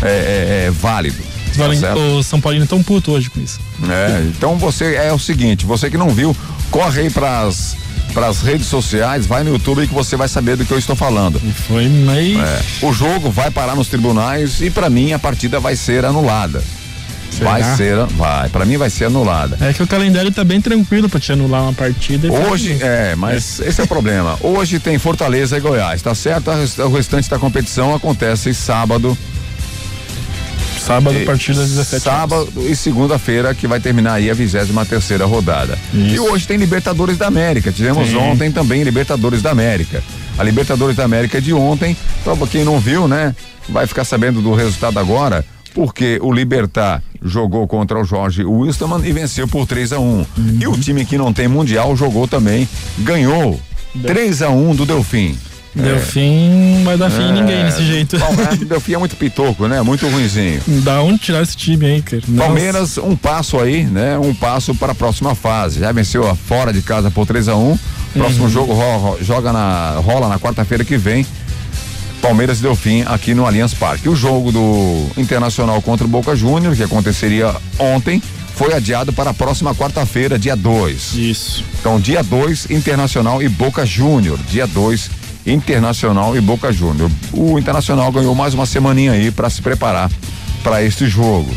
é, 0.02 0.08
é, 0.08 0.66
é, 0.68 0.72
válido. 0.72 1.18
Tá 1.82 1.96
o 1.96 2.22
São 2.22 2.40
Paulino 2.40 2.66
é 2.66 2.68
tão 2.68 2.84
puto 2.84 3.12
hoje 3.14 3.32
com 3.32 3.40
isso. 3.40 3.60
É, 3.90 4.22
então 4.28 4.58
você 4.58 4.94
é 4.96 5.12
o 5.12 5.18
seguinte, 5.18 5.66
você 5.66 5.90
que 5.90 5.98
não 5.98 6.10
viu, 6.10 6.36
corre 6.70 7.02
aí 7.02 7.10
pras 7.10 7.76
para 8.14 8.28
as 8.28 8.42
redes 8.42 8.68
sociais, 8.68 9.26
vai 9.26 9.44
no 9.44 9.52
YouTube 9.52 9.88
que 9.88 9.94
você 9.94 10.16
vai 10.16 10.28
saber 10.28 10.56
do 10.56 10.66
que 10.66 10.72
eu 10.72 10.78
estou 10.80 10.96
falando. 10.96 11.40
Foi 11.68 11.88
meio. 11.88 12.40
É, 12.42 12.62
o 12.82 12.92
jogo 12.92 13.30
vai 13.30 13.52
parar 13.52 13.76
nos 13.76 13.88
tribunais 13.88 14.62
e 14.62 14.70
para 14.70 14.90
mim 14.90 15.14
a 15.14 15.20
partida 15.20 15.60
vai 15.60 15.76
ser 15.76 16.06
anulada. 16.06 16.64
Será? 17.30 17.52
Vai 17.52 17.76
ser, 17.76 18.06
vai, 18.08 18.50
para 18.50 18.66
mim 18.66 18.78
vai 18.78 18.90
ser 18.90 19.06
anulada. 19.06 19.58
É 19.62 19.72
que 19.72 19.84
o 19.84 19.88
calendário 19.88 20.32
tá 20.32 20.44
bem 20.44 20.60
tranquilo 20.60 21.08
pra 21.08 21.20
te 21.20 21.32
anular 21.32 21.62
uma 21.62 21.74
partida. 21.74 22.32
Hoje, 22.32 22.74
fazer. 22.74 22.86
é, 22.86 23.16
mas 23.16 23.60
esse 23.60 23.80
é 23.80 23.84
o 23.84 23.88
problema. 23.88 24.38
Hoje 24.42 24.80
tem 24.80 24.98
Fortaleza 24.98 25.58
e 25.58 25.60
Goiás, 25.60 26.02
tá 26.02 26.16
certo? 26.16 26.50
O 26.84 26.90
restante 26.90 27.30
da 27.30 27.38
competição 27.38 27.94
acontece 27.94 28.54
sábado. 28.54 29.16
Sábado, 30.88 31.18
a 31.18 31.26
partir 31.26 31.54
das 31.54 31.70
17 31.70 32.04
Sábado 32.04 32.54
e 32.58 32.76
segunda-feira, 32.76 33.54
que 33.54 33.68
vai 33.68 33.80
terminar 33.80 34.14
aí 34.14 34.32
a 34.32 34.34
23 34.34 34.88
terceira 34.88 35.26
rodada. 35.26 35.78
E 35.94 36.18
hoje 36.18 36.48
tem 36.48 36.58
Libertadores 36.58 37.18
da 37.18 37.28
América. 37.28 37.72
Tivemos 37.72 38.08
Sim. 38.08 38.16
ontem 38.16 38.52
também 38.52 38.84
Libertadores 38.84 39.42
da 39.42 39.52
América. 39.52 40.02
A 40.38 40.44
Libertadores 40.44 40.96
da 40.96 41.04
América 41.04 41.42
de 41.42 41.54
ontem, 41.54 41.98
pra 42.24 42.36
quem 42.48 42.64
não 42.64 42.80
viu, 42.80 43.08
né? 43.08 43.36
Vai 43.68 43.86
ficar 43.86 44.06
sabendo 44.06 44.42
do 44.42 44.54
resultado 44.54 44.98
agora, 44.98 45.44
porque 45.74 46.20
o 46.22 46.32
Libertar 46.32 47.04
jogou 47.22 47.68
contra 47.68 48.00
o 48.00 48.06
Jorge 48.06 48.46
Wilstermann 48.46 49.06
e 49.06 49.12
venceu 49.12 49.48
por 49.48 49.68
3 49.68 49.94
a 49.94 50.00
1 50.00 50.26
E 50.62 50.68
o 50.68 50.78
time 50.78 51.04
que 51.04 51.18
não 51.18 51.34
tem 51.34 51.48
mundial 51.48 51.96
jogou 51.98 52.28
também, 52.28 52.68
ganhou 53.00 53.60
3 54.04 54.42
a 54.42 54.50
1 54.50 54.76
do 54.76 54.86
Delfim. 54.86 55.38
Delfim 55.82 56.50
não 56.78 56.84
vai 56.84 56.98
dar 56.98 57.10
fim 57.10 57.22
em 57.24 57.34
ninguém 57.34 57.64
desse 57.66 57.84
jeito. 57.86 58.16
É, 58.18 58.56
Delfim 58.66 58.94
é 58.94 58.98
muito 58.98 59.16
pitoco, 59.16 59.68
né? 59.68 59.82
Muito 59.82 60.08
ruinzinho. 60.08 60.62
Da 60.68 61.02
onde 61.02 61.20
tirar 61.20 61.42
esse 61.44 61.56
time 61.56 61.86
aí, 61.86 62.02
cara? 62.02 62.22
Palmeiras, 62.38 62.98
um 62.98 63.16
passo 63.16 63.60
aí, 63.60 63.84
né? 63.84 64.18
Um 64.18 64.34
passo 64.34 64.74
para 64.76 64.92
a 64.92 64.96
próxima 64.96 65.36
fase. 65.36 65.80
Já 65.80 65.92
venceu 65.92 66.28
a 66.30 66.36
fora 66.36 66.72
de 66.74 66.82
casa 66.82 67.10
por 67.12 67.26
3 67.26 67.48
a 67.48 67.56
1 67.56 67.78
Próximo 68.14 68.46
Uhum. 68.46 68.50
jogo 68.50 68.74
ro- 68.74 68.98
ro- 68.98 69.18
joga 69.22 69.54
na, 69.54 69.96
rola 70.04 70.28
na 70.28 70.40
quarta-feira 70.40 70.84
que 70.84 70.98
vem. 70.98 71.26
Palmeiras 72.22 72.60
e 72.60 72.62
Delfim 72.64 73.04
aqui 73.06 73.34
no 73.34 73.46
Allianz 73.46 73.74
Parque. 73.74 74.10
O 74.10 74.16
jogo 74.16 74.52
do 74.52 75.06
Internacional 75.18 75.82
contra 75.82 76.06
o 76.06 76.10
Boca 76.10 76.36
Júnior, 76.36 76.76
que 76.76 76.82
aconteceria 76.82 77.54
ontem, 77.78 78.22
foi 78.56 78.74
adiado 78.74 79.14
para 79.14 79.30
a 79.30 79.34
próxima 79.36 79.76
quarta-feira, 79.76 80.40
dia 80.40 80.56
2. 80.56 81.14
Isso. 81.14 81.64
Então, 81.80 82.00
dia 82.00 82.24
2, 82.24 82.72
Internacional 82.72 83.42
e 83.44 83.48
Boca 83.48 83.86
Júnior. 83.86 84.40
Dia 84.50 84.66
2, 84.66 85.12
Internacional 85.48 86.36
e 86.36 86.42
Boca 86.42 86.72
Júnior. 86.72 87.10
O 87.34 87.58
Internacional 87.58 88.12
ganhou 88.12 88.36
mais 88.36 88.54
uma 88.54 88.66
semaninha 88.66 89.14
aí 89.14 89.32
para 89.32 89.50
se 89.50 89.62
preparar 89.62 90.12
para 90.64 90.84
este 90.84 91.08
jogo. 91.08 91.50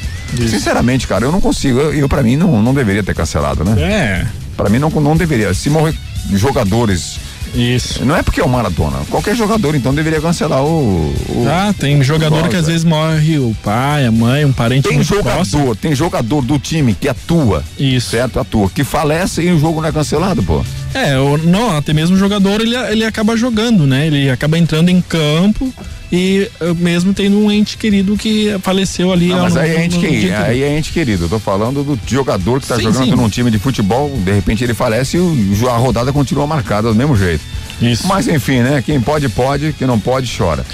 Sinceramente, 0.49 1.07
cara, 1.09 1.25
eu 1.25 1.33
não 1.33 1.41
consigo. 1.41 1.81
Eu, 1.81 1.93
eu 1.93 2.09
para 2.09 2.23
mim 2.23 2.37
não, 2.37 2.63
não 2.63 2.73
deveria 2.73 3.03
ter 3.03 3.15
cancelado, 3.15 3.65
né? 3.65 3.83
É. 3.83 4.27
Para 4.57 4.69
mim 4.71 4.79
não, 4.79 4.89
não 4.91 5.17
deveria. 5.17 5.53
Se 5.55 5.69
morrer 5.69 5.95
jogadores. 6.33 7.19
Isso. 7.53 8.05
Não 8.05 8.15
é 8.15 8.23
porque 8.23 8.41
é 8.41 8.45
o 8.45 8.49
Maradona. 8.49 8.99
Qualquer 9.11 9.35
jogador 9.35 9.75
então 9.75 9.93
deveria 9.93 10.21
cancelar 10.21 10.63
o. 10.63 11.13
o 11.31 11.47
Ah, 11.49 11.75
tem 11.77 12.01
jogador 12.01 12.43
que 12.49 12.55
às 12.55 12.61
Rosa. 12.63 12.67
vezes 12.71 12.85
morre 12.85 13.39
o 13.39 13.57
pai, 13.65 14.07
a 14.07 14.13
mãe, 14.13 14.45
um 14.45 14.53
parente 14.53 14.89
Tem 14.89 15.03
jogador, 15.03 15.33
próximo. 15.33 15.75
tem 15.75 15.93
jogador 15.93 16.43
do 16.43 16.61
time 16.61 16.95
que 16.95 17.09
atua. 17.09 17.65
Isso. 17.77 18.11
Certo? 18.11 18.39
Atua. 18.39 18.71
Que 18.71 18.85
falece 18.85 19.43
e 19.43 19.51
o 19.51 19.59
jogo 19.59 19.81
não 19.81 19.89
é 19.89 19.93
cancelado, 19.93 20.45
pô. 20.45 20.65
É, 20.93 21.15
não, 21.45 21.77
até 21.77 21.93
mesmo 21.93 22.17
o 22.17 22.19
jogador 22.19 22.61
ele, 22.61 22.77
ele 22.77 23.05
acaba 23.05 23.37
jogando, 23.37 23.87
né? 23.87 24.07
Ele 24.07 24.29
acaba 24.31 24.59
entrando 24.59 24.89
em 24.89 25.01
campo 25.01 25.73
e 26.11 26.51
eh, 26.61 26.75
mesmo 26.77 27.15
tendo 27.15 27.39
um 27.39 27.51
ente 27.51 27.77
querido 27.79 28.17
que 28.17 28.57
faleceu 28.63 29.13
ali. 29.13 29.29
Não, 29.29 29.43
mas 29.43 29.55
no- 29.55 29.61
aí 29.61 29.77
é 29.77 29.85
ente 29.85 29.95
no 29.97 30.01
querido, 30.03 30.35
aí 30.35 30.63
é 30.63 30.77
ente 30.79 30.93
querido. 30.93 31.25
Eu 31.25 31.29
tô 31.29 31.39
falando 31.39 31.85
do 31.85 31.99
jogador 32.09 32.61
que 32.61 32.67
tá 32.67 32.75
Sim, 32.77 32.83
jogando 32.83 33.05
sim. 33.05 33.11
num 33.15 33.29
time 33.29 33.51
de 33.53 33.59
futebol, 33.61 34.11
de 34.25 34.33
repente 34.33 34.65
ele 34.65 34.75
falece 34.75 35.17
e 35.17 35.67
a 35.69 35.77
rodada 35.77 36.13
continua 36.13 36.47
marcada 36.47 36.89
do 36.89 36.95
mesmo 36.95 37.17
jeito. 37.17 37.43
Isso. 37.81 38.07
Mas 38.09 38.27
enfim, 38.27 38.59
né? 38.61 38.83
Quem 38.85 39.01
pode, 39.01 39.29
pode, 39.29 39.73
quem 39.79 39.87
não 39.87 39.99
pode, 40.01 40.29
chora. 40.37 40.67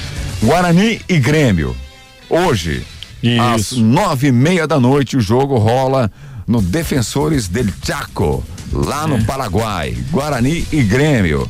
Guarani 0.42 1.00
e 1.08 1.18
Grêmio. 1.18 1.76
Hoje, 2.30 2.82
às 3.54 3.72
nove 3.72 4.28
e 4.28 4.32
meia 4.32 4.66
da 4.66 4.80
noite, 4.80 5.16
o 5.16 5.20
jogo 5.20 5.56
rola 5.58 6.10
no 6.48 6.62
Defensores 6.62 7.48
del 7.48 7.66
Chaco, 7.84 8.42
lá 8.72 9.04
É. 9.04 9.06
no 9.06 9.24
Paraguai. 9.24 9.96
Guarani 10.10 10.66
e 10.72 10.82
Grêmio. 10.82 11.48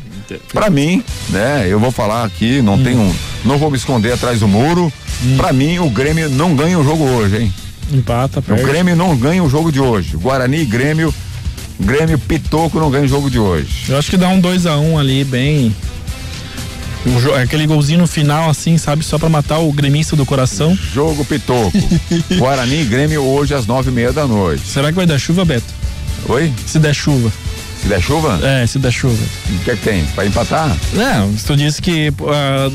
Pra 0.52 0.68
mim, 0.68 1.04
né, 1.28 1.66
eu 1.68 1.78
vou 1.78 1.92
falar 1.92 2.24
aqui, 2.24 2.60
não 2.60 2.74
Hum. 2.74 2.82
tenho, 2.82 3.16
não 3.44 3.58
vou 3.58 3.70
me 3.70 3.76
esconder 3.76 4.12
atrás 4.12 4.40
do 4.40 4.48
muro. 4.48 4.92
Pra 5.36 5.52
mim, 5.52 5.78
o 5.78 5.88
Grêmio 5.88 6.28
não 6.28 6.54
ganha 6.56 6.78
o 6.78 6.84
jogo 6.84 7.04
hoje, 7.04 7.36
hein? 7.42 7.54
Empata, 7.92 8.40
O 8.40 8.42
perde. 8.42 8.64
Grêmio 8.64 8.96
não 8.96 9.16
ganha 9.16 9.42
o 9.44 9.48
jogo 9.48 9.70
de 9.70 9.80
hoje. 9.80 10.16
Guarani 10.16 10.62
e 10.62 10.64
Grêmio, 10.64 11.14
Grêmio 11.78 12.18
Pitoco 12.18 12.80
não 12.80 12.90
ganha 12.90 13.04
o 13.04 13.08
jogo 13.08 13.30
de 13.30 13.38
hoje. 13.38 13.84
Eu 13.88 13.96
acho 13.98 14.10
que 14.10 14.16
dá 14.16 14.28
um 14.28 14.40
2x1 14.40 14.80
um 14.80 14.98
ali, 14.98 15.22
bem. 15.22 15.74
Jo- 17.20 17.34
aquele 17.34 17.66
golzinho 17.68 18.00
no 18.00 18.06
final, 18.08 18.50
assim, 18.50 18.76
sabe? 18.78 19.04
Só 19.04 19.16
pra 19.16 19.28
matar 19.28 19.58
o 19.58 19.72
gremista 19.72 20.16
do 20.16 20.26
coração. 20.26 20.76
Jogo 20.92 21.24
Pitoco. 21.24 21.70
Guarani 22.36 22.80
e 22.82 22.84
Grêmio 22.84 23.22
hoje 23.22 23.54
às 23.54 23.64
nove 23.64 23.90
e 23.90 23.94
meia 23.94 24.12
da 24.12 24.26
noite. 24.26 24.66
Será 24.66 24.88
que 24.88 24.96
vai 24.96 25.06
dar 25.06 25.16
chuva, 25.18 25.44
Beto? 25.44 25.72
Oi? 26.28 26.52
Se 26.66 26.78
der 26.78 26.94
chuva. 26.94 27.30
Se 27.80 27.88
der 27.88 28.00
chuva? 28.00 28.38
É, 28.42 28.66
se 28.66 28.78
der 28.78 28.90
chuva. 28.90 29.22
O 29.48 29.64
que 29.64 29.70
é 29.70 29.76
que 29.76 29.82
tem? 29.82 30.02
Vai 30.16 30.26
empatar? 30.26 30.76
Não, 30.92 31.36
se 31.36 31.44
tu 31.44 31.56
disse 31.56 31.80
que 31.80 32.12
ah, 32.28 32.68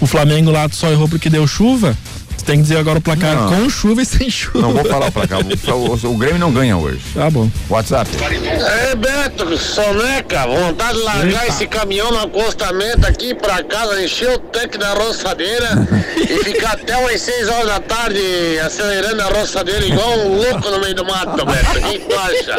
o 0.00 0.06
Flamengo 0.06 0.50
lá 0.50 0.68
só 0.70 0.90
errou 0.90 1.08
porque 1.08 1.30
deu 1.30 1.46
chuva, 1.46 1.96
tem 2.44 2.56
que 2.56 2.62
dizer 2.62 2.78
agora 2.78 2.98
o 2.98 3.02
placar 3.02 3.34
Não. 3.34 3.48
com 3.48 3.68
chuva 3.70 4.02
e 4.02 4.06
sem 4.06 4.28
chuva. 4.30 4.60
Não 4.60 4.72
vou 4.72 4.84
falar 4.84 5.10
pra 5.10 5.26
cá. 5.26 5.38
O, 5.38 5.72
o- 5.72 6.10
o 6.14 6.16
Grêmio 6.18 6.38
não 6.38 6.52
ganha 6.52 6.76
hoje. 6.76 7.00
Tá 7.14 7.30
bom. 7.30 7.50
WhatsApp. 7.68 8.10
É, 8.22 8.94
Beto, 8.94 9.56
soneca, 9.58 10.46
vontade 10.46 10.98
de 10.98 11.04
largar 11.04 11.48
esse 11.48 11.66
caminhão 11.66 12.10
no 12.10 12.20
acostamento 12.20 13.06
aqui 13.06 13.34
pra 13.34 13.62
casa, 13.64 14.02
encher 14.02 14.30
o 14.30 14.38
tanque 14.38 14.78
da 14.78 14.92
roçadeira 14.94 15.68
e 16.16 16.44
ficar 16.44 16.72
até 16.72 16.96
umas 16.96 17.20
6 17.20 17.48
horas 17.48 17.66
da 17.66 17.80
tarde 17.80 18.20
acelerando 18.64 19.22
a 19.22 19.26
roçadeira 19.26 19.84
igual 19.84 20.18
um 20.20 20.36
louco 20.36 20.70
no 20.70 20.80
meio 20.80 20.94
do 20.94 21.04
mato, 21.04 21.44
Beto. 21.44 21.78
O 21.78 21.82
que 21.90 21.98
tu 22.00 22.14
acha? 22.18 22.54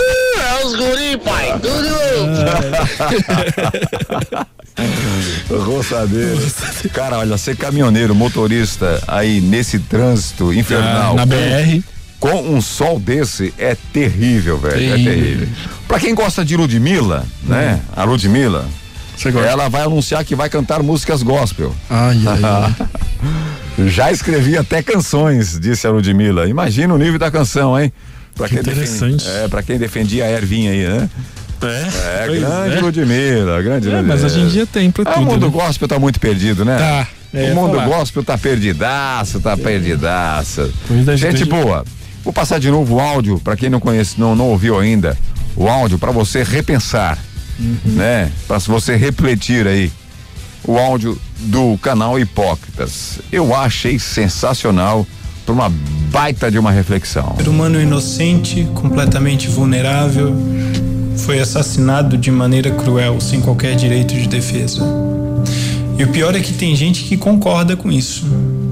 É 0.40 0.64
os 0.64 0.74
guri, 0.74 1.16
pai, 1.18 1.58
tudo 1.60 1.90
Roçadeira. 5.64 6.36
Cara, 6.92 7.18
olha, 7.18 7.36
ser 7.36 7.56
caminhoneiro, 7.56 8.14
motorista 8.14 8.99
aí 9.06 9.40
nesse 9.40 9.78
trânsito 9.78 10.52
infernal. 10.52 11.12
Ah, 11.12 11.14
na 11.14 11.22
com- 11.22 11.28
BR. 11.28 11.82
Com 12.20 12.42
um 12.54 12.60
sol 12.60 13.00
desse 13.00 13.54
é 13.56 13.74
terrível, 13.94 14.58
velho. 14.58 14.74
É 14.74 14.78
Terrível. 14.96 15.12
terrível. 15.14 15.48
Pra 15.88 15.98
quem 15.98 16.14
gosta 16.14 16.44
de 16.44 16.54
Ludmilla, 16.56 17.24
né? 17.42 17.80
A 17.96 18.04
Ludmilla. 18.04 18.66
Ela 19.48 19.68
vai 19.68 19.82
anunciar 19.82 20.24
que 20.24 20.34
vai 20.34 20.48
cantar 20.50 20.82
músicas 20.82 21.22
gospel. 21.22 21.74
Ai, 21.88 22.18
ai, 22.26 22.74
Já 23.88 24.10
escrevi 24.12 24.56
até 24.58 24.82
canções, 24.82 25.58
disse 25.58 25.86
a 25.86 25.90
Ludmilla. 25.90 26.46
Imagina 26.48 26.92
o 26.94 26.98
nível 26.98 27.18
da 27.18 27.30
canção, 27.30 27.78
hein? 27.78 27.92
Pra 28.34 28.48
Que 28.48 28.56
interessante. 28.56 29.26
é, 29.26 29.48
pra 29.48 29.62
quem 29.62 29.78
defendia 29.78 30.24
a 30.24 30.30
Ervinha 30.30 30.70
aí, 30.72 30.86
né? 30.86 31.10
É, 31.62 32.24
É, 32.24 32.26
grande 32.26 32.76
é. 32.76 32.80
Ludmilla, 32.80 33.62
grande 33.62 33.88
É, 33.88 33.92
Ludmilla. 33.92 34.02
mas 34.02 34.24
hoje 34.24 34.40
em 34.40 34.48
dia 34.48 34.66
tem 34.66 34.90
pra 34.90 35.04
Ah, 35.10 35.14
tudo. 35.14 35.22
O 35.22 35.26
mundo 35.32 35.46
né? 35.46 35.52
gospel 35.52 35.86
tá 35.88 35.98
muito 35.98 36.18
perdido, 36.20 36.64
né? 36.64 36.76
Tá, 36.78 37.06
é, 37.32 37.52
o 37.52 37.54
mundo 37.54 37.74
falar. 37.76 37.86
gospel 37.88 38.22
tá 38.24 38.36
perdidaço, 38.38 39.40
tá 39.40 39.56
perdidaço. 39.56 40.72
É, 40.90 41.16
Gente 41.16 41.38
gente. 41.38 41.44
boa, 41.48 41.84
vou 42.24 42.32
passar 42.32 42.58
de 42.58 42.70
novo 42.70 42.96
o 42.96 43.00
áudio, 43.00 43.38
pra 43.40 43.56
quem 43.56 43.68
não 43.70 43.80
conhece, 43.80 44.14
não, 44.18 44.34
não 44.34 44.48
ouviu 44.48 44.78
ainda, 44.78 45.16
o 45.56 45.68
áudio 45.68 45.98
pra 45.98 46.10
você 46.12 46.42
repensar, 46.42 47.18
Uhum. 47.58 47.76
né? 47.84 48.30
Pra 48.48 48.58
você 48.58 48.96
refletir 48.96 49.66
aí. 49.66 49.92
O 50.64 50.78
áudio 50.78 51.18
do 51.40 51.78
canal 51.78 52.18
Hipócritas. 52.18 53.18
Eu 53.32 53.54
achei 53.54 53.98
sensacional 53.98 55.06
por 55.46 55.52
uma 55.52 55.70
baita 56.10 56.50
de 56.50 56.58
uma 56.58 56.70
reflexão. 56.70 57.34
Ser 57.38 57.48
humano 57.48 57.80
inocente, 57.80 58.66
completamente 58.74 59.48
vulnerável, 59.48 60.34
foi 61.16 61.38
assassinado 61.40 62.16
de 62.18 62.30
maneira 62.30 62.70
cruel, 62.70 63.20
sem 63.20 63.40
qualquer 63.40 63.74
direito 63.74 64.14
de 64.14 64.26
defesa. 64.28 64.82
E 66.00 66.04
o 66.04 66.08
pior 66.08 66.34
é 66.34 66.40
que 66.40 66.54
tem 66.54 66.74
gente 66.74 67.04
que 67.04 67.14
concorda 67.14 67.76
com 67.76 67.92
isso. 67.92 68.24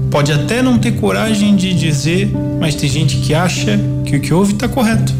Pode 0.09 0.31
até 0.31 0.63
não 0.63 0.79
ter 0.79 0.93
coragem 0.93 1.55
de 1.55 1.75
dizer, 1.75 2.27
mas 2.59 2.73
tem 2.73 2.89
gente 2.89 3.17
que 3.17 3.35
acha 3.35 3.79
que 4.03 4.15
o 4.15 4.19
que 4.19 4.33
houve 4.33 4.53
está 4.53 4.67
correto. 4.67 5.13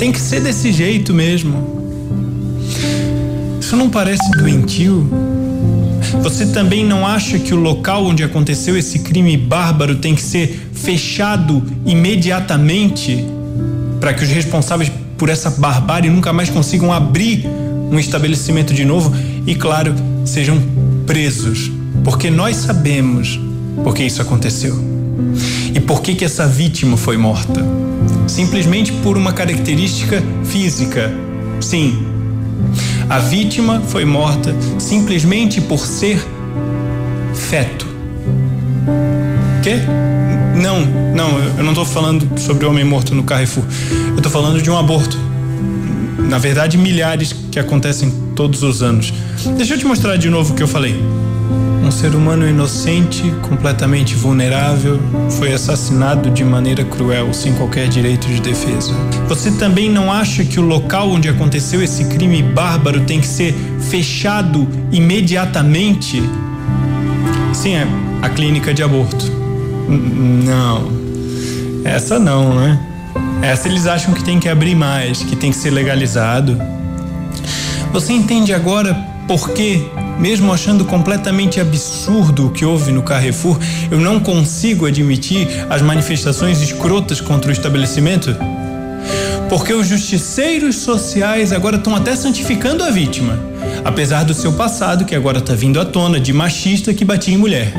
Tem 0.00 0.10
que 0.10 0.20
ser 0.20 0.40
desse 0.40 0.72
jeito 0.72 1.14
mesmo. 1.14 1.80
Isso 3.60 3.76
não 3.76 3.88
parece 3.88 4.28
doentio? 4.32 5.08
Você 6.24 6.46
também 6.46 6.84
não 6.84 7.06
acha 7.06 7.38
que 7.38 7.54
o 7.54 7.56
local 7.56 8.04
onde 8.04 8.24
aconteceu 8.24 8.76
esse 8.76 8.98
crime 8.98 9.36
bárbaro 9.36 9.98
tem 9.98 10.12
que 10.12 10.22
ser 10.22 10.70
fechado 10.72 11.62
imediatamente 11.86 13.24
para 14.00 14.12
que 14.12 14.24
os 14.24 14.30
responsáveis 14.30 14.90
por 15.16 15.28
essa 15.28 15.50
barbárie 15.50 16.10
nunca 16.10 16.32
mais 16.32 16.50
consigam 16.50 16.92
abrir 16.92 17.46
um 17.92 17.96
estabelecimento 17.96 18.74
de 18.74 18.84
novo 18.84 19.14
e, 19.46 19.54
claro, 19.54 19.94
sejam 20.24 20.60
presos? 21.06 21.70
Porque 22.04 22.30
nós 22.30 22.56
sabemos 22.56 23.40
por 23.82 23.94
que 23.94 24.02
isso 24.02 24.20
aconteceu 24.20 24.76
e 25.74 25.80
por 25.80 26.02
que, 26.02 26.14
que 26.14 26.24
essa 26.24 26.46
vítima 26.46 26.96
foi 26.96 27.16
morta. 27.16 27.64
Simplesmente 28.26 28.92
por 28.92 29.16
uma 29.16 29.32
característica 29.32 30.22
física. 30.44 31.12
Sim, 31.60 32.04
A 33.08 33.18
vítima 33.18 33.80
foi 33.86 34.04
morta 34.04 34.54
simplesmente 34.78 35.60
por 35.60 35.78
ser 35.86 36.18
feto. 37.34 37.86
Quê? 39.62 39.76
Não, 40.60 40.80
não, 41.14 41.38
eu 41.56 41.62
não 41.62 41.70
estou 41.70 41.84
falando 41.84 42.38
sobre 42.38 42.66
homem 42.66 42.84
morto 42.84 43.14
no 43.14 43.22
Carrefour. 43.22 43.64
Eu 44.08 44.16
estou 44.16 44.32
falando 44.32 44.60
de 44.60 44.70
um 44.70 44.76
aborto. 44.76 45.16
Na 46.28 46.38
verdade, 46.38 46.76
milhares 46.76 47.32
que 47.32 47.58
acontecem 47.58 48.10
todos 48.34 48.62
os 48.62 48.82
anos. 48.82 49.12
Deixa 49.56 49.74
eu 49.74 49.78
te 49.78 49.86
mostrar 49.86 50.16
de 50.16 50.30
novo 50.30 50.52
o 50.52 50.56
que 50.56 50.62
eu 50.62 50.68
falei. 50.68 51.02
Um 51.84 51.90
ser 51.90 52.14
humano 52.14 52.48
inocente, 52.48 53.22
completamente 53.42 54.14
vulnerável, 54.14 54.98
foi 55.30 55.52
assassinado 55.52 56.30
de 56.30 56.42
maneira 56.42 56.84
cruel, 56.84 57.32
sem 57.32 57.54
qualquer 57.54 57.88
direito 57.88 58.26
de 58.26 58.40
defesa. 58.40 58.92
Você 59.28 59.52
também 59.52 59.88
não 59.88 60.10
acha 60.10 60.44
que 60.44 60.58
o 60.58 60.62
local 60.62 61.10
onde 61.10 61.28
aconteceu 61.28 61.80
esse 61.80 62.06
crime 62.06 62.42
bárbaro 62.42 63.02
tem 63.02 63.20
que 63.20 63.26
ser 63.28 63.54
fechado 63.88 64.66
imediatamente? 64.90 66.20
Sim, 67.52 67.74
é 67.74 67.86
a 68.22 68.28
clínica 68.28 68.74
de 68.74 68.82
aborto. 68.82 69.30
Não. 69.88 70.90
Essa 71.84 72.18
não, 72.18 72.54
né? 72.54 72.80
Essa 73.42 73.68
eles 73.68 73.86
acham 73.86 74.12
que 74.12 74.24
tem 74.24 74.40
que 74.40 74.48
abrir 74.48 74.74
mais, 74.74 75.22
que 75.22 75.36
tem 75.36 75.52
que 75.52 75.56
ser 75.56 75.70
legalizado. 75.70 76.60
Você 77.92 78.12
entende 78.12 78.52
agora 78.52 79.14
por 79.26 79.50
que, 79.50 79.84
mesmo 80.18 80.52
achando 80.52 80.84
completamente 80.84 81.60
absurdo 81.60 82.46
o 82.46 82.50
que 82.50 82.64
houve 82.64 82.92
no 82.92 83.02
Carrefour, 83.02 83.58
eu 83.90 83.98
não 83.98 84.20
consigo 84.20 84.86
admitir 84.86 85.48
as 85.68 85.82
manifestações 85.82 86.60
escrotas 86.62 87.20
contra 87.20 87.50
o 87.50 87.52
estabelecimento? 87.52 88.36
Porque 89.48 89.72
os 89.72 89.88
justiceiros 89.88 90.76
sociais 90.76 91.52
agora 91.52 91.76
estão 91.76 91.94
até 91.94 92.14
santificando 92.14 92.84
a 92.84 92.90
vítima, 92.90 93.38
apesar 93.84 94.24
do 94.24 94.34
seu 94.34 94.52
passado 94.52 95.04
que 95.04 95.14
agora 95.14 95.38
está 95.38 95.54
vindo 95.54 95.80
à 95.80 95.84
tona 95.84 96.20
de 96.20 96.32
machista 96.32 96.94
que 96.94 97.04
batia 97.04 97.34
em 97.34 97.38
mulher. 97.38 97.72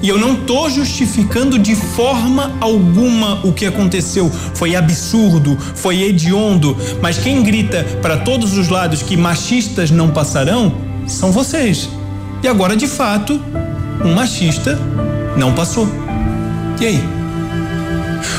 E 0.00 0.08
eu 0.08 0.18
não 0.18 0.36
tô 0.36 0.68
justificando 0.70 1.58
de 1.58 1.74
forma 1.74 2.56
alguma 2.60 3.44
o 3.44 3.52
que 3.52 3.66
aconteceu. 3.66 4.30
Foi 4.54 4.76
absurdo, 4.76 5.58
foi 5.74 6.02
hediondo, 6.02 6.76
mas 7.02 7.18
quem 7.18 7.42
grita 7.42 7.82
para 8.00 8.18
todos 8.18 8.56
os 8.56 8.68
lados 8.68 9.02
que 9.02 9.16
machistas 9.16 9.90
não 9.90 10.10
passarão 10.10 10.87
são 11.08 11.32
vocês. 11.32 11.88
E 12.42 12.46
agora, 12.46 12.76
de 12.76 12.86
fato, 12.86 13.40
um 14.04 14.14
machista 14.14 14.78
não 15.36 15.52
passou. 15.54 15.88
E 16.80 16.86
aí? 16.86 17.18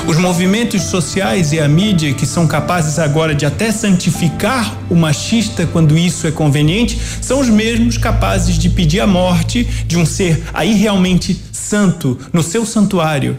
Os 0.07 0.17
movimentos 0.17 0.83
sociais 0.83 1.51
e 1.51 1.59
a 1.59 1.67
mídia, 1.67 2.13
que 2.13 2.25
são 2.25 2.47
capazes 2.47 2.97
agora 2.97 3.35
de 3.35 3.45
até 3.45 3.71
santificar 3.71 4.75
o 4.89 4.95
machista 4.95 5.67
quando 5.67 5.97
isso 5.97 6.25
é 6.25 6.31
conveniente, 6.31 6.99
são 7.21 7.39
os 7.39 7.49
mesmos 7.49 7.97
capazes 7.97 8.57
de 8.57 8.69
pedir 8.69 9.01
a 9.01 9.07
morte 9.07 9.63
de 9.85 9.97
um 9.97 10.05
ser 10.05 10.43
aí 10.53 10.73
realmente 10.73 11.39
santo 11.51 12.17
no 12.33 12.41
seu 12.41 12.65
santuário, 12.65 13.37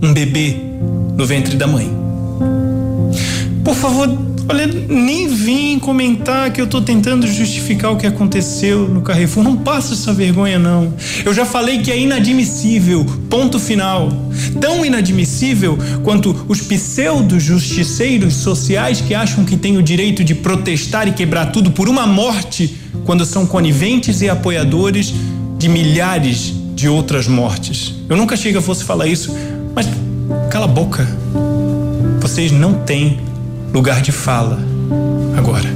um 0.00 0.12
bebê 0.12 0.56
no 1.16 1.26
ventre 1.26 1.56
da 1.56 1.66
mãe. 1.66 1.90
Por 3.64 3.74
favor, 3.74 4.08
olha, 4.48 4.66
nem 4.66 5.28
vim 5.28 5.78
comentar 5.78 6.52
que 6.52 6.60
eu 6.60 6.66
tô 6.66 6.80
tentando 6.80 7.26
justificar 7.26 7.92
o 7.92 7.96
que 7.96 8.06
aconteceu 8.06 8.88
no 8.88 9.02
Carrefour. 9.02 9.44
Não 9.44 9.56
passa 9.56 9.94
essa 9.94 10.12
vergonha, 10.12 10.58
não. 10.58 10.94
Eu 11.24 11.32
já 11.32 11.44
falei 11.44 11.78
que 11.78 11.90
é 11.90 11.98
inadmissível. 11.98 13.04
Ponto 13.28 13.58
final. 13.58 14.10
Tão 14.60 14.84
inadmissível 14.84 15.78
quanto 16.02 16.44
os 16.48 16.60
pseudo-justiceiros 16.60 18.34
sociais 18.34 19.00
que 19.00 19.14
acham 19.14 19.44
que 19.44 19.56
têm 19.56 19.76
o 19.76 19.82
direito 19.82 20.22
de 20.24 20.34
protestar 20.34 21.08
e 21.08 21.12
quebrar 21.12 21.46
tudo 21.46 21.70
por 21.70 21.88
uma 21.88 22.06
morte 22.06 22.76
quando 23.04 23.24
são 23.24 23.46
coniventes 23.46 24.20
e 24.20 24.28
apoiadores 24.28 25.12
de 25.58 25.68
milhares 25.68 26.52
de 26.74 26.88
outras 26.88 27.26
mortes. 27.26 27.94
Eu 28.08 28.16
nunca 28.16 28.34
achei 28.34 28.50
que 28.52 28.58
eu 28.58 28.62
fosse 28.62 28.84
falar 28.84 29.06
isso, 29.06 29.34
mas 29.74 29.86
cala 30.50 30.64
a 30.64 30.68
boca. 30.68 31.06
Vocês 32.20 32.52
não 32.52 32.74
têm 32.74 33.18
lugar 33.72 34.00
de 34.02 34.12
fala 34.12 34.58
agora. 35.36 35.68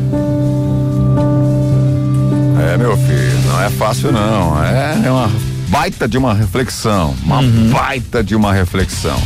É, 2.72 2.76
meu 2.76 2.96
filho, 2.96 3.38
não 3.46 3.62
é 3.62 3.70
fácil 3.70 4.12
não. 4.12 4.62
É, 4.64 5.02
é 5.06 5.10
uma 5.10 5.30
baita 5.68 6.06
de 6.08 6.18
uma 6.18 6.34
reflexão. 6.34 7.14
Uma 7.22 7.40
Uhum. 7.40 7.70
baita 7.70 8.22
de 8.22 8.34
uma 8.34 8.52
reflexão. 8.52 9.20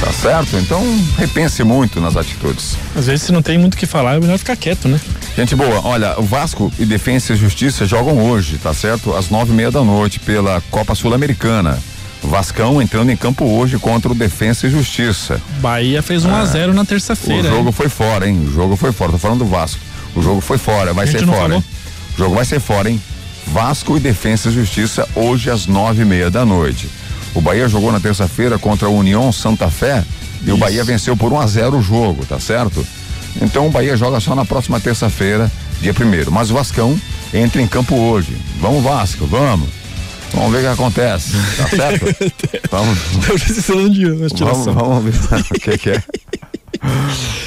Tá 0.00 0.12
certo? 0.12 0.56
Então 0.56 0.82
repense 1.16 1.64
muito 1.64 2.00
nas 2.00 2.16
atitudes. 2.16 2.76
Às 2.94 3.06
vezes, 3.06 3.22
se 3.24 3.32
não 3.32 3.40
tem 3.40 3.56
muito 3.58 3.74
o 3.74 3.76
que 3.78 3.86
falar, 3.86 4.16
é 4.16 4.20
melhor 4.20 4.36
ficar 4.38 4.54
quieto, 4.54 4.88
né? 4.88 5.00
Gente 5.36 5.54
boa, 5.56 5.80
olha, 5.84 6.18
o 6.18 6.22
Vasco 6.22 6.70
e 6.78 6.84
Defensa 6.84 7.32
e 7.32 7.36
Justiça 7.36 7.86
jogam 7.86 8.18
hoje, 8.30 8.58
tá 8.58 8.74
certo? 8.74 9.14
Às 9.14 9.30
nove 9.30 9.52
e 9.52 9.54
meia 9.56 9.70
da 9.70 9.82
noite 9.82 10.20
pela 10.20 10.62
Copa 10.70 10.94
Sul-Americana. 10.94 11.78
Vascão 12.22 12.80
entrando 12.82 13.10
em 13.10 13.16
campo 13.16 13.44
hoje 13.44 13.78
contra 13.78 14.10
o 14.10 14.14
Defensa 14.14 14.66
e 14.66 14.70
Justiça. 14.70 15.40
Bahia 15.60 16.02
fez 16.02 16.24
1 16.24 16.34
a 16.34 16.44
0 16.44 16.74
na 16.74 16.84
terça-feira. 16.84 17.48
O 17.48 17.56
jogo 17.56 17.68
hein? 17.68 17.72
foi 17.72 17.88
fora, 17.88 18.28
hein? 18.28 18.44
O 18.46 18.52
jogo 18.52 18.76
foi 18.76 18.92
fora. 18.92 19.12
Tô 19.12 19.18
falando 19.18 19.40
do 19.40 19.46
Vasco. 19.46 19.80
O 20.14 20.22
jogo 20.22 20.40
foi 20.40 20.58
fora, 20.58 20.92
vai 20.92 21.06
ser 21.06 21.24
fora. 21.24 21.36
falou? 21.36 21.58
hein? 21.58 21.64
O 22.14 22.18
jogo 22.18 22.34
vai 22.34 22.44
ser 22.44 22.60
fora, 22.60 22.90
hein? 22.90 23.00
Vasco 23.46 23.96
e 23.96 24.00
Defensa 24.00 24.48
e 24.48 24.52
Justiça 24.52 25.08
hoje 25.14 25.50
às 25.50 25.66
nove 25.66 26.02
e 26.02 26.04
meia 26.04 26.30
da 26.30 26.44
noite. 26.44 26.88
O 27.34 27.40
Bahia 27.40 27.68
jogou 27.68 27.92
na 27.92 28.00
terça-feira 28.00 28.58
contra 28.58 28.88
a 28.88 28.90
União 28.90 29.30
Santa 29.30 29.70
Fé 29.70 30.02
e 30.42 30.50
o 30.50 30.56
Bahia 30.56 30.82
venceu 30.82 31.16
por 31.16 31.32
1 31.32 31.40
a 31.40 31.46
0 31.46 31.76
o 31.78 31.82
jogo, 31.82 32.24
tá 32.24 32.40
certo? 32.40 32.84
Então 33.40 33.66
o 33.66 33.70
Bahia 33.70 33.96
joga 33.96 34.18
só 34.20 34.34
na 34.34 34.44
próxima 34.44 34.80
terça-feira, 34.80 35.50
dia 35.80 35.92
primeiro. 35.92 36.32
Mas 36.32 36.50
o 36.50 36.54
Vascão 36.54 36.98
entra 37.32 37.60
em 37.60 37.66
campo 37.66 37.94
hoje. 37.94 38.36
Vamos 38.60 38.82
Vasco, 38.82 39.26
vamos. 39.26 39.68
Vamos 40.32 40.52
ver 40.52 40.58
o 40.58 40.60
que 40.62 40.66
acontece, 40.66 41.32
tá 41.56 41.68
certo? 41.74 42.04
vamos. 42.70 42.98
Tô 43.26 43.32
precisando 43.34 43.90
de 43.90 44.06
uma 44.06 44.14
Vamos, 44.16 44.32
tiração. 44.32 44.74
vamos 44.74 45.04
ver 45.04 45.40
o 45.50 45.54
que, 45.60 45.78
que 45.78 45.90
é. 45.90 46.02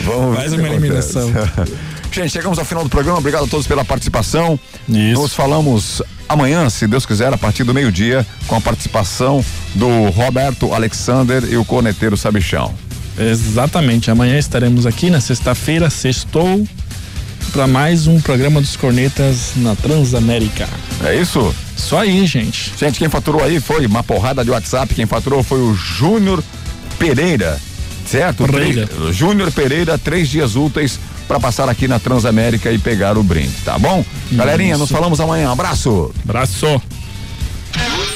Vamos 0.04 0.38
Mais 0.38 0.54
uma 0.54 0.68
eliminação. 0.68 1.32
Gente, 2.12 2.32
chegamos 2.32 2.58
ao 2.58 2.66
final 2.66 2.84
do 2.84 2.90
programa. 2.90 3.20
Obrigado 3.20 3.44
a 3.46 3.48
todos 3.48 3.68
pela 3.68 3.86
participação. 3.86 4.60
Nos 4.88 5.34
falamos 5.36 6.02
amanhã, 6.28 6.68
se 6.70 6.88
Deus 6.88 7.06
quiser, 7.06 7.32
a 7.32 7.38
partir 7.38 7.64
do 7.64 7.72
meio-dia, 7.74 8.26
com 8.48 8.56
a 8.56 8.62
participação 8.62 9.46
do 9.76 10.10
Roberto 10.10 10.74
Alexander 10.74 11.44
e 11.48 11.56
o 11.56 11.64
Corneteiro 11.64 12.18
Sabichão. 12.18 12.74
Exatamente. 13.18 14.10
Amanhã 14.10 14.40
estaremos 14.40 14.88
aqui 14.88 15.12
na 15.12 15.22
sexta-feira, 15.22 15.90
sextou, 15.92 16.68
para 17.50 17.68
mais 17.68 18.08
um 18.08 18.20
programa 18.22 18.62
dos 18.62 18.76
Cornetas 18.76 19.54
na 19.56 19.76
Transamérica. 19.76 20.68
É 21.04 21.16
isso? 21.16 21.54
Só 21.76 22.00
aí, 22.00 22.26
gente. 22.26 22.74
Gente, 22.78 23.00
quem 23.00 23.10
faturou 23.10 23.44
aí 23.44 23.60
foi 23.60 23.86
uma 23.86 24.04
porrada 24.04 24.44
de 24.44 24.52
WhatsApp. 24.52 24.94
Quem 24.94 25.06
faturou 25.06 25.44
foi 25.44 25.60
o 25.60 25.74
Júnior 25.74 26.44
Pereira, 26.98 27.60
certo? 28.06 28.46
Pereira. 28.46 28.88
Júnior 29.12 29.52
Pereira, 29.52 29.98
três 29.98 30.30
dias 30.30 30.56
úteis 30.56 31.00
para 31.28 31.40
passar 31.40 31.70
aqui 31.70 31.88
na 31.88 32.00
Transamérica 32.00 32.72
e 32.72 32.78
pegar 32.78 33.18
o 33.18 33.24
brinde, 33.24 33.56
tá 33.64 33.78
bom? 33.78 34.04
Galerinha, 34.32 34.78
nos 34.78 34.90
falamos 34.90 35.20
amanhã. 35.20 35.52
Abraço. 35.52 36.12
Abraço. 36.24 36.82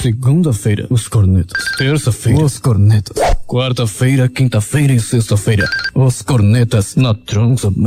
Segunda-feira, 0.01 0.85
os 0.89 1.07
cornetas. 1.07 1.64
Terça-feira, 1.77 2.43
os 2.43 2.60
cornetas. 2.60 3.15
Quarta-feira, 3.47 4.27
quinta-feira 4.27 4.93
e 4.93 4.99
sexta-feira, 4.99 5.69
os 5.93 6.22
cornetas 6.22 6.95
na 6.95 7.14
Transamérica. 7.14 7.84